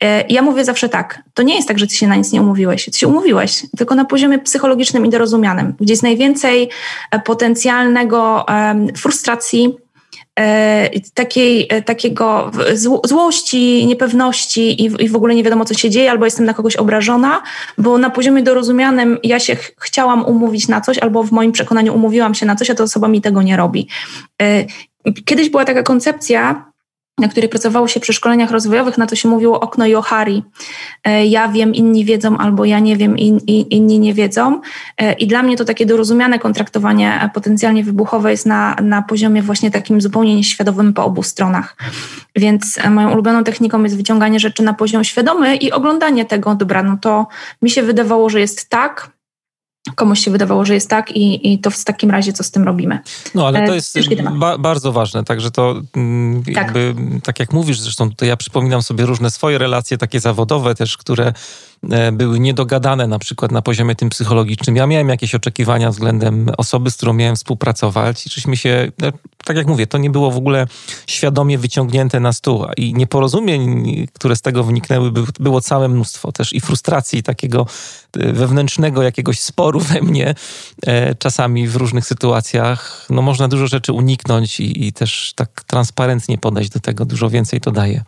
E, 0.04 0.28
ja 0.30 0.42
mówię 0.42 0.66
zawsze 0.66 0.90
tak, 0.90 1.24
to 1.34 1.44
nie 1.44 1.56
jest 1.56 1.68
tak, 1.68 1.80
że 1.80 1.88
ty 1.88 1.96
się 1.96 2.08
na 2.08 2.16
nic 2.16 2.32
nie 2.32 2.42
umówiłeś. 2.42 2.86
Ty 2.86 3.00
się 3.00 3.08
umówiłeś, 3.08 3.64
tylko 3.78 3.96
na 3.96 4.06
poziomie 4.06 4.40
psychologicznym 4.40 5.06
i 5.06 5.10
dorozumianym, 5.10 5.74
gdzie 5.80 5.94
jest 5.94 6.04
najwięcej 6.04 6.70
potencjalnego 7.26 8.46
frustracji, 8.98 9.78
takiej, 11.14 11.68
e, 11.70 11.82
takiego 11.82 12.52
złości, 13.04 13.86
niepewności 13.86 14.84
i, 14.84 15.04
i 15.04 15.10
w 15.10 15.16
ogóle 15.16 15.36
nie 15.36 15.44
wiadomo, 15.44 15.66
co 15.66 15.74
się 15.74 15.90
dzieje, 15.90 16.12
albo 16.12 16.26
jestem 16.26 16.46
na 16.46 16.54
kogoś 16.54 16.76
obrażona, 16.76 17.44
bo 17.78 17.98
na 17.98 18.10
poziomie 18.10 18.44
dorozumianym 18.44 19.18
ja 19.24 19.40
się 19.40 19.56
ch 19.56 19.72
chciałam 19.80 20.26
umówić 20.26 20.68
na 20.68 20.82
coś, 20.82 20.98
albo 20.98 21.24
w 21.24 21.32
moim 21.32 21.52
przekonaniu 21.52 21.96
umówiłam 21.96 22.36
się 22.36 22.46
na 22.46 22.56
coś, 22.56 22.70
a 22.70 22.76
ta 22.76 22.84
osoba 22.84 23.08
mi 23.08 23.22
tego 23.22 23.42
nie 23.42 23.58
robi. 23.58 23.88
E, 24.42 24.66
kiedyś 25.26 25.50
była 25.50 25.66
taka 25.66 25.84
koncepcja, 25.84 26.72
na 27.18 27.28
której 27.28 27.50
pracowało 27.50 27.88
się 27.88 28.00
przy 28.00 28.14
szkoleniach 28.14 28.52
rozwojowych, 28.52 28.98
na 28.98 29.08
to 29.08 29.16
się 29.16 29.30
mówiło 29.30 29.60
okno 29.60 29.88
Johari. 29.88 30.44
E, 31.04 31.26
ja 31.26 31.48
wiem, 31.48 31.76
inni 31.76 32.06
wiedzą, 32.06 32.38
albo 32.38 32.66
ja 32.66 32.80
nie 32.80 32.98
wiem, 32.98 33.18
in, 33.18 33.40
in, 33.48 33.66
inni 33.70 34.00
nie 34.00 34.14
wiedzą. 34.14 34.62
E, 34.98 35.14
I 35.14 35.28
dla 35.28 35.44
mnie 35.44 35.58
to 35.58 35.66
takie 35.66 35.86
dorozumiane 35.86 36.40
kontraktowanie 36.40 37.30
potencjalnie 37.34 37.84
wybuchowe 37.84 38.32
jest 38.32 38.46
na, 38.46 38.76
na 38.82 39.02
poziomie 39.02 39.42
właśnie 39.42 39.72
takim 39.72 40.02
zupełnie 40.02 40.36
nieświadomym 40.36 40.94
po 40.94 41.06
obu 41.06 41.24
stronach. 41.24 41.78
Więc 42.36 42.78
e, 42.78 42.90
moją 42.90 43.12
ulubioną 43.12 43.44
techniką 43.44 43.84
jest 43.84 43.98
wyciąganie 43.98 44.40
rzeczy 44.40 44.64
na 44.64 44.74
poziom 44.74 45.04
świadomy 45.04 45.56
i 45.56 45.72
oglądanie 45.72 46.26
tego, 46.26 46.56
dobra, 46.56 46.84
no 46.84 46.98
to 47.02 47.28
mi 47.62 47.70
się 47.70 47.84
wydawało, 47.84 48.30
że 48.30 48.40
jest 48.40 48.70
tak, 48.70 49.15
komuś 49.96 50.20
się 50.20 50.32
wydawało, 50.32 50.66
że 50.66 50.74
jest 50.74 50.90
tak 50.90 51.12
i, 51.12 51.54
i 51.54 51.60
to 51.60 51.72
w 51.72 51.84
takim 51.84 52.12
razie 52.12 52.34
co 52.34 52.44
z 52.44 52.52
tym 52.52 52.64
robimy. 52.64 53.00
No 53.36 53.48
ale 53.48 53.66
to 53.66 53.72
e, 53.72 53.76
jest 53.76 53.98
ba 54.38 54.58
bardzo 54.58 54.92
ważne, 54.92 55.24
także 55.24 55.52
to 55.52 55.82
mm, 55.96 56.44
tak. 56.44 56.56
jakby, 56.56 56.96
tak 57.24 57.40
jak 57.40 57.54
mówisz 57.54 57.80
zresztą 57.80 58.10
tutaj 58.10 58.30
ja 58.30 58.38
przypominam 58.38 58.82
sobie 58.82 59.06
różne 59.06 59.32
swoje 59.32 59.58
relacje 59.58 59.98
takie 59.98 60.20
zawodowe 60.20 60.76
też, 60.76 60.98
które 60.98 61.34
były 62.12 62.40
niedogadane 62.40 63.08
na 63.08 63.20
przykład 63.20 63.52
na 63.52 63.62
poziomie 63.62 63.96
tym 63.96 64.10
psychologicznym. 64.10 64.76
Ja 64.76 64.88
miałem 64.88 65.10
jakieś 65.10 65.36
oczekiwania 65.36 65.90
względem 65.90 66.50
osoby, 66.58 66.92
z 66.92 66.98
którą 66.98 67.14
miałem 67.14 67.36
współpracować 67.36 68.26
i 68.26 68.30
czyśmy 68.30 68.58
się, 68.58 68.92
no, 69.00 69.12
tak 69.46 69.58
jak 69.58 69.68
mówię, 69.68 69.88
to 69.88 69.98
nie 69.98 70.10
było 70.10 70.32
w 70.32 70.38
ogóle 70.38 70.68
świadomie 71.08 71.58
wyciągnięte 71.58 72.20
na 72.20 72.34
stół 72.34 72.66
i 72.78 72.94
nieporozumień, 72.94 74.08
które 74.14 74.36
z 74.36 74.42
tego 74.42 74.64
wyniknęły, 74.64 75.12
było 75.40 75.62
całe 75.62 75.88
mnóstwo 75.88 76.32
też 76.32 76.54
i 76.54 76.62
frustracji 76.62 77.24
takiego 77.24 77.68
e, 78.18 78.34
wewnętrznego 78.34 79.04
jakiegoś 79.04 79.40
sporu 79.40 79.80
we 79.80 80.02
mnie 80.02 80.36
e, 80.88 81.16
czasami 81.16 81.68
w 81.68 81.76
różnych 81.76 82.06
sytuacjach. 82.06 83.08
No 83.10 83.22
można 83.22 83.48
dużo 83.48 83.68
rzeczy 83.68 83.94
uniknąć 83.94 84.60
i, 84.60 84.88
i 84.88 84.94
też 84.94 85.34
tak 85.36 85.64
transparentnie 85.64 86.38
podejść 86.38 86.70
do 86.70 86.80
tego, 86.80 87.06
dużo 87.06 87.30
więcej 87.30 87.62
to 87.62 87.72
daje. 87.72 88.04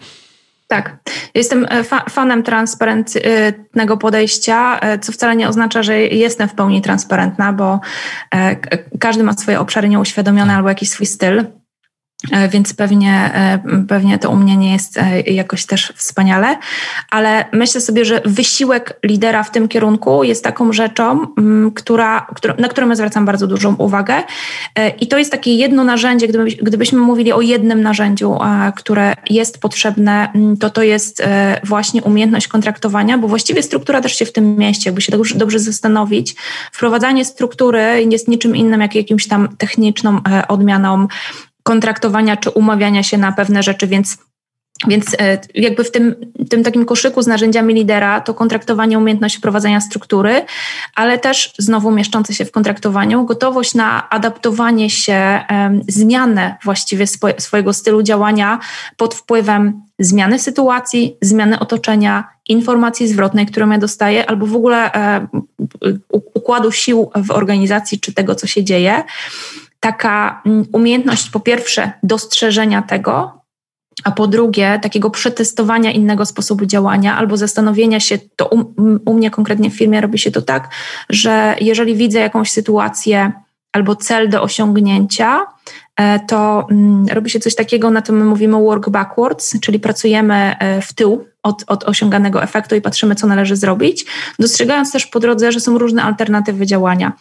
Tak. 0.67 0.97
Jestem 1.33 1.65
e, 1.69 1.83
fa 1.83 2.05
fanem 2.09 2.43
transparentnego 2.43 3.97
podejścia, 3.97 4.79
e, 4.79 4.99
co 4.99 5.11
wcale 5.11 5.35
nie 5.35 5.49
oznacza, 5.49 5.83
że 5.83 6.01
jestem 6.01 6.49
w 6.49 6.53
pełni 6.53 6.81
transparentna, 6.81 7.53
bo 7.53 7.79
e, 8.35 8.55
każdy 8.99 9.23
ma 9.23 9.33
swoje 9.33 9.59
obszary 9.59 9.89
nieuświadomione 9.89 10.55
albo 10.55 10.69
jakiś 10.69 10.89
swój 10.89 11.05
styl. 11.05 11.45
E, 12.31 12.49
więc 12.49 12.73
pewnie, 12.73 13.31
e, 13.33 13.59
pewnie 13.87 14.19
to 14.19 14.29
u 14.29 14.35
mnie 14.35 14.57
nie 14.57 14.73
jest 14.73 14.97
e, 14.97 15.21
jakoś 15.21 15.65
też 15.65 15.93
wspaniale, 15.95 16.57
ale 17.11 17.45
myślę 17.53 17.81
sobie, 17.81 18.05
że 18.05 18.21
wysiłek 18.25 18.99
lidera 19.03 19.43
w 19.43 19.51
tym 19.51 19.67
kierunku 19.67 20.23
jest 20.23 20.43
taką 20.43 20.73
rzeczą, 20.73 21.27
która, 21.75 22.27
na 22.57 22.67
którą 22.67 22.89
ja 22.89 22.95
zwracam 22.95 23.25
bardzo 23.25 23.47
dużą 23.47 23.75
uwagę. 23.75 24.23
I 24.99 25.07
to 25.07 25.17
jest 25.17 25.31
takie 25.31 25.55
jedno 25.55 25.83
narzędzie, 25.83 26.27
gdyby, 26.27 26.45
gdybyśmy 26.45 26.99
mówili 26.99 27.33
o 27.33 27.41
jednym 27.41 27.81
narzędziu, 27.81 28.37
które 28.75 29.13
jest 29.29 29.61
potrzebne, 29.61 30.31
to 30.59 30.69
to 30.69 30.83
jest 30.83 31.23
właśnie 31.63 32.03
umiejętność 32.03 32.47
kontraktowania, 32.47 33.17
bo 33.17 33.27
właściwie 33.27 33.63
struktura 33.63 34.01
też 34.01 34.15
się 34.15 34.25
w 34.25 34.31
tym 34.31 34.57
mieści, 34.57 34.83
jakby 34.85 35.01
się 35.01 35.11
dobrze, 35.11 35.35
dobrze 35.35 35.59
zastanowić. 35.59 36.35
Wprowadzanie 36.71 37.25
struktury 37.25 38.07
jest 38.11 38.27
niczym 38.27 38.55
innym 38.55 38.81
jak 38.81 38.95
jakimś 38.95 39.27
tam 39.27 39.55
techniczną 39.57 40.21
odmianą 40.47 41.07
kontraktowania 41.67 42.37
czy 42.37 42.49
umawiania 42.49 43.03
się 43.03 43.17
na 43.17 43.31
pewne 43.31 43.63
rzeczy, 43.63 43.87
więc 43.87 44.17
więc 44.87 45.15
e, 45.19 45.37
jakby 45.55 45.83
w 45.83 45.91
tym, 45.91 46.15
tym 46.49 46.63
takim 46.63 46.85
koszyku 46.85 47.21
z 47.21 47.27
narzędziami 47.27 47.73
lidera 47.73 48.21
to 48.21 48.33
kontraktowanie, 48.33 48.97
umiejętność 48.97 49.37
wprowadzania 49.37 49.81
struktury, 49.81 50.45
ale 50.95 51.19
też 51.19 51.53
znowu 51.57 51.91
mieszczące 51.91 52.33
się 52.33 52.45
w 52.45 52.51
kontraktowaniu, 52.51 53.25
gotowość 53.25 53.75
na 53.75 54.09
adaptowanie 54.09 54.89
się, 54.89 55.41
zmianę 55.87 56.55
właściwie 56.63 57.05
swojego 57.37 57.73
stylu 57.73 58.03
działania 58.03 58.59
pod 58.97 59.15
wpływem 59.15 59.81
zmiany 59.99 60.39
sytuacji, 60.39 61.17
zmiany 61.21 61.59
otoczenia, 61.59 62.27
informacji 62.49 63.07
zwrotnej, 63.07 63.45
którą 63.45 63.69
ja 63.69 63.77
dostaję, 63.77 64.29
albo 64.29 64.45
w 64.45 64.55
ogóle 64.55 64.93
e, 64.93 65.27
układu 66.33 66.71
sił 66.71 67.11
w 67.15 67.31
organizacji 67.31 67.99
czy 67.99 68.13
tego, 68.13 68.35
co 68.35 68.47
się 68.47 68.63
dzieje 68.63 69.03
taka 69.87 70.41
mm, 70.45 70.65
umiejętność 70.73 71.29
po 71.29 71.39
pierwsze 71.39 71.91
dostrzeżenia 72.03 72.81
tego, 72.81 73.41
a 74.03 74.11
po 74.11 74.27
drugie 74.27 74.79
takiego 74.81 75.09
przetestowania 75.09 75.91
innego 75.91 76.25
sposobu 76.25 76.65
działania 76.65 77.17
albo 77.17 77.37
zastanowienia 77.37 77.99
się, 77.99 78.17
to 78.35 78.47
u, 78.47 78.73
u, 79.05 79.13
mnie 79.13 79.31
konkretnie 79.31 79.69
w 79.69 79.77
firmie 79.77 80.01
robi 80.01 80.19
się 80.19 80.31
to 80.31 80.41
tak, 80.41 80.69
że 81.09 81.55
jeżeli 81.61 81.95
widzę 81.95 82.19
jakąś 82.19 82.51
sytuację 82.51 83.31
albo 83.71 83.95
cel 83.95 84.29
do 84.29 84.41
osiągnięcia, 84.41 85.45
e, 85.95 86.19
to 86.19 86.67
mm, 86.71 87.07
robi 87.07 87.29
się 87.29 87.39
coś 87.39 87.55
takiego, 87.55 87.91
na 87.91 88.01
to 88.01 88.13
my 88.13 88.25
mówimy 88.25 88.57
work 88.57 88.89
backwards, 88.89 89.59
czyli 89.59 89.79
pracujemy 89.79 90.55
e, 90.59 90.81
w 90.81 90.93
tył 90.93 91.25
od, 91.43 91.63
od 91.67 91.83
osiąganego 91.83 92.43
efektu 92.43 92.75
i 92.75 92.81
patrzymy, 92.81 93.15
co 93.15 93.27
należy 93.27 93.55
zrobić, 93.55 94.05
dostrzegając 94.39 94.91
też 94.91 95.05
po 95.07 95.19
drodze, 95.19 95.51
że 95.51 95.59
są 95.59 95.77
różne 95.77 96.03
alternatywy 96.03 96.65
działania. 96.65 97.13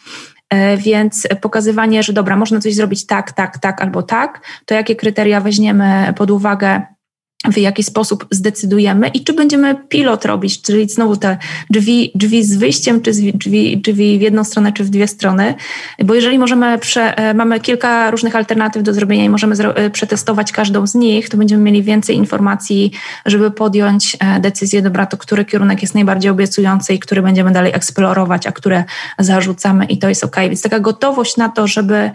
E, 0.49 0.77
więc 0.77 1.27
pokazywanie, 1.41 2.03
że 2.03 2.13
dobra, 2.13 2.35
można 2.35 2.59
coś 2.59 2.75
zrobić 2.75 3.05
tak, 3.05 3.31
tak, 3.31 3.57
tak 3.57 3.81
albo 3.81 4.03
tak, 4.03 4.41
to 4.65 4.75
jakie 4.75 4.95
kryteria 4.95 5.41
weźmiemy 5.41 6.13
pod 6.17 6.31
uwagę 6.31 6.81
w 7.45 7.57
jaki 7.57 7.83
sposób 7.83 8.27
zdecydujemy 8.31 9.07
i 9.07 9.23
czy 9.23 9.33
będziemy 9.33 9.75
pilot 9.75 10.25
robić, 10.25 10.61
czyli 10.61 10.89
znowu 10.89 11.17
te 11.17 11.37
drzwi, 11.69 12.11
drzwi 12.15 12.43
z 12.43 12.57
wyjściem, 12.57 13.01
czy 13.01 13.11
drzwi, 13.11 13.77
drzwi 13.77 14.19
w 14.19 14.21
jedną 14.21 14.43
stronę, 14.43 14.73
czy 14.73 14.83
w 14.83 14.89
dwie 14.89 15.07
strony, 15.07 15.55
bo 16.03 16.15
jeżeli 16.15 16.39
możemy, 16.39 16.77
prze, 16.77 17.17
e, 17.17 17.33
mamy 17.33 17.59
kilka 17.59 18.11
różnych 18.11 18.35
alternatyw 18.35 18.83
do 18.83 18.93
zrobienia 18.93 19.23
i 19.23 19.29
możemy 19.29 19.55
zro, 19.55 19.75
e, 19.75 19.89
przetestować 19.89 20.51
każdą 20.51 20.87
z 20.87 20.95
nich, 20.95 21.29
to 21.29 21.37
będziemy 21.37 21.63
mieli 21.63 21.83
więcej 21.83 22.15
informacji, 22.15 22.91
żeby 23.25 23.51
podjąć 23.51 24.17
e, 24.19 24.39
decyzję, 24.39 24.81
dobra, 24.81 25.05
to 25.05 25.17
który 25.17 25.45
kierunek 25.45 25.81
jest 25.81 25.95
najbardziej 25.95 26.31
obiecujący 26.31 26.93
i 26.93 26.99
który 26.99 27.21
będziemy 27.21 27.51
dalej 27.51 27.71
eksplorować, 27.75 28.47
a 28.47 28.51
które 28.51 28.83
zarzucamy 29.19 29.85
i 29.85 29.97
to 29.97 30.09
jest 30.09 30.23
ok. 30.23 30.35
Więc 30.41 30.61
taka 30.61 30.79
gotowość 30.79 31.37
na 31.37 31.49
to, 31.49 31.67
żeby 31.67 32.11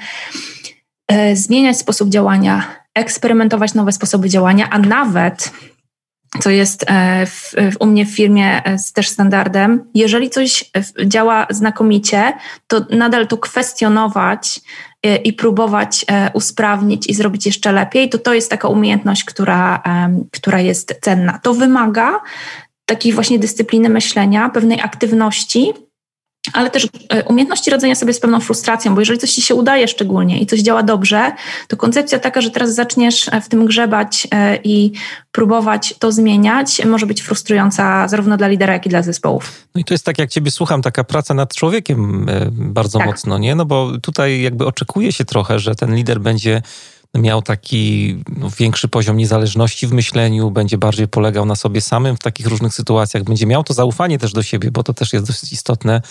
zmieniać 1.35 1.79
sposób 1.79 2.09
działania, 2.09 2.82
eksperymentować 2.95 3.75
nowe 3.75 3.93
sposoby 3.93 4.29
działania, 4.29 4.71
a 4.71 4.79
nawet 4.79 5.53
co 6.41 6.51
jest 6.51 6.85
e, 6.89 7.27
w, 7.27 7.55
u 7.81 7.87
mnie 7.87 8.07
w 8.07 8.11
firmie 8.11 8.65
e, 8.65 8.77
też 8.95 9.09
standardem, 9.09 9.85
jeżeli 9.95 10.31
coś 10.31 10.71
działa 11.07 11.47
znakomicie, 11.51 12.33
to 12.67 12.87
nadal 12.91 13.27
to 13.27 13.39
kwestionować 13.39 14.61
e, 15.03 15.17
i 15.17 15.33
próbować 15.33 16.05
usprawnić 16.35 17.07
i 17.07 17.15
zrobić 17.15 17.47
jeszcze 17.47 17.73
lepiej, 17.73 18.09
to 18.09 18.19
to 18.19 18.35
jest 18.35 18.51
taka 18.51 18.69
umiejętność, 18.69 19.25
która, 19.25 19.83
która 20.33 20.61
jest 20.61 20.99
cenna. 21.01 21.39
To 21.43 21.55
wymaga 21.55 22.21
takiej 22.85 23.13
właśnie 23.13 23.39
dyscypliny 23.39 23.89
myślenia, 23.89 24.49
pewnej 24.49 24.81
aktywności, 24.81 25.73
ale 26.53 26.71
też 26.71 26.89
e, 27.09 27.25
umiejętności 27.25 27.71
radzenia 27.71 27.95
sobie 27.95 28.13
z 28.13 28.21
pewną 28.21 28.41
frustracją, 28.41 28.95
bo 28.95 29.01
jeżeli 29.01 29.19
coś 29.19 29.33
ci 29.33 29.43
się 29.43 29.55
udaje 29.55 29.89
szczególnie 29.89 30.41
i 30.41 30.47
coś 30.47 30.61
działa 30.61 30.83
dobrze, 30.83 31.33
to 31.69 31.77
koncepcja 31.77 32.19
taka, 32.19 32.41
że 32.41 32.51
teraz 32.51 32.75
zaczniesz 32.75 33.29
e, 33.29 33.41
w 33.41 33.49
tym 33.49 33.67
grzebać 33.67 34.29
e, 34.31 34.59
i 34.65 34.93
próbować 35.33 35.95
to 35.99 36.13
zmieniać, 36.13 36.85
może 36.85 37.07
być 37.07 37.23
frustrująca 37.23 38.09
zarówno 38.09 38.37
dla 38.37 38.49
lidera, 38.49 38.73
jak 38.73 38.87
i 38.87 38.89
dla 38.89 39.03
zespołów. 39.03 39.53
No 39.75 39.81
i 39.81 39.85
to 39.85 39.95
jest 39.95 40.05
tak, 40.05 40.19
jak 40.19 40.31
ciebie 40.31 40.51
słucham, 40.51 40.83
taka 40.83 41.05
praca 41.05 41.35
nad 41.35 41.55
człowiekiem 41.55 42.27
bardzo 42.51 42.99
tak. 42.99 43.07
mocno, 43.07 43.39
nie? 43.39 43.55
No 43.55 43.65
bo 43.65 43.99
tutaj 44.03 44.43
jakby 44.43 44.67
oczekuje 44.67 45.13
się 45.13 45.25
trochę, 45.25 45.59
że 45.59 45.75
ten 45.75 45.95
lider 45.95 46.21
będzie 46.21 46.63
miał 47.15 47.43
taki 47.43 48.17
no, 48.37 48.51
większy 48.59 48.89
poziom 48.89 49.17
niezależności 49.17 49.87
w 49.87 49.93
myśleniu, 49.93 50.51
będzie 50.51 50.79
bardziej 50.79 51.09
polegał 51.09 51.45
na 51.45 51.57
sobie 51.57 51.81
samym 51.81 52.17
w 52.17 52.19
takich 52.19 52.47
różnych 52.47 52.75
sytuacjach, 52.75 53.25
będzie 53.25 53.47
miał 53.47 53.65
to 53.65 53.75
zaufanie 53.75 54.19
też 54.19 54.33
do 54.33 54.43
siebie, 54.43 54.71
bo 54.71 54.83
to 54.83 54.95
też 54.95 55.13
jest 55.13 55.27
dosyć 55.27 55.53
istotne. 55.53 56.03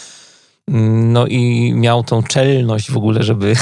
No 0.68 1.28
i 1.28 1.74
miał 1.76 2.04
tą 2.04 2.24
czelność 2.24 2.92
w 2.92 2.98
ogóle, 2.98 3.24
żeby 3.24 3.54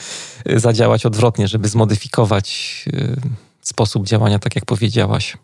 zadziałać 0.56 1.06
odwrotnie, 1.06 1.48
żeby 1.48 1.68
zmodyfikować 1.68 2.84
y, 2.94 3.16
sposób 3.62 4.06
działania, 4.06 4.38
tak 4.38 4.54
jak 4.54 4.64
powiedziałaś 4.64 5.36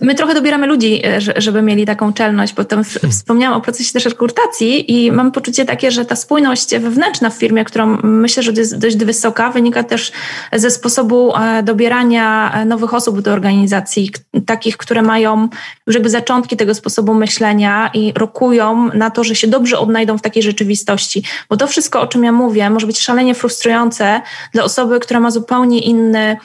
my 0.00 0.14
trochę 0.14 0.34
dobieramy 0.34 0.66
ludzi, 0.66 1.02
e, 1.06 1.20
żeby 1.36 1.62
mieli 1.62 1.86
taką 1.86 2.12
czelność, 2.12 2.54
bo 2.54 2.64
tam 2.64 2.84
hmm. 2.84 3.12
wspomniałam 3.12 3.58
o 3.58 3.60
procesie 3.60 3.92
też 3.92 4.04
rekrutacji 4.04 4.92
i 4.92 5.12
mam 5.12 5.32
poczucie 5.32 5.64
takie, 5.64 5.90
że 5.90 6.04
ta 6.04 6.16
spójność 6.16 6.76
wewnętrzna 6.76 7.30
w 7.30 7.34
firmie, 7.34 7.64
którą 7.64 7.98
myślę, 8.02 8.42
że 8.42 8.52
jest 8.52 8.78
dość 8.78 8.96
wysoka, 8.96 9.50
wynika 9.50 9.82
też 9.82 10.12
ze 10.52 10.70
sposobu 10.70 11.36
e, 11.36 11.62
dobierania 11.62 12.52
e, 12.54 12.64
nowych 12.64 12.94
osób 12.94 13.20
do 13.20 13.32
organizacji, 13.32 14.10
takich, 14.46 14.76
które 14.76 15.02
mają 15.02 15.48
już 15.86 15.94
jakby 15.94 16.10
zaczątki 16.10 16.56
tego 16.56 16.74
sposobu 16.74 17.14
myślenia 17.14 17.90
i 17.94 18.12
rokują 18.16 18.90
na 18.94 19.10
to, 19.10 19.24
że 19.24 19.34
się 19.34 19.46
dobrze 19.46 19.78
odnajdą 19.78 20.18
w 20.18 20.22
takiej 20.22 20.42
rzeczywistości. 20.42 21.22
Bo 21.48 21.56
to 21.56 21.66
wszystko, 21.66 22.00
o 22.00 22.06
czym 22.06 22.24
ja 22.24 22.32
mówię, 22.32 22.70
może 22.70 22.86
być 22.86 23.00
szalenie 23.00 23.34
frustrujące 23.34 24.20
dla 24.52 24.64
osoby, 24.64 25.00
która 25.00 25.20
ma 25.20 25.30
zupełnie 25.30 25.78
inny 25.78 26.36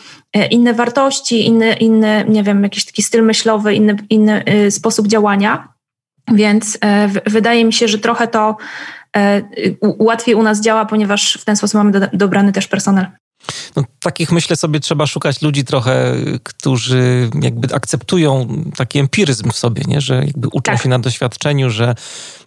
inne 0.46 0.74
wartości, 0.74 1.46
inny, 1.46 1.74
inny, 1.74 2.26
nie 2.28 2.44
wiem, 2.44 2.64
jakiś 2.64 2.86
taki 2.86 3.04
styl 3.04 3.24
myślowy, 3.24 3.74
inny, 3.74 3.96
inny 4.10 4.44
y, 4.66 4.72
sposób 4.72 5.08
działania. 5.08 5.74
Więc 6.32 6.78
e, 6.82 7.10
wydaje 7.26 7.66
mi 7.66 7.74
się, 7.74 7.88
że 7.88 8.00
trochę 8.00 8.28
to 8.28 8.58
e, 9.18 9.42
łatwiej 9.82 10.36
u 10.36 10.44
nas 10.44 10.62
działa, 10.62 10.86
ponieważ 10.86 11.34
w 11.34 11.46
ten 11.46 11.56
sposób 11.56 11.76
mamy 11.84 12.10
dobrany 12.14 12.52
też 12.52 12.68
personel. 12.68 13.06
No, 13.76 13.84
takich 14.00 14.32
myślę 14.32 14.56
sobie 14.56 14.80
trzeba 14.80 15.08
szukać 15.08 15.41
ludzi 15.41 15.64
trochę, 15.64 16.16
którzy 16.43 17.30
jakby 17.41 17.76
akceptują 17.76 18.48
taki 18.78 19.00
empiryzm 19.00 19.52
w 19.52 19.58
sobie, 19.58 19.84
nie? 19.88 20.02
że 20.02 20.26
jakby 20.26 20.48
uczą 20.48 20.72
tak. 20.72 20.82
się 20.82 20.89
na 20.89 21.00
doświadczeniu, 21.00 21.70
że 21.70 21.95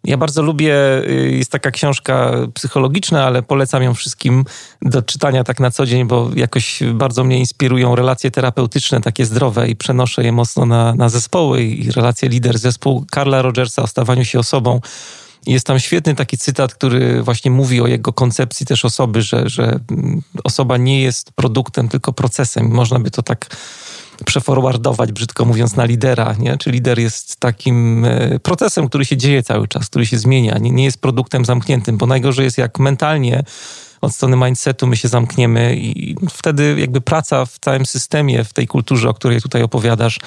ja 0.04 0.16
bardzo 0.16 0.42
lubię, 0.42 0.74
y, 1.08 1.30
jest 1.38 1.52
taka 1.52 1.70
książka 1.70 2.32
psychologiczna, 2.54 3.24
ale 3.24 3.42
polecam 3.42 3.82
ją 3.82 3.94
wszystkim 3.94 4.44
do 4.82 5.02
czytania 5.02 5.44
tak 5.44 5.60
na 5.60 5.70
co 5.70 5.86
dzień, 5.86 6.04
bo 6.04 6.30
jakoś 6.36 6.82
bardzo 6.94 7.24
mnie 7.24 7.38
inspirują 7.38 7.96
relacje 7.96 8.30
terapeutyczne, 8.30 9.00
takie 9.00 9.26
zdrowe 9.26 9.68
i 9.68 9.76
przenoszę 9.76 10.24
je 10.24 10.32
mocno 10.32 10.66
na, 10.66 10.94
na 10.94 11.08
zespoły 11.08 11.62
i 11.62 11.92
relacje 11.92 12.28
lider-zespół 12.28 13.04
Karla 13.10 13.42
Rogersa 13.42 13.82
o 13.82 13.86
stawaniu 13.86 14.24
się 14.24 14.38
osobą. 14.38 14.80
Jest 15.46 15.66
tam 15.66 15.78
świetny 15.78 16.14
taki 16.14 16.38
cytat, 16.38 16.74
który 16.74 17.22
właśnie 17.22 17.50
mówi 17.50 17.80
o 17.80 17.86
jego 17.86 18.12
koncepcji 18.12 18.66
też 18.66 18.84
osoby, 18.84 19.22
że, 19.22 19.48
że 19.48 19.80
osoba 20.44 20.76
nie 20.76 21.02
jest 21.02 21.32
produktem, 21.32 21.88
tylko 21.88 22.12
procesem. 22.12 22.70
Można 22.70 22.98
by 22.98 23.10
to 23.10 23.22
tak 23.22 23.56
przeforwardować, 24.24 25.12
brzydko 25.12 25.44
mówiąc, 25.44 25.76
na 25.76 25.84
lidera, 25.84 26.34
nie? 26.38 26.58
Czy 26.58 26.70
lider 26.70 26.98
jest 26.98 27.36
takim 27.36 28.04
e, 28.04 28.38
procesem, 28.38 28.88
który 28.88 29.04
się 29.04 29.16
dzieje 29.16 29.42
cały 29.42 29.68
czas, 29.68 29.86
który 29.86 30.06
się 30.06 30.18
zmienia, 30.18 30.58
nie, 30.58 30.70
nie 30.70 30.84
jest 30.84 31.00
produktem 31.00 31.44
zamkniętym, 31.44 31.96
bo 31.96 32.06
najgorzej 32.06 32.44
jest 32.44 32.58
jak 32.58 32.78
mentalnie 32.78 33.44
od 34.00 34.14
strony 34.14 34.36
mindsetu 34.36 34.86
my 34.86 34.96
się 34.96 35.08
zamkniemy 35.08 35.76
i 35.76 36.16
wtedy 36.30 36.76
jakby 36.78 37.00
praca 37.00 37.46
w 37.46 37.58
całym 37.58 37.86
systemie, 37.86 38.44
w 38.44 38.52
tej 38.52 38.66
kulturze, 38.66 39.08
o 39.08 39.14
której 39.14 39.40
tutaj 39.40 39.62
opowiadasz, 39.62 40.18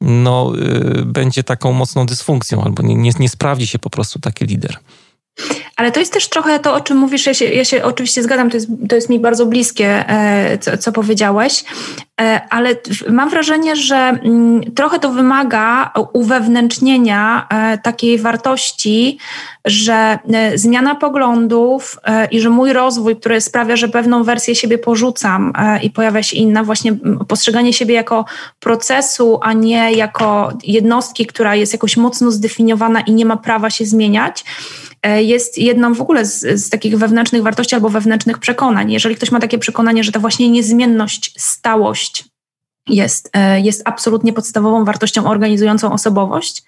no, 0.00 0.52
y, 0.56 1.04
będzie 1.04 1.44
taką 1.44 1.72
mocną 1.72 2.06
dysfunkcją 2.06 2.64
albo 2.64 2.82
nie, 2.82 2.94
nie, 2.94 3.10
nie 3.18 3.28
sprawdzi 3.28 3.66
się 3.66 3.78
po 3.78 3.90
prostu 3.90 4.18
taki 4.18 4.44
lider. 4.44 4.76
Ale 5.76 5.92
to 5.92 6.00
jest 6.00 6.12
też 6.12 6.28
trochę 6.28 6.58
to, 6.58 6.74
o 6.74 6.80
czym 6.80 6.96
mówisz. 6.96 7.26
Ja 7.26 7.34
się, 7.34 7.44
ja 7.44 7.64
się 7.64 7.84
oczywiście 7.84 8.22
zgadzam, 8.22 8.50
to 8.50 8.56
jest, 8.56 8.68
to 8.88 8.94
jest 8.94 9.08
mi 9.08 9.18
bardzo 9.18 9.46
bliskie, 9.46 10.08
e, 10.08 10.58
co, 10.58 10.78
co 10.78 10.92
powiedziałeś, 10.92 11.64
ale 12.50 12.76
mam 13.08 13.30
wrażenie, 13.30 13.76
że 13.76 13.96
mm, 13.96 14.74
trochę 14.74 14.98
to 14.98 15.10
wymaga 15.10 15.92
uwewnętrznienia 16.12 17.46
e, 17.50 17.78
takiej 17.78 18.18
wartości, 18.18 19.18
że 19.64 20.18
zmiana 20.54 20.94
poglądów 20.94 21.98
i 22.30 22.40
że 22.40 22.50
mój 22.50 22.72
rozwój, 22.72 23.16
który 23.16 23.40
sprawia, 23.40 23.76
że 23.76 23.88
pewną 23.88 24.24
wersję 24.24 24.54
siebie 24.54 24.78
porzucam 24.78 25.52
i 25.82 25.90
pojawia 25.90 26.22
się 26.22 26.36
inna, 26.36 26.64
właśnie 26.64 26.92
postrzeganie 27.28 27.72
siebie 27.72 27.94
jako 27.94 28.24
procesu, 28.60 29.38
a 29.42 29.52
nie 29.52 29.92
jako 29.92 30.52
jednostki, 30.64 31.26
która 31.26 31.54
jest 31.54 31.72
jakoś 31.72 31.96
mocno 31.96 32.30
zdefiniowana 32.30 33.00
i 33.00 33.12
nie 33.12 33.26
ma 33.26 33.36
prawa 33.36 33.70
się 33.70 33.84
zmieniać 33.84 34.44
E, 35.02 35.22
jest 35.22 35.58
jedną 35.58 35.94
w 35.94 36.00
ogóle 36.00 36.24
z, 36.24 36.40
z, 36.40 36.70
takich 36.70 36.98
wewnętrznych 36.98 37.42
wartości 37.42 37.74
albo 37.74 37.88
wewnętrznych 37.88 38.38
przekonań. 38.38 38.92
Jeżeli 38.92 39.16
ktoś 39.16 39.30
ma 39.30 39.40
takie 39.40 39.58
przekonanie, 39.58 40.04
że 40.04 40.12
ta 40.12 40.20
właśnie 40.20 40.50
niezmienność, 40.50 41.32
stałość 41.36 42.09
jest, 42.90 43.30
e, 43.32 43.60
jest 43.60 43.82
absolutnie 43.84 44.32
podstawową 44.32 44.84
wartością 44.84 45.26
organizującą 45.26 45.92
osobowość, 45.92 46.62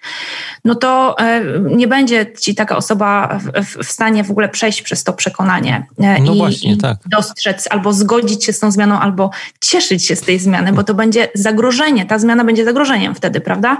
no 0.65 0.75
to 0.75 1.17
e, 1.19 1.41
nie 1.75 1.87
będzie 1.87 2.33
ci 2.39 2.55
taka 2.55 2.77
osoba 2.77 3.39
w, 3.39 3.83
w 3.83 3.91
stanie 3.91 4.23
w 4.23 4.31
ogóle 4.31 4.49
przejść 4.49 4.81
przez 4.81 5.03
to 5.03 5.13
przekonanie 5.13 5.87
no 5.97 6.33
i, 6.33 6.37
właśnie, 6.37 6.73
i 6.73 6.77
tak. 6.77 6.97
dostrzec 7.05 7.67
albo 7.71 7.93
zgodzić 7.93 8.45
się 8.45 8.53
z 8.53 8.59
tą 8.59 8.71
zmianą, 8.71 8.99
albo 8.99 9.29
cieszyć 9.61 10.05
się 10.05 10.15
z 10.15 10.21
tej 10.21 10.39
zmiany, 10.39 10.73
bo 10.73 10.83
to 10.83 10.93
będzie 10.93 11.29
zagrożenie, 11.35 12.05
ta 12.05 12.19
zmiana 12.19 12.43
będzie 12.43 12.65
zagrożeniem 12.65 13.15
wtedy, 13.15 13.41
prawda? 13.41 13.77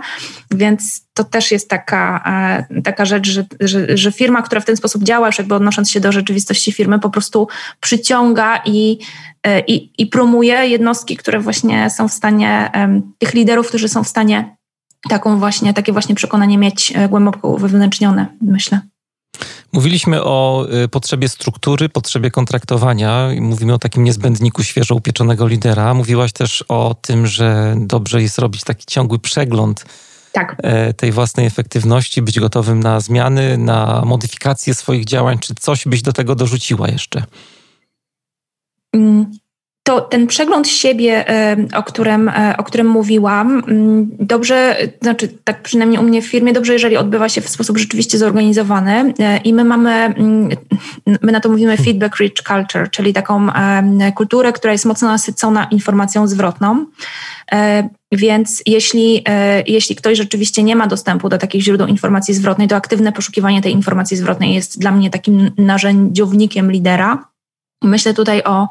Więc 0.51 1.01
to 1.13 1.23
też 1.23 1.51
jest 1.51 1.69
taka, 1.69 2.23
e, 2.71 2.81
taka 2.81 3.05
rzecz, 3.05 3.27
że, 3.27 3.45
że, 3.59 3.97
że, 3.97 4.11
firma, 4.11 4.41
która 4.41 4.61
w 4.61 4.65
ten 4.65 4.77
sposób 4.77 5.03
działa, 5.03 5.27
już 5.27 5.37
jakby 5.37 5.55
odnosząc 5.55 5.91
się 5.91 5.99
do 5.99 6.11
rzeczywistości 6.11 6.71
firmy, 6.71 6.99
po 6.99 7.09
prostu 7.09 7.47
przyciąga 7.79 8.61
i, 8.65 8.99
e, 9.43 9.59
i, 9.59 10.01
i 10.01 10.07
promuje 10.07 10.53
jednostki, 10.53 11.17
które 11.17 11.39
właśnie 11.39 11.89
są 11.89 12.07
w 12.07 12.13
stanie, 12.13 12.71
tych 13.17 13.33
liderów, 13.33 13.67
którzy 13.67 13.89
są 13.89 14.03
w 14.03 14.07
stanie 14.07 14.55
taką 15.09 15.39
właśnie, 15.39 15.73
takie 15.73 15.91
właśnie 15.91 16.15
przekonanie 16.15 16.57
mieć 16.57 16.93
e, 16.95 17.09
głęboko 17.09 17.57
wewnętrznione, 17.57 18.25
myślę. 18.41 18.81
Mówiliśmy 19.73 20.23
o 20.23 20.67
potrzebie 20.91 21.29
struktury, 21.29 21.89
potrzebie 21.89 22.31
kontraktowania. 22.31 23.29
Mówimy 23.39 23.73
o 23.73 23.79
takim 23.79 24.03
niezbędniku 24.03 24.63
świeżo 24.63 24.95
upieczonego 24.95 25.47
lidera. 25.47 25.93
Mówiłaś 25.93 26.33
też 26.33 26.65
o 26.67 26.95
tym, 27.01 27.27
że 27.27 27.75
dobrze 27.77 28.21
jest 28.21 28.39
robić 28.39 28.63
taki 28.63 28.85
ciągły 28.85 29.19
przegląd 29.19 29.85
tak. 30.33 30.55
E, 30.63 30.93
tej 30.93 31.11
własnej 31.11 31.45
efektywności, 31.45 32.21
być 32.21 32.39
gotowym 32.39 32.79
na 32.79 32.99
zmiany, 32.99 33.57
na 33.57 34.01
modyfikację 34.05 34.73
swoich 34.73 35.05
działań. 35.05 35.39
Czy 35.39 35.55
coś 35.55 35.87
byś 35.87 36.01
do 36.01 36.13
tego 36.13 36.35
dorzuciła 36.35 36.87
jeszcze? 36.87 37.23
Mm, 38.95 39.31
to 39.83 40.01
ten 40.01 40.27
przegląd 40.27 40.67
siebie, 40.67 41.29
e, 41.29 41.57
o 41.75 41.83
którym, 41.83 42.29
e, 42.29 42.55
o 42.57 42.63
którym 42.63 42.87
mówiłam, 42.87 43.63
mm, 43.67 44.09
dobrze, 44.19 44.77
znaczy 45.01 45.29
tak 45.43 45.61
przynajmniej 45.61 45.99
u 45.99 46.03
mnie 46.03 46.21
w 46.21 46.25
firmie, 46.25 46.53
dobrze, 46.53 46.73
jeżeli 46.73 46.97
odbywa 46.97 47.29
się 47.29 47.41
w 47.41 47.49
sposób 47.49 47.77
rzeczywiście 47.77 48.17
zorganizowany 48.17 49.13
i 49.43 49.53
my 49.53 49.63
mamy, 49.63 49.91
mm, 49.91 50.49
my 51.21 51.31
na 51.31 51.39
to 51.39 51.49
mówimy 51.49 51.77
feedback 51.77 52.19
rich 52.19 52.33
culture, 52.33 52.89
czyli 52.91 53.13
taką 53.13 53.47
kulturę, 54.15 54.53
która 54.53 54.73
jest 54.73 54.85
mocno 54.85 55.07
nasycona 55.07 55.67
informacją 55.71 56.27
zwrotną. 56.27 56.85
Więc 58.11 58.63
jeśli, 58.65 59.21
e, 59.27 59.63
jeśli 59.67 59.95
ktoś 59.95 60.17
rzeczywiście 60.17 60.63
nie 60.63 60.75
ma 60.75 60.87
dostępu 60.87 61.29
do 61.29 61.37
takich 61.37 61.61
źródeł 61.61 61.87
informacji 61.87 62.33
zwrotnej, 62.33 62.67
to 62.67 62.75
aktywne 62.75 63.11
poszukiwanie 63.11 63.61
tej 63.61 63.73
informacji 63.73 64.17
zwrotnej 64.17 64.53
jest 64.53 64.79
dla 64.79 64.91
mnie 64.91 65.09
takim 65.09 65.51
narzędziownikiem 65.57 66.71
lidera. 66.71 67.32
Myślę 67.83 68.13
tutaj 68.13 68.43
o 68.43 68.67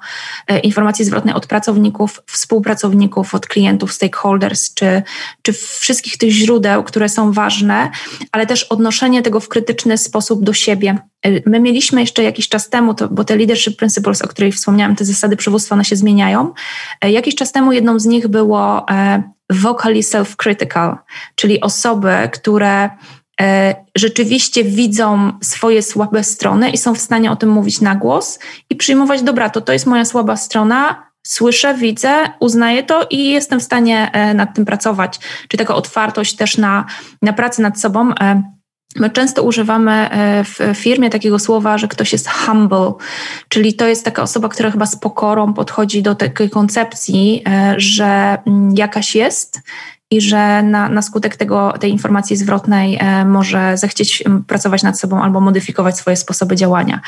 e, 0.48 0.58
informacji 0.58 1.04
zwrotnej 1.04 1.34
od 1.34 1.46
pracowników, 1.46 2.22
współpracowników, 2.26 3.34
od 3.34 3.46
klientów, 3.46 3.92
stakeholders, 3.92 4.74
czy, 4.74 5.02
czy 5.42 5.52
wszystkich 5.52 6.18
tych 6.18 6.30
źródeł, 6.30 6.84
które 6.84 7.08
są 7.08 7.32
ważne, 7.32 7.90
ale 8.32 8.46
też 8.46 8.64
odnoszenie 8.64 9.22
tego 9.22 9.40
w 9.40 9.48
krytyczny 9.48 9.98
sposób 9.98 10.44
do 10.44 10.52
siebie. 10.52 10.98
E, 11.26 11.50
my 11.50 11.60
mieliśmy 11.60 12.00
jeszcze 12.00 12.22
jakiś 12.22 12.48
czas 12.48 12.70
temu, 12.70 12.94
to, 12.94 13.08
bo 13.08 13.24
te 13.24 13.36
leadership 13.36 13.76
principles, 13.76 14.22
o 14.22 14.28
których 14.28 14.54
wspomniałam, 14.54 14.96
te 14.96 15.04
zasady 15.04 15.36
przywództwa, 15.36 15.74
one 15.74 15.84
się 15.84 15.96
zmieniają. 15.96 16.52
E, 17.00 17.10
jakiś 17.10 17.34
czas 17.34 17.52
temu 17.52 17.72
jedną 17.72 17.98
z 17.98 18.04
nich 18.04 18.28
było 18.28 18.86
vocally 19.50 20.00
self-critical, 20.00 20.96
czyli 21.34 21.60
osoby, 21.60 22.12
które 22.32 22.90
rzeczywiście 23.96 24.64
widzą 24.64 25.32
swoje 25.42 25.82
słabe 25.82 26.24
strony 26.24 26.70
i 26.70 26.78
są 26.78 26.94
w 26.94 26.98
stanie 26.98 27.30
o 27.30 27.36
tym 27.36 27.48
mówić 27.48 27.80
na 27.80 27.94
głos 27.94 28.38
i 28.70 28.76
przyjmować, 28.76 29.22
dobra, 29.22 29.50
to 29.50 29.60
to 29.60 29.72
jest 29.72 29.86
moja 29.86 30.04
słaba 30.04 30.36
strona, 30.36 31.06
słyszę, 31.26 31.74
widzę, 31.74 32.14
uznaję 32.40 32.82
to 32.82 33.06
i 33.10 33.30
jestem 33.30 33.60
w 33.60 33.62
stanie 33.62 34.10
e, 34.12 34.34
nad 34.34 34.54
tym 34.54 34.64
pracować. 34.64 35.18
Czyli 35.48 35.58
taka 35.58 35.74
otwartość 35.74 36.36
też 36.36 36.58
na, 36.58 36.86
na 37.22 37.32
pracę 37.32 37.62
nad 37.62 37.80
sobą. 37.80 38.14
E, 38.20 38.42
my 38.96 39.10
często 39.10 39.42
używamy 39.42 40.08
w 40.44 40.76
firmie 40.78 41.10
takiego 41.10 41.38
słowa, 41.38 41.78
że 41.78 41.88
ktoś 41.88 42.12
jest 42.12 42.28
humble, 42.30 42.92
czyli 43.48 43.74
to 43.74 43.86
jest 43.86 44.04
taka 44.04 44.22
osoba, 44.22 44.48
która 44.48 44.70
chyba 44.70 44.86
z 44.86 44.96
pokorą 44.96 45.54
podchodzi 45.54 46.02
do 46.02 46.14
takiej 46.14 46.50
koncepcji, 46.50 47.44
że 47.76 48.38
mm, 48.46 48.74
jakaś 48.76 49.14
jest 49.14 49.60
i 50.12 50.20
że 50.20 50.62
na, 50.62 50.88
na 50.88 51.02
skutek 51.02 51.36
tego, 51.36 51.74
tej 51.80 51.90
informacji 51.90 52.36
zwrotnej 52.36 52.98
e, 53.00 53.24
może 53.24 53.76
zechcieć 53.76 54.24
pracować 54.46 54.82
nad 54.82 54.98
sobą 54.98 55.22
albo 55.22 55.40
modyfikować 55.40 55.96
swoje 55.96 56.16
sposoby 56.16 56.56
działania. 56.56 57.00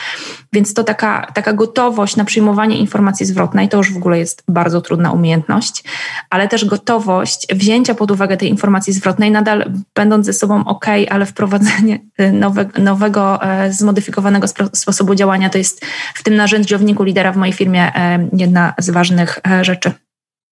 Więc 0.52 0.74
to 0.74 0.84
taka, 0.84 1.32
taka 1.34 1.52
gotowość 1.52 2.16
na 2.16 2.24
przyjmowanie 2.24 2.78
informacji 2.78 3.26
zwrotnej 3.26 3.68
to 3.68 3.76
już 3.76 3.92
w 3.92 3.96
ogóle 3.96 4.18
jest 4.18 4.42
bardzo 4.48 4.80
trudna 4.80 5.12
umiejętność, 5.12 5.84
ale 6.30 6.48
też 6.48 6.64
gotowość 6.64 7.46
wzięcia 7.54 7.94
pod 7.94 8.10
uwagę 8.10 8.36
tej 8.36 8.48
informacji 8.48 8.92
zwrotnej, 8.92 9.30
nadal 9.30 9.72
będąc 9.94 10.26
ze 10.26 10.32
sobą 10.32 10.64
ok, 10.64 10.86
ale 11.10 11.26
wprowadzenie 11.26 12.00
e, 12.18 12.32
nowe, 12.32 12.66
nowego, 12.78 13.42
e, 13.42 13.72
zmodyfikowanego 13.72 14.46
sposobu 14.72 15.14
działania 15.14 15.50
to 15.50 15.58
jest 15.58 15.84
w 16.14 16.22
tym 16.22 16.36
narzędziowniku 16.36 17.02
lidera 17.02 17.32
w 17.32 17.36
mojej 17.36 17.52
firmie 17.52 17.92
jedna 18.32 18.74
z 18.78 18.90
ważnych 18.90 19.40
rzeczy. 19.62 20.03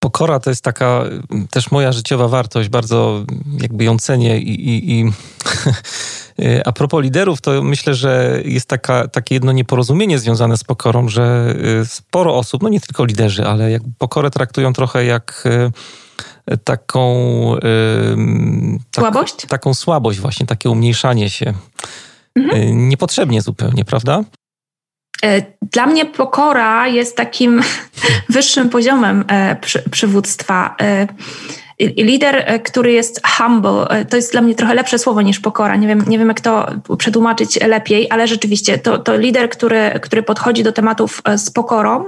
Pokora 0.03 0.41
to 0.41 0.51
jest 0.51 0.65
taka 0.65 1.05
też 1.51 1.71
moja 1.71 1.93
życiowa 1.93 2.29
wartość, 2.29 2.69
bardzo 2.69 3.25
jakby 3.61 3.85
ją 3.85 3.99
cenię 3.99 4.39
i, 4.39 4.69
i, 4.69 5.01
i 5.01 5.13
a 6.69 6.73
propos 6.73 7.03
liderów, 7.03 7.41
to 7.41 7.63
myślę, 7.63 7.95
że 7.95 8.43
jest 8.45 8.69
taka, 8.69 9.09
takie 9.09 9.35
jedno 9.35 9.53
nieporozumienie 9.53 10.19
związane 10.19 10.57
z 10.57 10.65
pokorą, 10.65 11.09
że 11.09 11.55
y, 11.83 11.87
sporo 11.87 12.37
osób, 12.37 12.63
no 12.63 12.69
nie 12.69 12.81
tylko 12.81 13.05
liderzy, 13.05 13.47
ale 13.47 13.71
jakby 13.71 13.91
pokorę 13.99 14.31
traktują 14.31 14.73
trochę 14.73 15.05
jak 15.05 15.45
y, 16.51 16.59
taką... 16.59 17.57
Tak, 18.91 19.03
słabość? 19.03 19.47
Taką 19.49 19.75
słabość 19.75 20.19
właśnie, 20.19 20.47
takie 20.47 20.71
umniejszanie 20.71 21.31
się. 21.31 21.55
Mhm. 22.37 22.89
Niepotrzebnie 22.89 23.43
zupełnie, 23.43 23.85
prawda? 23.85 24.25
E, 25.25 25.43
dla 25.63 25.87
mnie 25.87 26.07
pokora 26.07 26.89
jest 26.89 27.17
takim 27.17 27.63
wyższym 28.29 28.69
poziomem 28.69 29.25
e, 29.29 29.57
przywództwa. 29.91 30.77
E, 30.81 31.07
lider, 31.81 32.61
który 32.65 32.93
jest 32.93 33.21
humble, 33.27 34.05
to 34.11 34.17
jest 34.17 34.33
dla 34.33 34.41
mnie 34.41 34.55
trochę 34.55 34.75
lepsze 34.75 34.99
słowo 34.99 35.23
niż 35.23 35.41
pokora. 35.41 35.77
Nie 35.77 35.89
wiem, 35.89 36.05
nie 36.07 36.19
wiem 36.19 36.29
jak 36.29 36.41
to 36.41 36.67
przetłumaczyć 36.99 37.61
lepiej, 37.61 38.07
ale 38.11 38.27
rzeczywiście 38.29 38.79
to, 38.79 38.99
to 38.99 39.17
lider, 39.17 39.51
który, 39.51 39.91
który 40.03 40.23
podchodzi 40.23 40.63
do 40.63 40.73
tematów 40.73 41.23
z 41.37 41.51
pokorą, 41.51 42.05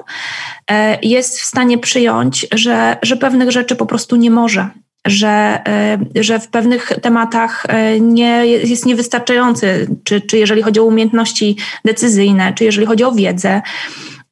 jest 1.02 1.40
w 1.40 1.44
stanie 1.44 1.78
przyjąć, 1.78 2.46
że, 2.52 2.96
że 3.02 3.16
pewnych 3.16 3.50
rzeczy 3.50 3.76
po 3.76 3.86
prostu 3.86 4.16
nie 4.16 4.30
może 4.30 4.68
że, 5.06 5.62
e, 5.68 5.98
że 6.14 6.40
w 6.40 6.48
pewnych 6.48 6.92
tematach 7.02 7.66
e, 7.68 8.00
nie, 8.00 8.46
jest 8.46 8.86
niewystarczający, 8.86 9.86
czy, 10.04 10.20
czy 10.20 10.38
jeżeli 10.38 10.62
chodzi 10.62 10.80
o 10.80 10.84
umiejętności 10.84 11.56
decyzyjne, 11.84 12.52
czy 12.52 12.64
jeżeli 12.64 12.86
chodzi 12.86 13.04
o 13.04 13.12
wiedzę. 13.12 13.62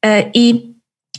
E, 0.07 0.31
I 0.35 0.72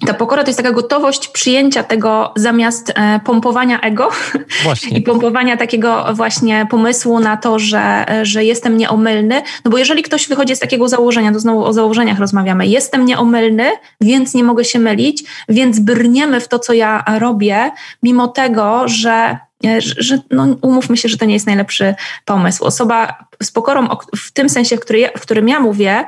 ta 0.07 0.13
pokora 0.13 0.43
to 0.43 0.49
jest 0.49 0.59
taka 0.59 0.71
gotowość 0.71 1.27
przyjęcia 1.27 1.83
tego 1.83 2.33
zamiast 2.35 2.93
e, 2.95 3.19
pompowania 3.25 3.81
ego 3.81 4.09
właśnie. 4.63 4.97
i 4.97 5.01
pompowania 5.01 5.57
takiego 5.57 6.05
właśnie 6.13 6.67
pomysłu 6.69 7.19
na 7.19 7.37
to, 7.37 7.59
że, 7.59 8.05
że 8.21 8.45
jestem 8.45 8.77
nieomylny. 8.77 9.41
No 9.65 9.71
bo 9.71 9.77
jeżeli 9.77 10.03
ktoś 10.03 10.27
wychodzi 10.27 10.55
z 10.55 10.59
takiego 10.59 10.87
założenia, 10.87 11.31
to 11.31 11.39
znowu 11.39 11.65
o 11.65 11.73
założeniach 11.73 12.19
rozmawiamy, 12.19 12.67
jestem 12.67 13.05
nieomylny, 13.05 13.71
więc 14.01 14.33
nie 14.33 14.43
mogę 14.43 14.65
się 14.65 14.79
mylić, 14.79 15.23
więc 15.49 15.79
brniemy 15.79 16.39
w 16.39 16.47
to, 16.47 16.59
co 16.59 16.73
ja 16.73 17.03
robię, 17.19 17.71
mimo 18.03 18.27
tego, 18.27 18.87
że 18.87 19.37
e, 19.65 19.81
że 19.81 20.19
no, 20.31 20.47
umówmy 20.61 20.97
się, 20.97 21.09
że 21.09 21.17
to 21.17 21.25
nie 21.25 21.33
jest 21.33 21.47
najlepszy 21.47 21.95
pomysł. 22.25 22.63
Osoba 22.63 23.25
z 23.43 23.51
pokorą, 23.51 23.87
w 24.15 24.31
tym 24.31 24.49
sensie, 24.49 24.77
w, 24.77 24.79
który 24.79 24.99
ja, 24.99 25.09
w 25.17 25.21
którym 25.21 25.47
ja 25.49 25.59
mówię, 25.59 26.05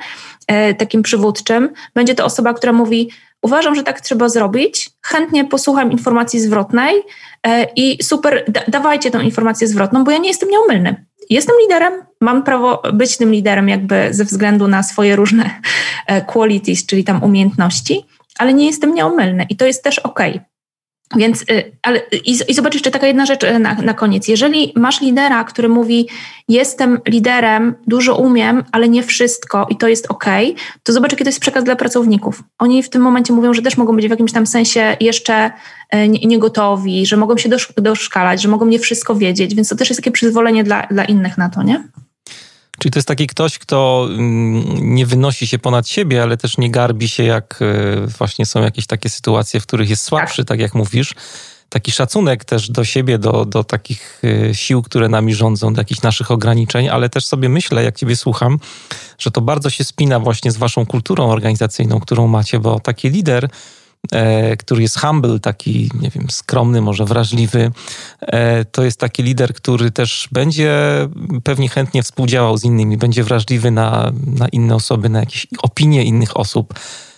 e, 0.47 0.73
takim 0.73 1.03
przywódczym, 1.03 1.69
będzie 1.95 2.15
to 2.15 2.25
osoba, 2.25 2.53
która 2.53 2.73
mówi: 2.73 3.09
Uważam, 3.45 3.75
że 3.75 3.83
tak 3.83 4.01
trzeba 4.01 4.29
zrobić. 4.29 4.89
Chętnie 5.01 5.45
posłucham 5.45 5.91
informacji 5.91 6.39
zwrotnej 6.39 6.95
e, 7.47 7.67
i 7.75 8.03
super, 8.03 8.43
da, 8.47 8.61
dawajcie 8.67 9.11
tą 9.11 9.19
informację 9.19 9.67
zwrotną, 9.67 10.03
bo 10.03 10.11
ja 10.11 10.17
nie 10.17 10.27
jestem 10.27 10.49
nieomylny. 10.49 11.05
Jestem 11.29 11.55
liderem, 11.61 11.93
mam 12.21 12.43
prawo 12.43 12.81
być 12.93 13.17
tym 13.17 13.31
liderem, 13.31 13.69
jakby 13.69 14.07
ze 14.11 14.25
względu 14.25 14.67
na 14.67 14.83
swoje 14.83 15.15
różne 15.15 15.49
e, 16.07 16.21
qualities, 16.21 16.85
czyli 16.85 17.03
tam 17.03 17.23
umiejętności, 17.23 18.05
ale 18.39 18.53
nie 18.53 18.65
jestem 18.65 18.93
nieomylny 18.93 19.45
i 19.49 19.55
to 19.55 19.65
jest 19.65 19.83
też 19.83 19.99
ok. 19.99 20.19
Więc, 21.15 21.41
y, 21.41 21.71
ale, 21.81 22.01
i, 22.25 22.37
i 22.47 22.53
zobacz 22.53 22.73
jeszcze 22.73 22.91
taka 22.91 23.07
jedna 23.07 23.25
rzecz 23.25 23.43
y, 23.43 23.59
na, 23.59 23.73
na 23.73 23.93
koniec. 23.93 24.27
Jeżeli 24.27 24.73
masz 24.75 25.01
lidera, 25.01 25.43
który 25.43 25.69
mówi, 25.69 26.07
jestem 26.47 26.99
liderem, 27.07 27.75
dużo 27.87 28.15
umiem, 28.15 28.63
ale 28.71 28.89
nie 28.89 29.03
wszystko 29.03 29.67
i 29.69 29.77
to 29.77 29.87
jest 29.87 30.11
ok, 30.11 30.25
to 30.83 30.93
zobacz, 30.93 31.11
jaki 31.11 31.23
to 31.23 31.29
jest 31.29 31.39
przekaz 31.39 31.63
dla 31.63 31.75
pracowników. 31.75 32.43
Oni 32.59 32.83
w 32.83 32.89
tym 32.89 33.01
momencie 33.01 33.33
mówią, 33.33 33.53
że 33.53 33.61
też 33.61 33.77
mogą 33.77 33.95
być 33.95 34.07
w 34.07 34.09
jakimś 34.09 34.31
tam 34.31 34.47
sensie 34.47 34.97
jeszcze 34.99 35.51
y, 35.95 36.07
niegotowi, 36.07 37.05
że 37.05 37.17
mogą 37.17 37.37
się 37.37 37.49
doszkalać, 37.77 38.41
że 38.41 38.49
mogą 38.49 38.65
nie 38.65 38.79
wszystko 38.79 39.15
wiedzieć, 39.15 39.55
więc 39.55 39.69
to 39.69 39.75
też 39.75 39.89
jest 39.89 40.01
takie 40.01 40.11
przyzwolenie 40.11 40.63
dla, 40.63 40.87
dla 40.87 41.05
innych 41.05 41.37
na 41.37 41.49
to, 41.49 41.63
nie? 41.63 41.83
Czyli 42.79 42.91
to 42.91 42.99
jest 42.99 43.07
taki 43.07 43.27
ktoś, 43.27 43.59
kto 43.59 44.07
mm, 44.09 44.95
nie 44.95 45.05
wynosi 45.05 45.47
się 45.47 45.59
ponad 45.59 45.87
siebie, 45.87 46.23
ale 46.23 46.37
też 46.37 46.57
nie 46.57 46.71
garbi 46.71 47.09
się, 47.09 47.23
jak 47.23 47.59
e, 47.61 48.07
właśnie 48.07 48.45
są 48.45 48.61
jakieś 48.61 48.87
takie 48.87 49.09
sytuacje, 49.09 49.59
w 49.59 49.65
których 49.65 49.89
jest 49.89 50.03
słabszy, 50.03 50.37
tak, 50.37 50.47
tak 50.47 50.59
jak 50.59 50.75
mówisz. 50.75 51.13
Taki 51.69 51.91
szacunek 51.91 52.45
też 52.45 52.69
do 52.69 52.85
siebie, 52.85 53.17
do, 53.17 53.45
do 53.45 53.63
takich 53.63 54.21
e, 54.23 54.55
sił, 54.55 54.81
które 54.81 55.09
nami 55.09 55.33
rządzą, 55.33 55.73
do 55.73 55.81
jakichś 55.81 56.01
naszych 56.01 56.31
ograniczeń, 56.31 56.89
ale 56.89 57.09
też 57.09 57.25
sobie 57.25 57.49
myślę, 57.49 57.83
jak 57.83 57.95
Ciebie 57.95 58.15
słucham, 58.15 58.59
że 59.17 59.31
to 59.31 59.41
bardzo 59.41 59.69
się 59.69 59.83
spina 59.83 60.19
właśnie 60.19 60.51
z 60.51 60.57
Waszą 60.57 60.85
kulturą 60.85 61.29
organizacyjną, 61.29 61.99
którą 61.99 62.27
macie, 62.27 62.59
bo 62.59 62.79
taki 62.79 63.09
lider 63.09 63.49
który 64.59 64.81
jest 64.81 64.99
humble, 64.99 65.39
taki, 65.39 65.91
nie 66.01 66.09
wiem, 66.09 66.29
skromny, 66.29 66.81
może 66.81 67.05
wrażliwy. 67.05 67.71
E, 68.21 68.65
to 68.65 68.83
jest 68.83 68.99
taki 68.99 69.23
lider, 69.23 69.53
który 69.53 69.91
też 69.91 70.27
będzie 70.31 70.73
pewnie 71.43 71.69
chętnie 71.69 72.03
współdziałał 72.03 72.57
z 72.57 72.63
innymi, 72.63 72.97
będzie 72.97 73.23
wrażliwy 73.23 73.71
na, 73.71 74.11
na 74.25 74.47
inne 74.47 74.75
osoby, 74.75 75.09
na 75.09 75.19
jakieś 75.19 75.47
opinie 75.61 76.03
innych 76.03 76.37
osób. 76.37 76.73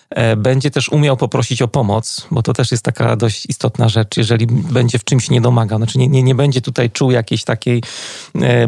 E, 0.10 0.36
będzie 0.36 0.72
też 0.72 0.90
umiał 0.90 1.18
poprosić 1.18 1.62
o 1.62 1.68
pomoc, 1.68 2.28
bo 2.32 2.44
to 2.44 2.54
też 2.54 2.72
jest 2.72 2.84
taka 2.84 3.16
dość 3.16 3.46
istotna 3.50 3.90
rzecz, 3.90 4.18
jeżeli 4.18 4.48
będzie 4.48 5.00
w 5.00 5.04
czymś 5.04 5.30
niedomagał. 5.30 5.80
Znaczy 5.80 5.98
nie, 5.98 6.08
nie, 6.08 6.24
nie 6.24 6.36
będzie 6.36 6.62
tutaj 6.62 6.92
czuł 6.92 7.12
jakiejś 7.12 7.44
takiej 7.44 7.84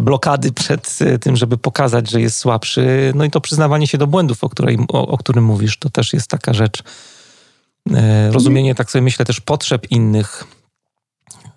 blokady 0.02 0.52
przed 0.52 1.00
tym, 1.22 1.36
żeby 1.36 1.58
pokazać, 1.58 2.10
że 2.10 2.22
jest 2.22 2.38
słabszy. 2.38 3.12
No 3.16 3.26
i 3.26 3.32
to 3.32 3.42
przyznawanie 3.42 3.88
się 3.88 3.98
do 3.98 4.08
błędów, 4.08 4.44
o, 4.44 4.50
której, 4.50 4.78
o, 4.88 5.08
o 5.08 5.18
którym 5.18 5.44
mówisz, 5.44 5.78
to 5.78 5.90
też 5.90 6.14
jest 6.14 6.28
taka 6.28 6.54
rzecz, 6.54 6.84
E, 6.84 7.19
rozumienie, 8.32 8.76
tak 8.76 8.92
sobie 8.92 9.02
myślę, 9.02 9.26
też 9.26 9.42
potrzeb 9.42 9.92
innych 9.92 10.44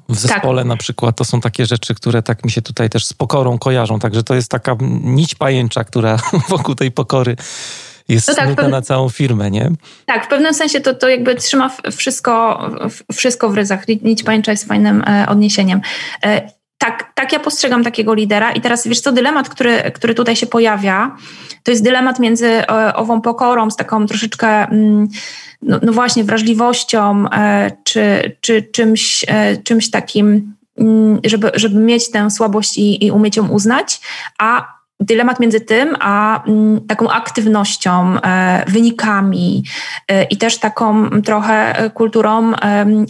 w 0.09 0.19
zespole 0.19 0.63
tak. 0.63 0.69
na 0.69 0.77
przykład. 0.77 1.17
To 1.17 1.25
są 1.25 1.41
takie 1.41 1.67
rzeczy, 1.67 1.95
które 1.95 2.23
tak 2.23 2.45
mi 2.45 2.51
się 2.51 2.63
tutaj 2.63 2.91
też 2.91 3.05
z 3.05 3.13
pokorą 3.13 3.59
kojarzą. 3.59 3.99
Także 3.99 4.23
to 4.23 4.35
jest 4.35 4.51
taka 4.51 4.77
nić 5.03 5.35
pajęcza, 5.35 5.85
która 5.85 6.17
wokół 6.49 6.75
tej 6.75 6.91
pokory 6.91 7.37
jest 8.09 8.29
no 8.29 8.35
tak, 8.35 8.69
na 8.69 8.83
całą 8.83 9.09
firmę, 9.09 9.51
nie? 9.51 9.71
Tak, 10.07 10.25
w 10.25 10.29
pewnym 10.29 10.55
sensie 10.55 10.81
to, 10.81 10.95
to 10.95 11.09
jakby 11.09 11.35
trzyma 11.35 11.71
wszystko, 11.97 12.61
wszystko 13.13 13.51
w 13.51 13.55
ryzach. 13.55 13.89
Nić 13.89 14.23
pajęcza 14.23 14.51
jest 14.51 14.69
fajnym 14.69 15.05
e, 15.07 15.27
odniesieniem. 15.29 15.81
E, 16.25 16.51
tak, 16.79 17.13
tak 17.15 17.33
ja 17.33 17.41
postrzegam 17.41 17.85
takiego 17.85 18.15
lidera. 18.15 18.53
I 18.53 18.61
teraz 18.61 18.87
wiesz 18.87 19.01
co, 19.01 19.13
dylemat, 19.13 19.49
który, 19.49 19.91
który 19.95 20.15
tutaj 20.15 20.37
się 20.37 20.47
pojawia, 20.47 21.17
to 21.63 21.71
jest 21.71 21.85
dylemat 21.85 22.19
między 22.19 22.49
e, 22.49 22.95
ową 22.95 23.21
pokorą, 23.21 23.71
z 23.71 23.77
taką 23.77 24.07
troszeczkę, 24.07 24.49
mm, 24.49 25.09
no, 25.63 25.79
no 25.83 25.93
właśnie, 25.93 26.25
wrażliwością, 26.25 27.25
e, 27.31 27.71
czy, 27.85 28.37
czy 28.41 28.63
czymś, 28.63 29.25
e, 29.29 29.57
czymś 29.57 29.91
takim, 29.91 30.55
mm, 30.79 31.21
żeby, 31.25 31.51
żeby 31.55 31.81
mieć 31.81 32.11
tę 32.11 32.31
słabość 32.31 32.79
i, 32.79 33.07
i 33.07 33.11
umieć 33.11 33.37
ją 33.37 33.49
uznać, 33.49 34.01
a 34.39 34.83
dylemat 35.01 35.41
między 35.41 35.61
tym, 35.61 35.97
a 36.01 36.45
mm, 36.45 36.81
taką 36.87 37.11
aktywnością, 37.11 38.21
e, 38.21 38.65
wynikami 38.69 39.65
i 40.31 40.37
też 40.37 40.59
taką 40.59 41.11
trochę 41.23 41.91
kulturą 41.95 42.53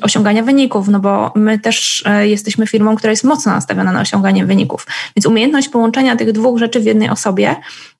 osiągania 0.03 0.43
wyników, 0.43 0.89
no 0.89 1.01
bo 1.01 1.33
my 1.35 1.59
też 1.59 2.05
jesteśmy 2.23 2.67
firmą, 2.67 2.97
która 2.97 3.11
jest 3.11 3.25
mocno 3.25 3.53
nastawiona 3.53 3.93
na 3.93 4.01
osiąganie 4.01 4.47
wyników. 4.47 4.87
Więc 5.17 5.27
umiejętność 5.27 5.69
połączenia 5.69 6.17
tych 6.17 6.33
dwóch 6.33 6.59
rzeczy 6.59 6.81
w 6.81 6.85
jednej 6.85 7.09
osobie 7.09 7.57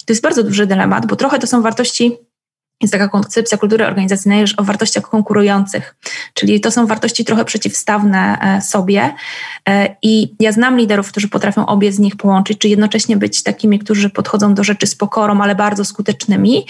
to 0.07 0.13
jest 0.13 0.23
bardzo 0.23 0.43
duży 0.43 0.67
dylemat, 0.67 1.07
bo 1.07 1.17
trochę 1.17 1.39
to 1.39 1.47
są 1.47 1.63
wartości 1.63 2.19
jest 2.83 2.93
taka 2.93 3.09
koncepcja 3.09 3.59
kultury 3.59 3.87
organizacyjnej 3.87 4.45
o 4.57 4.65
wartościach 4.65 5.11
konkurujących, 5.11 5.97
czyli 6.35 6.61
to 6.61 6.71
są 6.71 6.87
wartości 6.87 7.25
trochę 7.25 7.45
przeciwstawne 7.45 8.39
e, 8.41 8.61
sobie. 8.61 9.15
E, 9.69 9.97
I 10.03 10.35
ja 10.41 10.53
znam 10.53 10.79
liderów, 10.79 11.09
którzy 11.09 11.29
potrafią 11.29 11.67
obie 11.67 11.93
z 11.93 11.99
nich 11.99 12.17
połączyć, 12.17 12.59
czy 12.59 12.69
jednocześnie 12.69 13.17
być 13.17 13.43
takimi, 13.43 13.79
którzy 13.79 14.11
podchodzą 14.11 14.55
do 14.55 14.65
rzeczy 14.65 14.87
z 14.87 14.95
pokorą, 14.95 15.41
ale 15.41 15.55
bardzo 15.55 15.85
skutecznymi. 15.85 16.67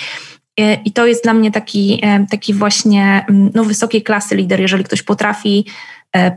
E, 0.61 0.75
I 0.75 0.93
to 0.93 1.07
jest 1.07 1.25
dla 1.25 1.35
mnie 1.35 1.51
taki, 1.51 2.03
taki 2.31 2.55
właśnie 2.55 3.25
mm, 3.29 3.51
no, 3.55 3.65
wysokiej 3.65 4.03
klasy 4.03 4.37
lider, 4.37 4.61
jeżeli 4.61 4.85
ktoś 4.85 5.03
potrafi 5.03 5.67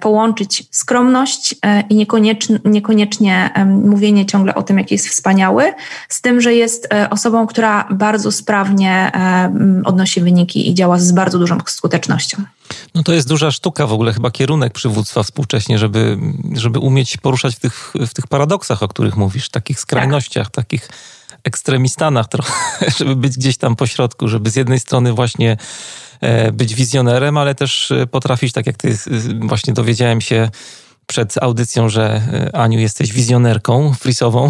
połączyć 0.02 0.64
skromność 0.72 1.56
e, 1.66 1.82
i 1.82 1.96
niekoniecznie, 1.96 2.60
niekoniecznie 2.66 3.50
mówienie 3.68 4.26
ciągle 4.26 4.56
o 4.56 4.64
tym, 4.64 4.78
jaki 4.78 4.96
jest 4.96 5.08
wspaniały, 5.08 5.74
z 6.10 6.22
tym, 6.22 6.42
że 6.42 6.54
jest 6.54 6.94
e, 6.94 7.10
osobą, 7.10 7.48
która 7.48 7.88
bardzo 7.92 8.32
sprawnie 8.32 9.12
odnosi 9.86 10.22
wyniki 10.22 10.70
i 10.70 10.74
działa 10.74 11.00
z 11.00 11.12
bardzo 11.12 11.40
dużą 11.40 11.58
skutecznością. 11.66 12.38
No 12.96 13.04
to 13.04 13.14
jest 13.14 13.28
duża 13.28 13.52
sztuka 13.52 13.88
w 13.88 13.94
ogóle, 13.94 14.14
chyba 14.14 14.32
kierunek 14.32 14.74
przywództwa 14.74 15.24
współcześnie, 15.24 15.78
żeby, 15.80 16.18
żeby 16.54 16.80
umieć 16.80 17.18
poruszać 17.18 17.56
w 17.56 17.60
tych, 17.60 17.94
w 18.08 18.14
tych 18.14 18.28
paradoksach, 18.28 18.84
o 18.84 18.88
których 18.88 19.18
mówisz, 19.18 19.50
takich 19.50 19.80
skrajnościach, 19.80 20.48
tak. 20.48 20.66
takich 20.66 20.90
ekstremistanach 21.46 22.28
trochę, 22.28 22.54
żeby 23.00 23.16
być 23.16 23.38
gdzieś 23.38 23.58
tam 23.58 23.76
po 23.76 23.88
środku, 23.88 24.28
żeby 24.28 24.50
z 24.50 24.56
jednej 24.56 24.80
strony 24.80 25.14
właśnie 25.14 25.58
E, 26.22 26.52
być 26.52 26.76
wizjonerem, 26.76 27.38
ale 27.38 27.56
też 27.56 27.92
e, 27.92 28.08
potrafić, 28.08 28.54
tak 28.54 28.68
jak 28.68 28.78
ty 28.78 28.90
e, 28.90 28.94
właśnie 29.48 29.74
dowiedziałem 29.74 30.22
się 30.22 30.50
przed 31.08 31.38
audycją, 31.44 31.90
że 31.90 32.22
Aniu 32.54 32.80
jesteś 32.80 33.14
wizjonerką 33.14 33.94
frisową, 33.94 34.50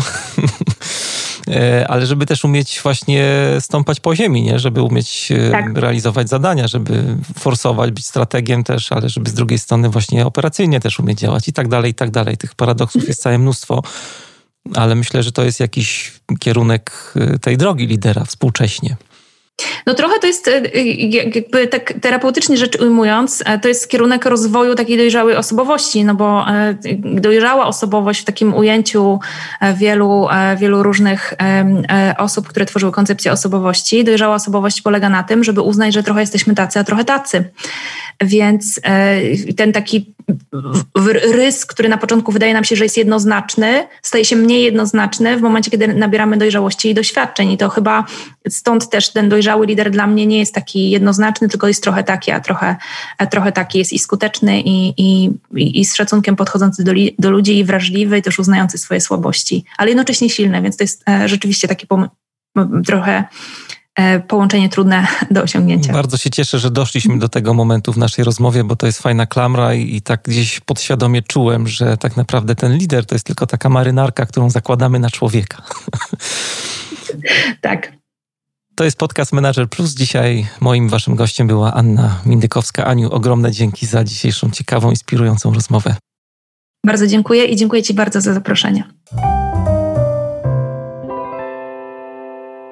ale 1.88 2.06
żeby 2.06 2.26
też 2.26 2.46
umieć 2.46 2.80
właśnie 2.84 3.26
stąpać 3.60 4.00
po 4.00 4.16
ziemi, 4.16 4.44
nie? 4.44 4.60
żeby 4.60 4.82
umieć 4.82 5.30
tak. 5.52 5.78
realizować 5.78 6.30
zadania, 6.30 6.68
żeby 6.68 7.18
forsować, 7.40 7.92
być 7.92 8.06
strategiem 8.06 8.64
też, 8.64 8.92
ale 8.92 9.10
żeby 9.10 9.30
z 9.30 9.34
drugiej 9.34 9.60
strony 9.60 9.90
właśnie 9.90 10.26
operacyjnie 10.26 10.80
też 10.80 11.00
umieć 11.00 11.20
działać 11.20 11.48
i 11.48 11.54
tak 11.54 11.68
dalej, 11.68 11.92
i 11.92 11.96
tak 11.96 12.12
dalej. 12.12 12.38
Tych 12.38 12.56
paradoksów 12.56 13.08
jest 13.08 13.22
całe 13.22 13.38
mnóstwo, 13.38 13.84
ale 14.74 14.96
myślę, 14.96 15.24
że 15.24 15.32
to 15.32 15.44
jest 15.44 15.60
jakiś 15.60 16.14
kierunek 16.40 17.14
tej 17.42 17.58
drogi 17.58 17.88
lidera 17.88 18.26
współcześnie. 18.26 18.96
No 19.86 19.94
trochę 19.94 20.20
to 20.20 20.28
jest, 20.28 20.48
e, 20.48 20.62
jakby 20.98 21.68
tak 21.68 21.94
terapeutycznie 22.02 22.58
rzecz 22.58 22.82
ujmując, 22.82 23.44
e, 23.46 23.60
to 23.60 23.68
jest 23.68 23.90
kierunek 23.90 24.26
rozwoju 24.26 24.76
takiej 24.76 24.98
dojrzałej 24.98 25.36
osobowości, 25.36 26.04
no 26.04 26.16
bo 26.16 26.46
e, 26.50 26.76
dojrzała 27.22 27.68
osobowość 27.68 28.22
w 28.22 28.26
takim 28.26 28.54
ujęciu 28.54 29.20
wielu, 29.76 30.28
wielu 30.58 30.84
różnych 30.84 31.34
osób, 32.18 32.48
które 32.48 32.66
tworzyły 32.66 32.92
koncepcję 32.92 33.32
osobowości, 33.32 34.04
dojrzała 34.04 34.36
osobowość 34.36 34.82
polega 34.82 35.10
na 35.10 35.24
tym, 35.24 35.44
żeby 35.44 35.62
uznać, 35.62 35.94
że 35.94 36.04
trochę 36.04 36.22
jesteśmy 36.22 36.56
tacy, 36.56 36.80
a 36.80 36.84
trochę 36.84 37.06
tacy. 37.06 37.44
Więc 38.22 38.80
ten 39.58 39.74
taki 39.74 40.14
rys, 41.34 41.66
który 41.66 41.90
na 41.90 41.98
początku 41.98 42.32
wydaje 42.32 42.54
nam 42.54 42.64
się, 42.64 42.76
że 42.76 42.86
jest 42.86 42.98
jednoznaczny, 42.98 43.88
staje 44.02 44.26
się 44.26 44.36
mniej 44.36 44.64
jednoznaczny 44.64 45.38
w 45.38 45.42
momencie, 45.42 45.72
kiedy 45.72 45.88
nabieramy 45.88 46.38
dojrzałości 46.38 46.90
i 46.90 46.94
doświadczeń. 46.94 47.52
I 47.52 47.58
to 47.58 47.70
chyba 47.70 48.06
stąd 48.50 48.90
też 48.90 49.10
ten 49.10 49.30
dojrzały 49.30 49.45
lider 49.64 49.92
dla 49.92 50.08
mnie 50.08 50.26
nie 50.26 50.40
jest 50.40 50.54
taki 50.54 50.90
jednoznaczny, 50.90 51.50
tylko 51.50 51.68
jest 51.68 51.84
trochę 51.84 52.04
taki, 52.04 52.32
a 52.32 52.40
trochę, 52.40 52.76
a 53.18 53.26
trochę 53.26 53.52
taki 53.52 53.80
jest 53.80 53.94
i 53.94 54.00
skuteczny, 54.00 54.62
i, 54.62 54.94
i, 54.98 55.32
i 55.80 55.86
z 55.86 55.96
szacunkiem 55.96 56.36
podchodzący 56.36 56.84
do, 56.84 56.92
do 57.20 57.32
ludzi, 57.32 57.58
i 57.58 57.64
wrażliwy, 57.64 58.18
i 58.18 58.22
też 58.22 58.40
uznający 58.40 58.78
swoje 58.78 59.02
słabości, 59.02 59.66
ale 59.78 59.90
jednocześnie 59.90 60.30
silny, 60.30 60.62
więc 60.62 60.78
to 60.78 60.84
jest 60.84 61.10
e, 61.10 61.30
rzeczywiście 61.30 61.68
taki 61.68 61.88
trochę 62.86 63.24
połączenie 64.28 64.70
trudne 64.70 65.08
do 65.32 65.44
osiągnięcia. 65.44 65.94
Bardzo 65.94 66.18
się 66.18 66.30
cieszę, 66.30 66.60
że 66.60 66.72
doszliśmy 66.72 67.20
do 67.20 67.30
tego 67.30 67.54
momentu 67.54 67.94
w 67.94 67.98
naszej 67.98 68.26
rozmowie, 68.26 68.64
bo 68.64 68.76
to 68.76 68.86
jest 68.86 69.02
fajna 69.02 69.26
klamra 69.26 69.74
i, 69.74 69.96
i 69.96 70.02
tak 70.02 70.22
gdzieś 70.24 70.60
podświadomie 70.60 71.22
czułem, 71.22 71.68
że 71.68 71.98
tak 71.98 72.18
naprawdę 72.18 72.56
ten 72.56 72.78
lider 72.78 73.06
to 73.06 73.16
jest 73.16 73.26
tylko 73.26 73.48
taka 73.48 73.70
marynarka, 73.70 74.26
którą 74.26 74.50
zakładamy 74.50 75.00
na 75.00 75.10
człowieka. 75.10 75.62
Tak. 77.62 77.92
To 78.76 78.84
jest 78.84 78.98
podcast 78.98 79.34
Manager 79.34 79.70
Plus. 79.70 79.94
Dzisiaj 79.94 80.48
moim 80.60 80.90
waszym 80.90 81.16
gościem 81.16 81.48
była 81.48 81.74
Anna 81.74 82.22
Mindykowska. 82.26 82.86
Aniu, 82.86 83.12
ogromne 83.12 83.52
dzięki 83.52 83.86
za 83.86 84.04
dzisiejszą 84.04 84.52
ciekawą, 84.52 84.90
inspirującą 84.90 85.54
rozmowę. 85.54 85.96
Bardzo 86.86 87.08
dziękuję 87.08 87.46
i 87.46 87.56
dziękuję 87.56 87.84
Ci 87.84 87.94
bardzo 87.94 88.22
za 88.22 88.34
zaproszenie. 88.34 88.84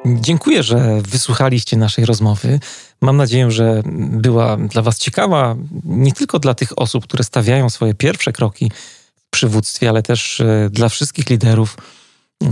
Dziękuję, 0.06 0.64
że 0.64 1.02
wysłuchaliście 1.02 1.78
naszej 1.78 2.06
rozmowy. 2.06 2.60
Mam 3.02 3.18
nadzieję, 3.18 3.52
że 3.52 3.82
była 4.12 4.58
dla 4.58 4.82
Was 4.82 4.98
ciekawa, 4.98 5.56
nie 5.84 6.12
tylko 6.12 6.40
dla 6.40 6.54
tych 6.54 6.80
osób, 6.80 7.04
które 7.04 7.24
stawiają 7.24 7.70
swoje 7.70 7.94
pierwsze 7.94 8.34
kroki 8.34 8.72
w 9.18 9.30
przywództwie, 9.30 9.90
ale 9.90 10.04
też 10.04 10.40
e, 10.40 10.70
dla 10.72 10.90
wszystkich 10.90 11.30
liderów, 11.30 11.78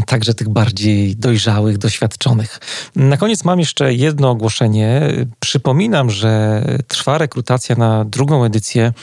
także 0.05 0.33
tych 0.33 0.49
bardziej 0.49 1.15
dojrzałych, 1.15 1.77
doświadczonych. 1.77 2.59
Na 2.95 3.17
koniec 3.17 3.43
mam 3.43 3.59
jeszcze 3.59 3.93
jedno 3.93 4.29
ogłoszenie. 4.29 5.01
Przypominam, 5.39 6.09
że 6.09 6.63
trwa 6.87 7.17
rekrutacja 7.17 7.75
na 7.75 8.05
drugą 8.05 8.43
edycję 8.43 8.93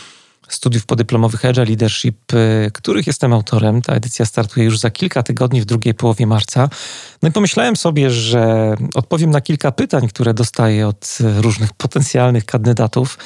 studiów 0.48 0.86
podyplomowych 0.86 1.44
Agile 1.44 1.64
Leadership, 1.64 2.32
y, 2.32 2.70
których 2.74 3.06
jestem 3.06 3.32
autorem. 3.32 3.82
Ta 3.82 3.92
edycja 3.92 4.24
startuje 4.24 4.66
już 4.66 4.78
za 4.78 4.90
kilka 4.90 5.22
tygodni, 5.22 5.60
w 5.60 5.64
drugiej 5.64 5.94
połowie 5.94 6.26
marca. 6.26 6.68
No 7.22 7.28
i 7.28 7.32
pomyślałem 7.32 7.76
sobie, 7.76 8.10
że 8.10 8.74
odpowiem 8.94 9.30
na 9.30 9.40
kilka 9.40 9.72
pytań, 9.72 10.08
które 10.08 10.34
dostaję 10.34 10.88
od 10.88 11.18
różnych 11.20 11.72
potencjalnych 11.72 12.44
kandydatów. 12.44 13.18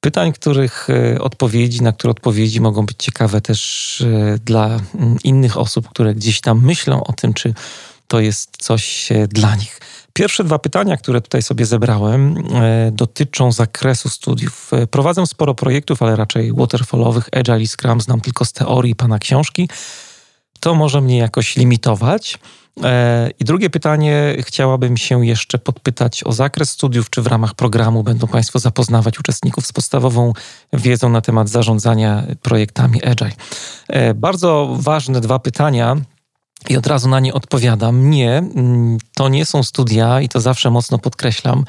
Pytań, 0.00 0.32
których 0.32 0.90
y, 0.90 1.22
odpowiedzi, 1.22 1.82
na 1.82 1.92
które 1.92 2.10
odpowiedzi 2.10 2.60
mogą 2.60 2.86
być 2.86 2.96
ciekawe 2.98 3.40
też 3.40 4.00
y, 4.00 4.38
dla 4.44 4.80
innych 5.24 5.56
osób, 5.56 5.88
które 5.88 6.14
gdzieś 6.14 6.40
tam 6.40 6.64
myślą 6.64 7.04
o 7.04 7.12
tym, 7.12 7.34
czy 7.34 7.54
to 8.06 8.20
jest 8.20 8.56
coś 8.58 9.08
dla 9.28 9.56
nich. 9.56 9.80
Pierwsze 10.12 10.44
dwa 10.44 10.58
pytania, 10.58 10.96
które 10.96 11.20
tutaj 11.20 11.42
sobie 11.42 11.66
zebrałem, 11.66 12.36
e, 12.54 12.90
dotyczą 12.92 13.52
zakresu 13.52 14.08
studiów. 14.08 14.70
E, 14.72 14.86
prowadzę 14.86 15.26
sporo 15.26 15.54
projektów, 15.54 16.02
ale 16.02 16.16
raczej 16.16 16.52
waterfallowych, 16.52 17.28
agile 17.32 17.60
i 17.60 17.66
scrum, 17.66 18.00
znam 18.00 18.20
tylko 18.20 18.44
z 18.44 18.52
teorii 18.52 18.94
pana 18.94 19.18
książki. 19.18 19.68
To 20.60 20.74
może 20.74 21.00
mnie 21.00 21.18
jakoś 21.18 21.56
limitować. 21.56 22.38
E, 22.84 23.30
I 23.40 23.44
drugie 23.44 23.70
pytanie, 23.70 24.36
chciałabym 24.40 24.96
się 24.96 25.26
jeszcze 25.26 25.58
podpytać 25.58 26.24
o 26.24 26.32
zakres 26.32 26.70
studiów, 26.70 27.10
czy 27.10 27.22
w 27.22 27.26
ramach 27.26 27.54
programu 27.54 28.02
będą 28.02 28.26
Państwo 28.26 28.58
zapoznawać 28.58 29.18
uczestników 29.18 29.66
z 29.66 29.72
podstawową 29.72 30.32
wiedzą 30.72 31.08
na 31.08 31.20
temat 31.20 31.48
zarządzania 31.48 32.24
projektami 32.42 33.04
Agile. 33.04 33.32
Bardzo 34.14 34.76
ważne 34.80 35.20
dwa 35.20 35.38
pytania, 35.38 35.96
i 36.68 36.76
od 36.76 36.86
razu 36.86 37.08
na 37.08 37.20
nie 37.20 37.34
odpowiadam. 37.34 38.10
Nie, 38.10 38.38
mm, 38.38 38.98
to 39.14 39.28
nie 39.28 39.46
są 39.46 39.62
studia, 39.62 40.20
i 40.20 40.28
to 40.28 40.40
zawsze 40.40 40.70
mocno 40.70 40.98
podkreślam, 40.98 41.64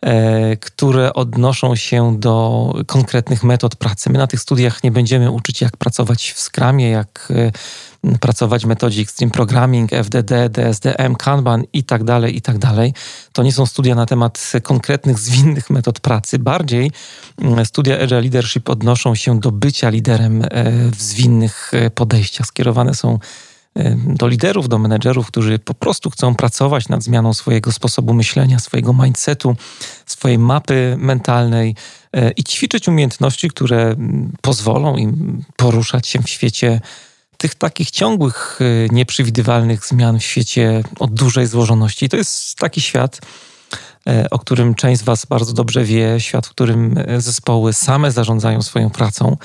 e, 0.00 0.56
które 0.56 1.14
odnoszą 1.14 1.76
się 1.76 2.16
do 2.18 2.72
konkretnych 2.86 3.42
metod 3.42 3.76
pracy. 3.76 4.10
My 4.10 4.18
na 4.18 4.26
tych 4.26 4.40
studiach 4.40 4.84
nie 4.84 4.90
będziemy 4.90 5.30
uczyć, 5.30 5.60
jak 5.60 5.76
pracować 5.76 6.32
w 6.32 6.40
Scrumie, 6.40 6.90
jak 6.90 7.28
e, 7.30 7.52
pracować 8.20 8.64
w 8.64 8.66
metodzie 8.68 9.02
Extreme 9.02 9.32
Programming, 9.32 9.92
FDD, 9.92 10.48
DSDM, 10.48 11.14
Kanban 11.18 11.64
i 11.72 11.84
tak 11.84 12.04
dalej, 12.04 12.36
i 12.36 12.42
tak 12.42 12.58
dalej. 12.58 12.94
To 13.32 13.42
nie 13.42 13.52
są 13.52 13.66
studia 13.66 13.94
na 13.94 14.06
temat 14.06 14.52
konkretnych, 14.62 15.18
zwinnych 15.18 15.70
metod 15.70 16.00
pracy. 16.00 16.38
Bardziej 16.38 16.90
mm, 17.38 17.66
studia 17.66 17.98
Agile 18.00 18.20
Leadership 18.20 18.68
odnoszą 18.68 19.14
się 19.14 19.40
do 19.40 19.52
bycia 19.52 19.88
liderem 19.90 20.42
e, 20.42 20.48
w 20.90 21.02
zwinnych 21.02 21.72
podejściach. 21.94 22.46
Skierowane 22.46 22.94
są 22.94 23.18
do 24.06 24.28
liderów, 24.28 24.68
do 24.68 24.78
menedżerów, 24.78 25.26
którzy 25.26 25.58
po 25.58 25.74
prostu 25.74 26.10
chcą 26.10 26.34
pracować 26.34 26.88
nad 26.88 27.02
zmianą 27.02 27.34
swojego 27.34 27.72
sposobu 27.72 28.14
myślenia, 28.14 28.58
swojego 28.58 28.92
mindsetu, 28.92 29.56
swojej 30.06 30.38
mapy 30.38 30.96
mentalnej 30.98 31.74
e, 32.12 32.30
i 32.30 32.44
ćwiczyć 32.44 32.88
umiejętności, 32.88 33.48
które 33.48 33.96
pozwolą 34.40 34.96
im 34.96 35.44
poruszać 35.56 36.08
się 36.08 36.22
w 36.22 36.30
świecie 36.30 36.80
tych 37.44 37.54
takich 37.54 37.90
ciągłych, 37.90 38.58
e, 38.60 38.94
nieprzewidywalnych 38.94 39.86
zmian 39.86 40.18
w 40.18 40.24
świecie 40.24 40.82
o 41.00 41.06
dużej 41.06 41.46
złożoności. 41.46 42.08
To 42.08 42.16
jest 42.16 42.58
taki 42.58 42.80
świat, 42.80 43.20
e, 44.08 44.30
o 44.30 44.38
którym 44.38 44.74
część 44.74 45.00
z 45.00 45.04
Was 45.04 45.26
bardzo 45.26 45.52
dobrze 45.52 45.84
wie, 45.84 46.20
świat, 46.20 46.46
w 46.46 46.50
którym 46.50 46.94
zespoły 47.18 47.72
same 47.72 48.12
zarządzają 48.12 48.62
swoją 48.62 48.90
pracą 48.90 49.36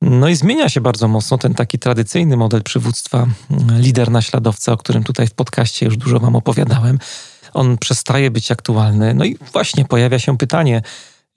no 0.00 0.28
i 0.28 0.36
zmienia 0.36 0.68
się 0.68 0.80
bardzo 0.80 1.08
mocno 1.08 1.38
ten 1.38 1.54
taki 1.54 1.78
tradycyjny 1.78 2.36
model 2.36 2.62
przywództwa, 2.62 3.26
mm, 3.50 3.80
lider 3.80 4.10
naśladowca, 4.10 4.72
o 4.72 4.76
którym 4.76 5.04
tutaj 5.04 5.26
w 5.26 5.34
podcaście 5.34 5.86
już 5.86 5.96
dużo 5.96 6.20
Wam 6.20 6.36
opowiadałem. 6.36 6.98
On 7.54 7.78
przestaje 7.78 8.30
być 8.30 8.50
aktualny. 8.50 9.14
No 9.14 9.24
i 9.24 9.38
właśnie 9.52 9.84
pojawia 9.84 10.18
się 10.18 10.38
pytanie, 10.38 10.82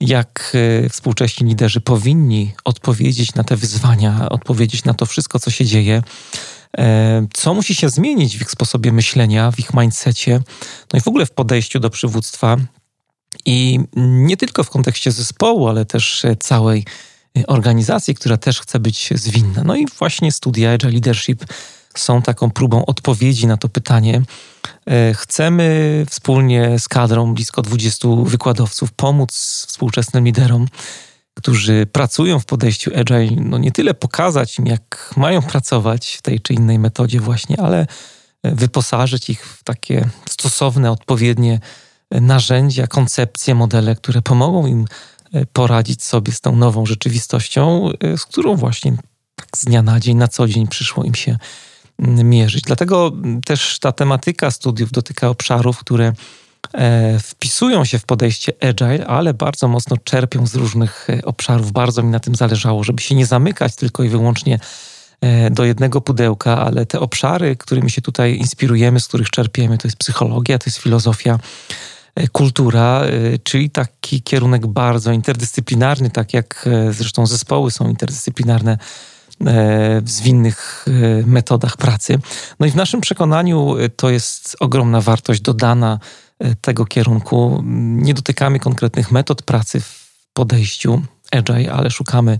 jak 0.00 0.52
y, 0.84 0.88
współcześni 0.88 1.48
liderzy 1.48 1.80
powinni 1.80 2.52
odpowiedzieć 2.64 3.34
na 3.34 3.44
te 3.44 3.56
wyzwania, 3.56 4.28
odpowiedzieć 4.28 4.84
na 4.84 4.94
to 4.94 5.06
wszystko, 5.06 5.38
co 5.38 5.50
się 5.50 5.64
dzieje, 5.64 6.02
e, 6.78 7.26
co 7.34 7.54
musi 7.54 7.74
się 7.74 7.88
zmienić 7.88 8.38
w 8.38 8.42
ich 8.42 8.50
sposobie 8.50 8.92
myślenia, 8.92 9.50
w 9.50 9.58
ich 9.58 9.74
mindsetie, 9.74 10.40
no 10.92 10.98
i 10.98 11.02
w 11.02 11.08
ogóle 11.08 11.26
w 11.26 11.30
podejściu 11.30 11.80
do 11.80 11.90
przywództwa. 11.90 12.56
I 13.46 13.80
nie 13.96 14.36
tylko 14.36 14.64
w 14.64 14.70
kontekście 14.70 15.12
zespołu, 15.12 15.68
ale 15.68 15.84
też 15.84 16.26
całej 16.40 16.84
organizacji, 17.46 18.14
która 18.14 18.36
też 18.36 18.60
chce 18.60 18.78
być 18.78 19.08
zwinna. 19.14 19.64
No 19.64 19.76
i 19.76 19.86
właśnie 19.98 20.32
studia 20.32 20.72
Agile 20.72 20.92
Leadership 20.92 21.44
są 21.94 22.22
taką 22.22 22.50
próbą 22.50 22.86
odpowiedzi 22.86 23.46
na 23.46 23.56
to 23.56 23.68
pytanie. 23.68 24.22
E, 24.86 25.14
chcemy 25.14 26.06
wspólnie 26.10 26.78
z 26.78 26.88
kadrą 26.88 27.34
blisko 27.34 27.62
20 27.62 28.08
wykładowców 28.24 28.92
pomóc 28.92 29.32
współczesnym 29.68 30.24
liderom, 30.24 30.66
którzy 31.34 31.86
pracują 31.86 32.38
w 32.38 32.44
podejściu 32.44 32.90
Agile, 32.96 33.36
no 33.36 33.58
nie 33.58 33.72
tyle 33.72 33.94
pokazać 33.94 34.58
im, 34.58 34.66
jak 34.66 35.14
mają 35.16 35.42
pracować 35.42 36.16
w 36.16 36.22
tej 36.22 36.40
czy 36.40 36.54
innej 36.54 36.78
metodzie 36.78 37.20
właśnie, 37.20 37.60
ale 37.60 37.86
wyposażyć 38.44 39.30
ich 39.30 39.46
w 39.46 39.64
takie 39.64 40.08
stosowne, 40.28 40.90
odpowiednie 40.90 41.60
narzędzia, 42.10 42.86
koncepcje, 42.86 43.54
modele, 43.54 43.94
które 43.94 44.22
pomogą 44.22 44.66
im 44.66 44.86
E, 45.32 45.46
poradzić 45.46 46.04
sobie 46.04 46.32
z 46.32 46.40
tą 46.40 46.56
nową 46.56 46.86
rzeczywistością, 46.86 47.90
e, 48.00 48.18
z 48.18 48.24
którą 48.24 48.56
właśnie 48.56 48.96
tak 49.34 49.48
z 49.56 49.64
dnia 49.64 49.82
na 49.82 50.00
dzień, 50.00 50.16
na 50.16 50.28
co 50.28 50.48
dzień 50.48 50.66
przyszło 50.66 51.04
im 51.04 51.14
się 51.14 51.38
mierzyć. 52.24 52.62
Dlatego 52.62 53.12
też 53.44 53.78
ta 53.78 53.92
tematyka 53.92 54.50
studiów 54.50 54.92
dotyka 54.92 55.28
obszarów, 55.28 55.78
które 55.78 56.12
e, 56.74 57.18
wpisują 57.18 57.84
się 57.84 57.98
w 57.98 58.04
podejście 58.04 58.52
agile, 58.60 59.06
ale 59.06 59.34
bardzo 59.34 59.68
mocno 59.68 59.96
czerpią 60.04 60.46
z 60.46 60.54
różnych 60.54 61.08
obszarów. 61.24 61.72
Bardzo 61.72 62.02
mi 62.02 62.10
na 62.10 62.20
tym 62.20 62.34
zależało, 62.34 62.84
żeby 62.84 63.02
się 63.02 63.14
nie 63.14 63.26
zamykać 63.26 63.76
tylko 63.76 64.04
i 64.04 64.08
wyłącznie 64.08 64.58
do 65.50 65.64
jednego 65.64 66.00
pudełka, 66.00 66.58
ale 66.58 66.86
te 66.86 67.00
obszary, 67.00 67.56
którymi 67.56 67.90
się 67.90 68.02
tutaj 68.02 68.36
inspirujemy, 68.36 69.00
z 69.00 69.08
których 69.08 69.30
czerpiemy, 69.30 69.78
to 69.78 69.88
jest 69.88 69.96
psychologia, 69.96 70.58
to 70.58 70.64
jest 70.66 70.78
filozofia, 70.78 71.38
E, 72.14 72.28
kultura, 72.28 73.02
e, 73.02 73.38
czyli 73.38 73.70
taki 73.70 74.22
kierunek 74.22 74.66
bardzo 74.66 75.12
interdyscyplinarny, 75.12 76.10
tak 76.10 76.34
jak 76.34 76.64
e, 76.66 76.92
zresztą 76.92 77.26
zespoły 77.26 77.70
są 77.70 77.88
interdyscyplinarne 77.88 78.78
w 80.02 80.10
zwinnych 80.10 80.86
metodach 81.26 81.76
pracy. 81.76 82.18
No 82.60 82.66
i 82.66 82.70
w 82.70 82.76
naszym 82.76 83.00
przekonaniu 83.00 83.76
to 83.96 84.10
jest 84.10 84.56
ogromna 84.60 85.00
wartość 85.00 85.40
dodana 85.40 85.98
tego 86.60 86.84
kierunku. 86.84 87.62
Nie 87.96 88.14
dotykamy 88.14 88.58
konkretnych 88.58 89.10
metod 89.10 89.42
pracy 89.42 89.80
w 89.80 90.10
podejściu 90.32 91.02
agile, 91.32 91.72
ale 91.72 91.90
szukamy 91.90 92.38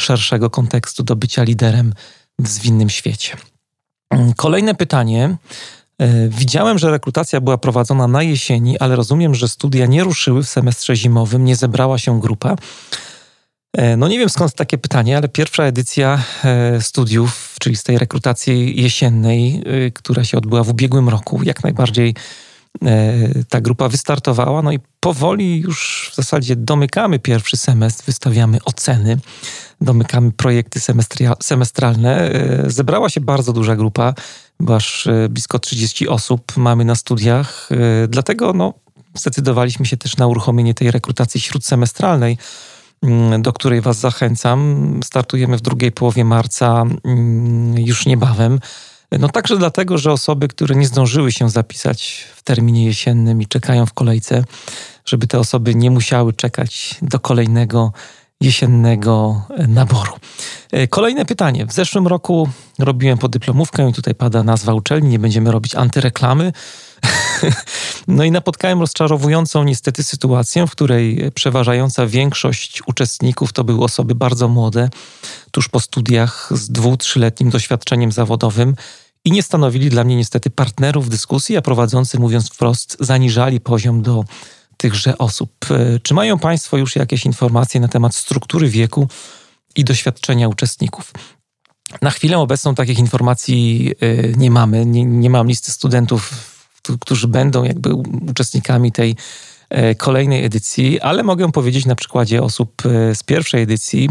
szerszego 0.00 0.50
kontekstu 0.50 1.02
do 1.02 1.16
bycia 1.16 1.42
liderem 1.42 1.94
w 2.38 2.48
zwinnym 2.48 2.90
świecie. 2.90 3.36
Kolejne 4.36 4.74
pytanie 4.74 5.36
E, 5.98 6.28
widziałem, 6.28 6.78
że 6.78 6.90
rekrutacja 6.90 7.40
była 7.40 7.58
prowadzona 7.58 8.08
na 8.08 8.22
jesieni, 8.22 8.78
ale 8.78 8.96
rozumiem, 8.96 9.34
że 9.34 9.48
studia 9.48 9.86
nie 9.86 10.04
ruszyły 10.04 10.42
w 10.42 10.48
semestrze 10.48 10.96
zimowym, 10.96 11.44
nie 11.44 11.56
zebrała 11.56 11.98
się 11.98 12.20
grupa. 12.20 12.56
E, 13.78 13.96
no 13.96 14.08
nie 14.08 14.18
wiem 14.18 14.28
skąd 14.28 14.54
takie 14.54 14.78
pytanie, 14.78 15.16
ale 15.16 15.28
pierwsza 15.28 15.64
edycja 15.64 16.24
e, 16.44 16.80
studiów, 16.80 17.56
czyli 17.60 17.76
z 17.76 17.82
tej 17.82 17.98
rekrutacji 17.98 18.82
jesiennej, 18.82 19.62
która 19.94 20.24
się 20.24 20.38
odbyła 20.38 20.64
w 20.64 20.70
ubiegłym 20.70 21.08
roku, 21.08 21.40
jak 21.42 21.64
najbardziej 21.64 22.14
ta 23.48 23.60
grupa 23.60 23.88
wystartowała. 23.88 24.62
No 24.62 24.72
i 24.72 24.78
powoli 25.00 25.60
już 25.60 26.08
w 26.12 26.16
zasadzie 26.16 26.56
domykamy 26.56 27.18
pierwszy 27.18 27.56
semestr, 27.56 28.04
wystawiamy 28.06 28.58
oceny, 28.64 29.18
domykamy 29.80 30.32
projekty 30.32 30.80
semestralne. 31.40 32.30
Zebrała 32.66 33.08
się 33.08 33.20
bardzo 33.20 33.52
duża 33.52 33.76
grupa 33.76 34.14
bo 34.60 34.76
aż 34.76 35.06
e, 35.06 35.28
blisko 35.28 35.58
30 35.58 36.08
osób 36.08 36.56
mamy 36.56 36.84
na 36.84 36.94
studiach. 36.94 37.68
E, 37.72 38.08
dlatego 38.08 38.52
no, 38.52 38.74
zdecydowaliśmy 39.14 39.86
się 39.86 39.96
też 39.96 40.16
na 40.16 40.26
uruchomienie 40.26 40.74
tej 40.74 40.90
rekrutacji 40.90 41.40
śródsemestralnej, 41.40 42.32
mm, 42.32 42.38
do 43.38 43.52
której 43.52 43.80
Was 43.80 43.98
zachęcam. 43.98 45.00
Startujemy 45.04 45.56
w 45.56 45.60
drugiej 45.60 45.92
połowie 45.92 46.24
marca 46.24 46.84
mm, 47.04 47.78
już 47.78 48.06
niebawem. 48.06 48.60
No 49.18 49.28
także 49.28 49.56
dlatego, 49.56 49.98
że 49.98 50.12
osoby, 50.12 50.48
które 50.48 50.74
nie 50.74 50.86
zdążyły 50.86 51.32
się 51.32 51.50
zapisać 51.50 52.26
w 52.36 52.42
terminie 52.42 52.84
jesiennym 52.84 53.42
i 53.42 53.46
czekają 53.46 53.86
w 53.86 53.92
kolejce, 53.92 54.44
żeby 55.04 55.26
te 55.26 55.38
osoby 55.38 55.74
nie 55.74 55.90
musiały 55.90 56.32
czekać 56.32 56.94
do 57.02 57.20
kolejnego 57.20 57.92
jesiennego 58.40 59.42
naboru. 59.68 60.12
E, 60.72 60.86
kolejne 60.86 61.24
pytanie. 61.24 61.66
W 61.66 61.72
zeszłym 61.72 62.06
roku 62.06 62.48
robiłem 62.78 63.18
podyplomówkę 63.18 63.90
i 63.90 63.92
tutaj 63.92 64.14
pada 64.14 64.42
nazwa 64.42 64.74
uczelni, 64.74 65.08
nie 65.08 65.18
będziemy 65.18 65.52
robić 65.52 65.74
antyreklamy. 65.74 66.52
No 68.08 68.24
i 68.24 68.30
napotkałem 68.30 68.80
rozczarowującą 68.80 69.64
niestety 69.64 70.04
sytuację, 70.04 70.66
w 70.66 70.70
której 70.70 71.30
przeważająca 71.34 72.06
większość 72.06 72.82
uczestników 72.86 73.52
to 73.52 73.64
były 73.64 73.84
osoby 73.84 74.14
bardzo 74.14 74.48
młode, 74.48 74.88
tuż 75.50 75.68
po 75.68 75.80
studiach 75.80 76.50
z 76.54 76.70
dwu, 76.70 76.96
trzyletnim 76.96 77.50
doświadczeniem 77.50 78.12
zawodowym 78.12 78.74
i 79.24 79.32
nie 79.32 79.42
stanowili 79.42 79.90
dla 79.90 80.04
mnie 80.04 80.16
niestety 80.16 80.50
partnerów 80.50 81.08
dyskusji, 81.08 81.56
a 81.56 81.62
prowadzący, 81.62 82.18
mówiąc 82.18 82.50
wprost, 82.50 82.96
zaniżali 83.00 83.60
poziom 83.60 84.02
do 84.02 84.24
tychże 84.76 85.18
osób. 85.18 85.50
E, 85.70 85.98
czy 86.00 86.14
mają 86.14 86.38
Państwo 86.38 86.76
już 86.76 86.96
jakieś 86.96 87.26
informacje 87.26 87.80
na 87.80 87.88
temat 87.88 88.14
struktury 88.14 88.68
wieku 88.68 89.08
i 89.76 89.84
doświadczenia 89.84 90.48
uczestników? 90.48 91.12
Na 92.02 92.10
chwilę 92.10 92.38
obecną 92.38 92.74
takich 92.74 92.98
informacji 92.98 93.92
e, 94.00 94.32
nie 94.36 94.50
mamy. 94.50 94.86
Nie, 94.86 95.04
nie 95.04 95.30
mam 95.30 95.48
listy 95.48 95.72
studentów, 95.72 96.32
którzy 97.00 97.28
będą 97.28 97.64
jakby 97.64 97.94
uczestnikami 98.30 98.92
tej 98.92 99.16
e, 99.70 99.94
kolejnej 99.94 100.44
edycji, 100.44 101.00
ale 101.00 101.22
mogę 101.22 101.52
powiedzieć 101.52 101.86
na 101.86 101.94
przykładzie 101.94 102.42
osób 102.42 102.82
z 103.14 103.22
pierwszej 103.22 103.62
edycji. 103.62 104.08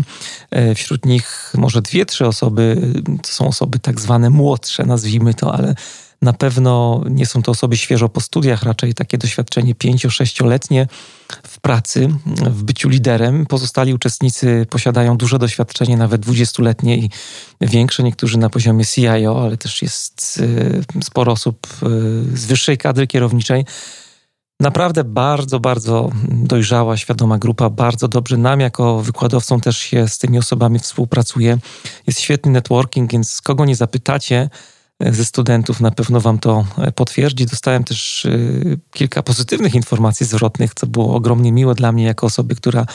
Wśród 0.76 1.06
nich 1.06 1.54
może 1.58 1.82
dwie, 1.82 2.06
trzy 2.06 2.28
osoby, 2.28 2.94
to 3.24 3.30
są 3.30 3.48
osoby 3.48 3.80
tak 3.80 4.00
zwane 4.00 4.30
młodsze, 4.30 4.86
nazwijmy 4.86 5.34
to, 5.34 5.56
ale 5.56 5.76
na 6.22 6.34
pewno 6.34 7.04
nie 7.10 7.26
są 7.26 7.42
to 7.42 7.52
osoby 7.52 7.78
świeżo 7.78 8.10
po 8.10 8.22
studiach, 8.22 8.64
raczej 8.64 8.94
takie 8.94 9.18
doświadczenie 9.18 9.76
5-6-letnie 9.76 10.88
w 11.58 11.62
pracy, 11.62 12.10
w 12.26 12.64
byciu 12.64 12.90
liderem. 12.90 13.46
Pozostali 13.46 13.94
uczestnicy 13.94 14.66
posiadają 14.70 15.18
duże 15.18 15.40
doświadczenie, 15.40 15.98
nawet 15.98 16.26
20-letnie 16.26 16.98
i 16.98 17.10
większe, 17.62 18.04
niektórzy 18.04 18.38
na 18.38 18.50
poziomie 18.50 18.86
CIO, 18.86 19.42
ale 19.44 19.58
też 19.58 19.82
jest 19.82 20.40
y, 20.98 21.04
sporo 21.04 21.32
osób 21.32 21.68
y, 21.68 22.38
z 22.38 22.46
wyższej 22.46 22.78
kadry 22.78 23.08
kierowniczej. 23.08 23.66
Naprawdę 24.60 25.04
bardzo, 25.04 25.60
bardzo 25.60 26.10
dojrzała, 26.30 26.98
świadoma 26.98 27.38
grupa. 27.38 27.70
Bardzo 27.70 28.08
dobrze 28.08 28.38
nam, 28.38 28.60
jako 28.60 29.02
wykładowcą, 29.02 29.60
też 29.60 29.78
się 29.78 30.08
z 30.08 30.18
tymi 30.18 30.38
osobami 30.38 30.80
współpracuje. 30.80 31.58
Jest 32.08 32.20
świetny 32.20 32.52
networking, 32.52 33.12
więc 33.12 33.42
kogo 33.42 33.66
nie 33.66 33.76
zapytacie, 33.76 34.50
ze 35.00 35.26
studentów 35.26 35.82
na 35.82 35.92
pewno 35.92 36.22
Wam 36.22 36.40
to 36.40 36.66
e, 36.78 36.92
potwierdzi. 36.92 37.46
Dostałem 37.46 37.84
też 37.84 38.26
e, 38.26 38.30
kilka 38.94 39.24
pozytywnych 39.24 39.76
informacji 39.76 40.26
zwrotnych, 40.26 40.74
co 40.74 40.88
było 40.88 41.16
ogromnie 41.16 41.52
miłe 41.52 41.76
dla 41.76 41.92
mnie, 41.92 42.04
jako 42.04 42.26
osoby, 42.26 42.56
która 42.56 42.86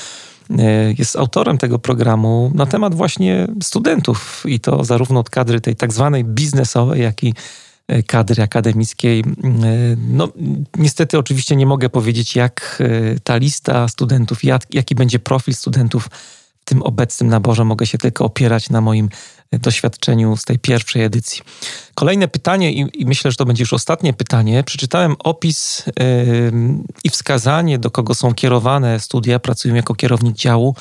e, 0.59 0.93
jest 0.99 1.17
autorem 1.17 1.59
tego 1.59 1.79
programu 1.79 2.53
na 2.55 2.67
temat 2.67 2.95
właśnie 2.95 3.49
studentów 3.63 4.45
i 4.47 4.61
to 4.61 4.85
zarówno 4.85 5.21
od 5.21 5.31
kadry 5.31 5.61
tej 5.61 5.77
tak 5.77 5.93
zwanej 5.93 6.25
biznesowej, 6.25 7.03
jak 7.03 7.25
i 7.25 7.35
kadry 8.07 8.43
akademickiej. 8.43 9.25
No, 9.97 10.29
niestety, 10.77 11.19
oczywiście 11.19 11.57
nie 11.57 11.67
mogę 11.67 11.89
powiedzieć, 11.89 12.37
jak 12.37 12.83
ta 13.25 13.37
lista 13.37 13.89
studentów, 13.89 14.45
jak, 14.45 14.75
jaki 14.75 14.95
będzie 14.95 15.19
profil 15.19 15.55
studentów 15.55 16.09
w 16.61 16.65
tym 16.65 16.83
obecnym 16.83 17.31
naborze. 17.31 17.65
Mogę 17.65 17.87
się 17.87 17.99
tylko 17.99 18.25
opierać 18.25 18.71
na 18.71 18.81
moim 18.81 19.09
doświadczeniu 19.59 20.37
z 20.37 20.45
tej 20.45 20.59
pierwszej 20.59 21.03
edycji. 21.03 21.43
Kolejne 21.95 22.29
pytanie, 22.29 22.73
i, 22.73 22.87
i 22.95 23.07
myślę, 23.07 23.31
że 23.31 23.37
to 23.37 23.45
będzie 23.45 23.63
już 23.63 23.73
ostatnie 23.73 24.13
pytanie. 24.13 24.65
Przeczytałem 24.65 25.17
opis 25.19 25.83
yy, 25.87 25.95
i 27.05 27.11
wskazanie, 27.11 27.79
do 27.79 27.91
kogo 27.91 28.15
są 28.15 28.35
kierowane 28.35 29.01
studia. 29.01 29.39
Pracują 29.39 29.75
jako 29.75 29.95
kierownik 29.95 30.37
działu, 30.37 30.75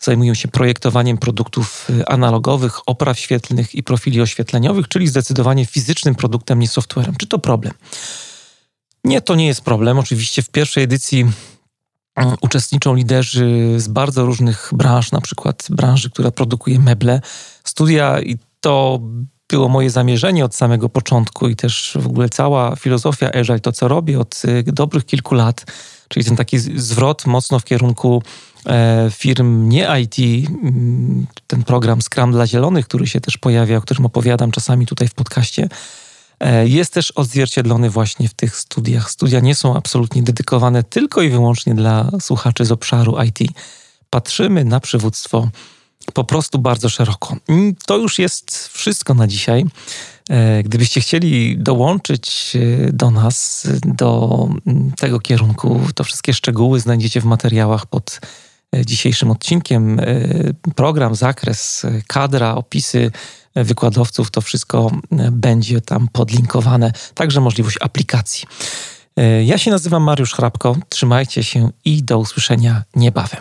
zajmują 0.00 0.34
się 0.34 0.48
projektowaniem 0.48 1.18
produktów 1.18 1.90
y, 1.90 2.06
analogowych, 2.06 2.80
opraw 2.86 3.18
świetlnych 3.18 3.74
i 3.74 3.82
profili 3.82 4.20
oświetleniowych, 4.20 4.88
czyli 4.88 5.08
zdecydowanie 5.08 5.66
fizycznym 5.66 6.14
produktem, 6.14 6.60
nie 6.60 6.68
softwarem. 6.68 7.14
Czy 7.16 7.26
to 7.26 7.38
problem? 7.38 7.72
Nie, 9.04 9.20
to 9.20 9.34
nie 9.34 9.46
jest 9.46 9.60
problem. 9.60 9.98
Oczywiście 9.98 10.42
w 10.42 10.50
pierwszej 10.50 10.84
edycji 10.84 11.26
uczestniczą 12.40 12.94
liderzy 12.94 13.74
z 13.76 13.88
bardzo 13.88 14.26
różnych 14.26 14.70
branż, 14.72 15.12
na 15.12 15.20
przykład 15.20 15.66
branży, 15.70 16.10
która 16.10 16.30
produkuje 16.30 16.78
meble. 16.78 17.20
Studia 17.64 18.20
i 18.20 18.36
to 18.60 19.00
było 19.48 19.68
moje 19.68 19.90
zamierzenie 19.90 20.44
od 20.44 20.54
samego 20.54 20.88
początku 20.88 21.48
i 21.48 21.56
też 21.56 21.98
w 22.00 22.06
ogóle 22.06 22.28
cała 22.28 22.76
filozofia 22.76 23.30
Agile, 23.32 23.60
to 23.60 23.72
co 23.72 23.88
robię 23.88 24.20
od 24.20 24.42
y, 24.44 24.72
dobrych 24.72 25.06
kilku 25.06 25.34
lat, 25.34 25.64
czyli 26.08 26.26
ten 26.26 26.36
taki 26.36 26.58
zwrot 26.58 27.26
mocno 27.26 27.58
w 27.58 27.64
kierunku 27.64 28.22
e, 28.66 29.08
firm 29.10 29.68
nie 29.68 29.88
IT, 30.02 30.48
mm, 30.62 31.26
ten 31.46 31.64
program 31.64 32.02
Scrum 32.02 32.32
dla 32.32 32.46
Zielonych, 32.46 32.88
który 32.88 33.06
się 33.06 33.20
też 33.20 33.38
pojawia, 33.38 33.76
o 33.76 33.80
którym 33.80 34.06
opowiadam 34.06 34.50
czasami 34.50 34.86
tutaj 34.86 35.08
w 35.08 35.14
podcaście, 35.14 35.68
E, 35.68 35.68
jest 36.64 36.92
też 36.92 37.10
odzwierciedlony 37.10 37.90
właśnie 37.90 38.28
w 38.28 38.34
tych 38.34 38.56
studiach. 38.56 39.10
Studia 39.10 39.40
nie 39.40 39.54
są 39.54 39.76
absolutnie 39.76 40.22
dedykowane 40.22 40.82
tylko 40.82 41.22
i 41.22 41.28
wyłącznie 41.28 41.74
dla 41.74 42.10
słuchaczy 42.20 42.64
z 42.64 42.72
obszaru 42.72 43.16
IT. 43.22 43.38
Patrzymy 44.10 44.64
na 44.64 44.80
przywództwo 44.80 45.48
po 46.12 46.24
prostu 46.24 46.58
bardzo 46.58 46.88
szeroko. 46.88 47.36
To 47.86 47.96
już 47.96 48.18
jest 48.18 48.68
wszystko 48.68 49.14
na 49.14 49.26
dzisiaj. 49.26 49.64
E, 50.30 50.62
gdybyście 50.62 51.00
chcieli 51.00 51.58
dołączyć 51.58 52.52
e, 52.56 52.92
do 52.92 53.10
nas, 53.10 53.66
do 53.86 54.48
tego 54.96 55.20
kierunku, 55.20 55.80
to 55.94 56.04
wszystkie 56.04 56.34
szczegóły 56.34 56.80
znajdziecie 56.80 57.20
w 57.20 57.24
materiałach 57.24 57.86
pod 57.86 58.20
dzisiejszym 58.86 59.30
odcinkiem. 59.30 60.00
Program, 60.74 61.14
zakres, 61.14 61.86
kadra, 62.06 62.54
opisy 62.54 63.10
wykładowców, 63.54 64.30
to 64.30 64.40
wszystko 64.40 64.90
e, 65.12 65.30
będzie 65.30 65.80
tam 65.80 66.08
podlinkowane, 66.12 66.92
także 67.14 67.40
możliwość 67.40 67.76
aplikacji. 67.80 68.48
E, 69.16 69.44
ja 69.44 69.58
się 69.58 69.70
nazywam 69.70 70.02
Mariusz 70.02 70.34
Hrabko, 70.34 70.76
trzymajcie 70.88 71.44
się 71.44 71.70
i 71.84 72.02
do 72.02 72.18
usłyszenia 72.18 72.82
niebawem. 72.96 73.40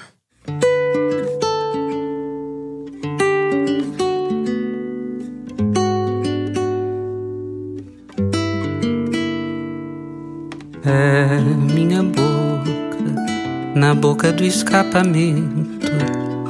Na 13.76 13.96
boca 13.96 14.32
do 14.32 14.44
escapamento 14.44 15.88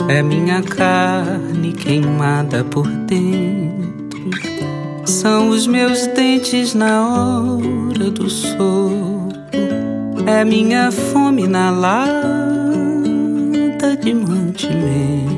É 0.10 0.22
minha 0.22 0.62
carne 0.62 1.72
queimada 1.72 2.64
por 2.64 2.88
dentro. 2.88 4.32
São 5.06 5.50
os 5.50 5.66
meus 5.66 6.08
dentes 6.08 6.74
na 6.74 7.08
hora 7.08 8.12
do 8.12 8.30
sopro. 8.30 9.34
É 10.26 10.44
minha 10.44 10.92
fome 10.92 11.48
na 11.48 11.72
lata 11.72 12.14
de 14.02 14.14
mantimento. 14.14 15.34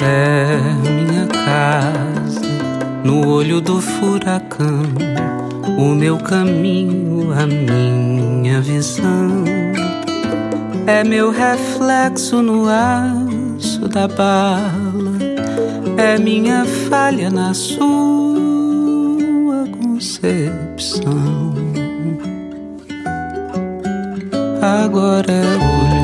É 0.00 0.58
minha 0.90 1.26
casa 1.26 2.40
no 3.04 3.28
olho 3.28 3.60
do 3.60 3.80
furacão. 3.80 5.15
O 5.76 5.94
meu 5.94 6.18
caminho, 6.18 7.32
a 7.32 7.46
minha 7.46 8.60
visão 8.60 9.44
é 10.86 11.02
meu 11.04 11.30
reflexo 11.30 12.40
no 12.42 12.66
aço 12.68 13.88
da 13.88 14.08
bala, 14.08 15.18
é 15.96 16.18
minha 16.18 16.64
falha 16.64 17.28
na 17.28 17.52
sua 17.52 17.86
concepção. 19.78 21.54
Agora 24.62 25.32
é 25.32 25.42
olho 25.42 25.95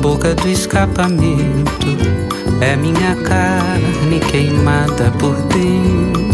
boca 0.00 0.34
do 0.34 0.48
escapamento 0.48 1.86
é 2.62 2.74
minha 2.74 3.14
carne 3.16 4.18
queimada 4.30 5.10
por 5.18 5.34
dentro. 5.42 6.30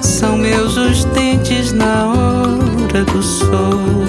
São 0.00 0.38
meus 0.38 0.76
os 0.76 1.04
dentes 1.06 1.72
na 1.72 2.06
hora 2.06 3.04
do 3.04 3.22
soco. 3.22 4.06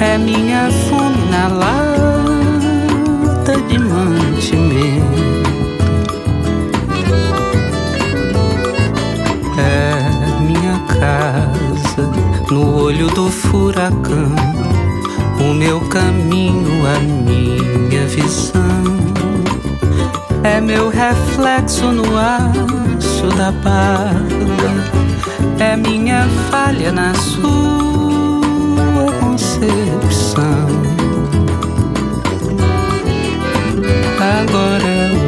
É 0.00 0.16
minha 0.16 0.70
fome 0.70 1.16
na 1.30 1.48
lata 1.48 1.96
de 3.68 3.78
mantimento. 3.78 5.18
É 9.58 10.40
minha 10.40 10.78
casa 11.00 12.08
no 12.48 12.76
olho 12.82 13.08
do 13.08 13.28
furacão 13.28 14.57
o 15.48 15.54
meu 15.54 15.80
caminho, 15.80 16.86
a 16.86 16.98
minha 17.00 18.06
visão. 18.06 18.52
É 20.42 20.60
meu 20.60 20.90
reflexo 20.90 21.86
no 21.86 22.04
aço 22.16 23.28
da 23.36 23.50
barra, 23.50 24.22
é 25.58 25.76
minha 25.76 26.28
falha 26.50 26.92
na 26.92 27.14
sua 27.14 28.40
concepção. 29.20 30.68
Agora 34.20 34.84
eu 34.84 35.27